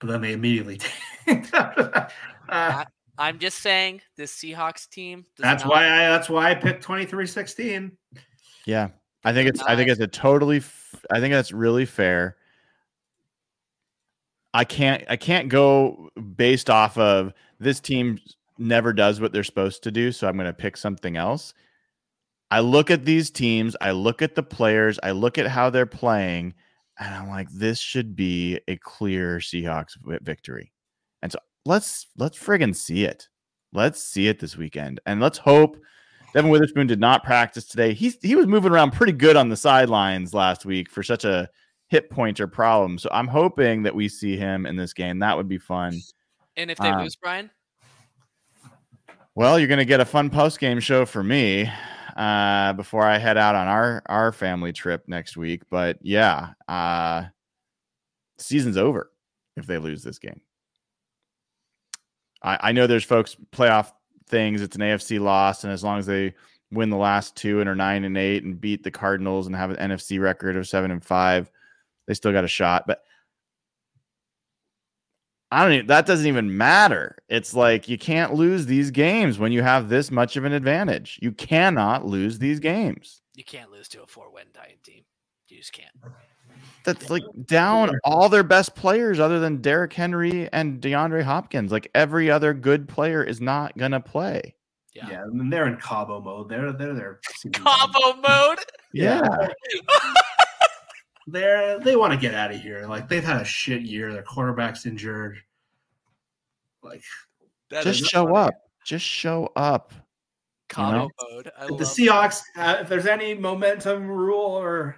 [0.00, 0.78] but then they immediately
[1.26, 1.54] tanked.
[1.54, 2.84] Uh,
[3.20, 5.26] I'm just saying this Seahawks team.
[5.36, 7.92] Does that's not- why I that's why I picked 23-16.
[8.64, 8.88] Yeah,
[9.24, 12.36] I think it's I think it's a totally f- I think that's really fair.
[14.54, 18.18] I can't I can't go based off of this team
[18.58, 21.54] never does what they're supposed to do, so I'm going to pick something else.
[22.50, 25.86] I look at these teams, I look at the players, I look at how they're
[25.86, 26.54] playing,
[26.98, 29.92] and I'm like, this should be a clear Seahawks
[30.22, 30.72] victory.
[31.66, 33.28] Let's let's friggin' see it.
[33.72, 35.76] Let's see it this weekend, and let's hope
[36.32, 37.92] Devon Witherspoon did not practice today.
[37.92, 41.48] He's he was moving around pretty good on the sidelines last week for such a
[41.88, 42.98] hip pointer problem.
[42.98, 45.18] So I'm hoping that we see him in this game.
[45.18, 46.00] That would be fun.
[46.56, 47.50] And if they um, lose, Brian,
[49.34, 51.70] Well, you're going to get a fun post game show for me
[52.16, 55.62] uh, before I head out on our our family trip next week.
[55.68, 57.24] But yeah, uh,
[58.38, 59.10] season's over
[59.56, 60.40] if they lose this game.
[62.42, 63.92] I, I know there's folks playoff
[64.28, 64.62] things.
[64.62, 66.34] It's an AFC loss, and as long as they
[66.72, 69.70] win the last two and are nine and eight and beat the Cardinals and have
[69.70, 71.50] an NFC record of seven and five,
[72.06, 72.86] they still got a shot.
[72.86, 73.02] But
[75.50, 77.16] I don't even, that doesn't even matter.
[77.28, 81.18] It's like you can't lose these games when you have this much of an advantage.
[81.20, 83.20] You cannot lose these games.
[83.34, 85.02] You can't lose to a four win Titan team.
[85.48, 85.90] You just can't.
[86.84, 91.72] That's like down all their best players other than Derrick Henry and DeAndre Hopkins.
[91.72, 94.54] Like every other good player is not going to play.
[94.94, 95.08] Yeah.
[95.08, 96.48] Yeah, and they're in Cabo mode.
[96.48, 97.20] They're they're there.
[97.52, 98.58] Combo mode.
[98.92, 99.22] Yeah.
[101.26, 102.86] They're they want to get out of here.
[102.86, 104.12] Like they've had a shit year.
[104.12, 105.38] Their quarterback's injured.
[106.82, 107.02] Like
[107.70, 108.54] That Just is show up.
[108.84, 109.92] Just show up.
[110.68, 111.10] combo know?
[111.30, 111.50] mode.
[111.56, 114.96] I the love Seahawks, uh, if there's any momentum rule or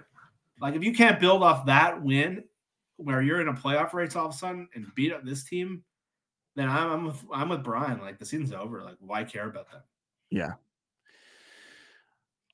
[0.63, 2.45] like if you can't build off that win
[2.95, 5.83] where you're in a playoff race all of a sudden and beat up this team,
[6.55, 7.99] then I'm I'm with, I'm with Brian.
[7.99, 8.81] Like the season's over.
[8.81, 9.81] Like why care about them?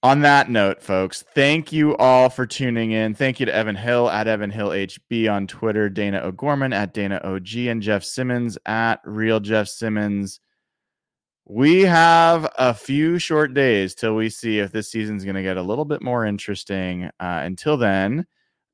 [0.01, 3.13] On that note, folks, thank you all for tuning in.
[3.13, 7.23] Thank you to Evan Hill at Evan Hill HB on Twitter, Dayna O'Gorman at Dayna
[7.23, 10.39] OG, and Jeff Simmons at Real Jeff Simmons.
[11.51, 15.57] We have a few short days till we see if this season's going to get
[15.57, 17.05] a little bit more interesting.
[17.19, 18.27] Uh, until then,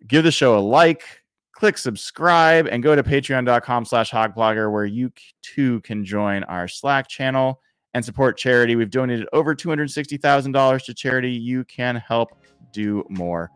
[0.07, 1.21] give the show a like,
[1.53, 5.09] click subscribe, and go to patreon.com slash hawkblogger where you
[5.41, 7.61] too can join our Slack channel
[7.93, 8.75] and support charity.
[8.75, 11.31] We've donated over $260,000 to charity.
[11.31, 12.37] You can help
[12.73, 13.51] do more.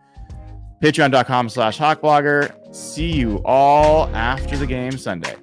[0.81, 2.73] Patreon.com slash hawkblogger.
[2.73, 5.35] See you all after the game Sunday.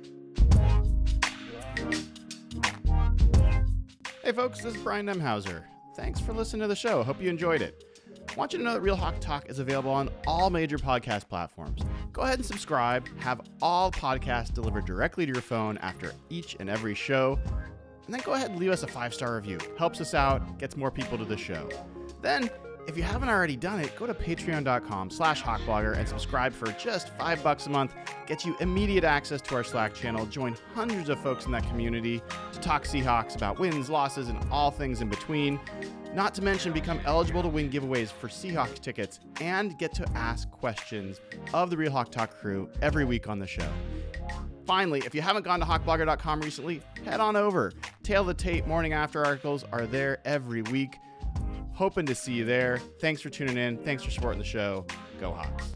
[4.27, 5.63] Hey, folks, this is Brian Nemhauser.
[5.95, 7.05] Thanks for listening to the show.
[7.05, 7.85] Hope you enjoyed it.
[8.29, 11.29] I want you to know that Real Hawk Talk is available on all major podcast
[11.29, 11.83] platforms.
[12.13, 16.69] Go ahead and subscribe, have all podcasts delivered directly to your phone after each and
[16.69, 17.39] every show
[18.07, 19.59] and then go ahead and leave us a five star review.
[19.79, 21.69] Helps us out, gets more people to the show.
[22.21, 22.51] Then,
[22.87, 27.09] if you haven't already done it, go to patreon.com slash hawkblogger and subscribe for just
[27.17, 27.95] five bucks a month.
[28.27, 32.23] Get you immediate access to our Slack channel, join hundreds of folks in that community
[32.53, 35.61] to talk Seahawks about wins, losses, and all things in between.
[36.15, 40.51] Not to mention, become eligible to win giveaways for Seahawks tickets and get to ask
[40.51, 41.21] questions
[41.53, 43.69] of the Real Hawk Talk crew every week on the show.
[44.65, 47.73] Finally, if you haven't gone to hawkblogger.com recently, head on over.
[48.03, 50.97] Tail the Tape morning after articles are there every week.
[51.77, 52.79] Hoping to see you there.
[53.01, 53.77] Thanks for tuning in.
[53.77, 54.87] Thanks for supporting the show.
[55.21, 55.75] Go Hawks.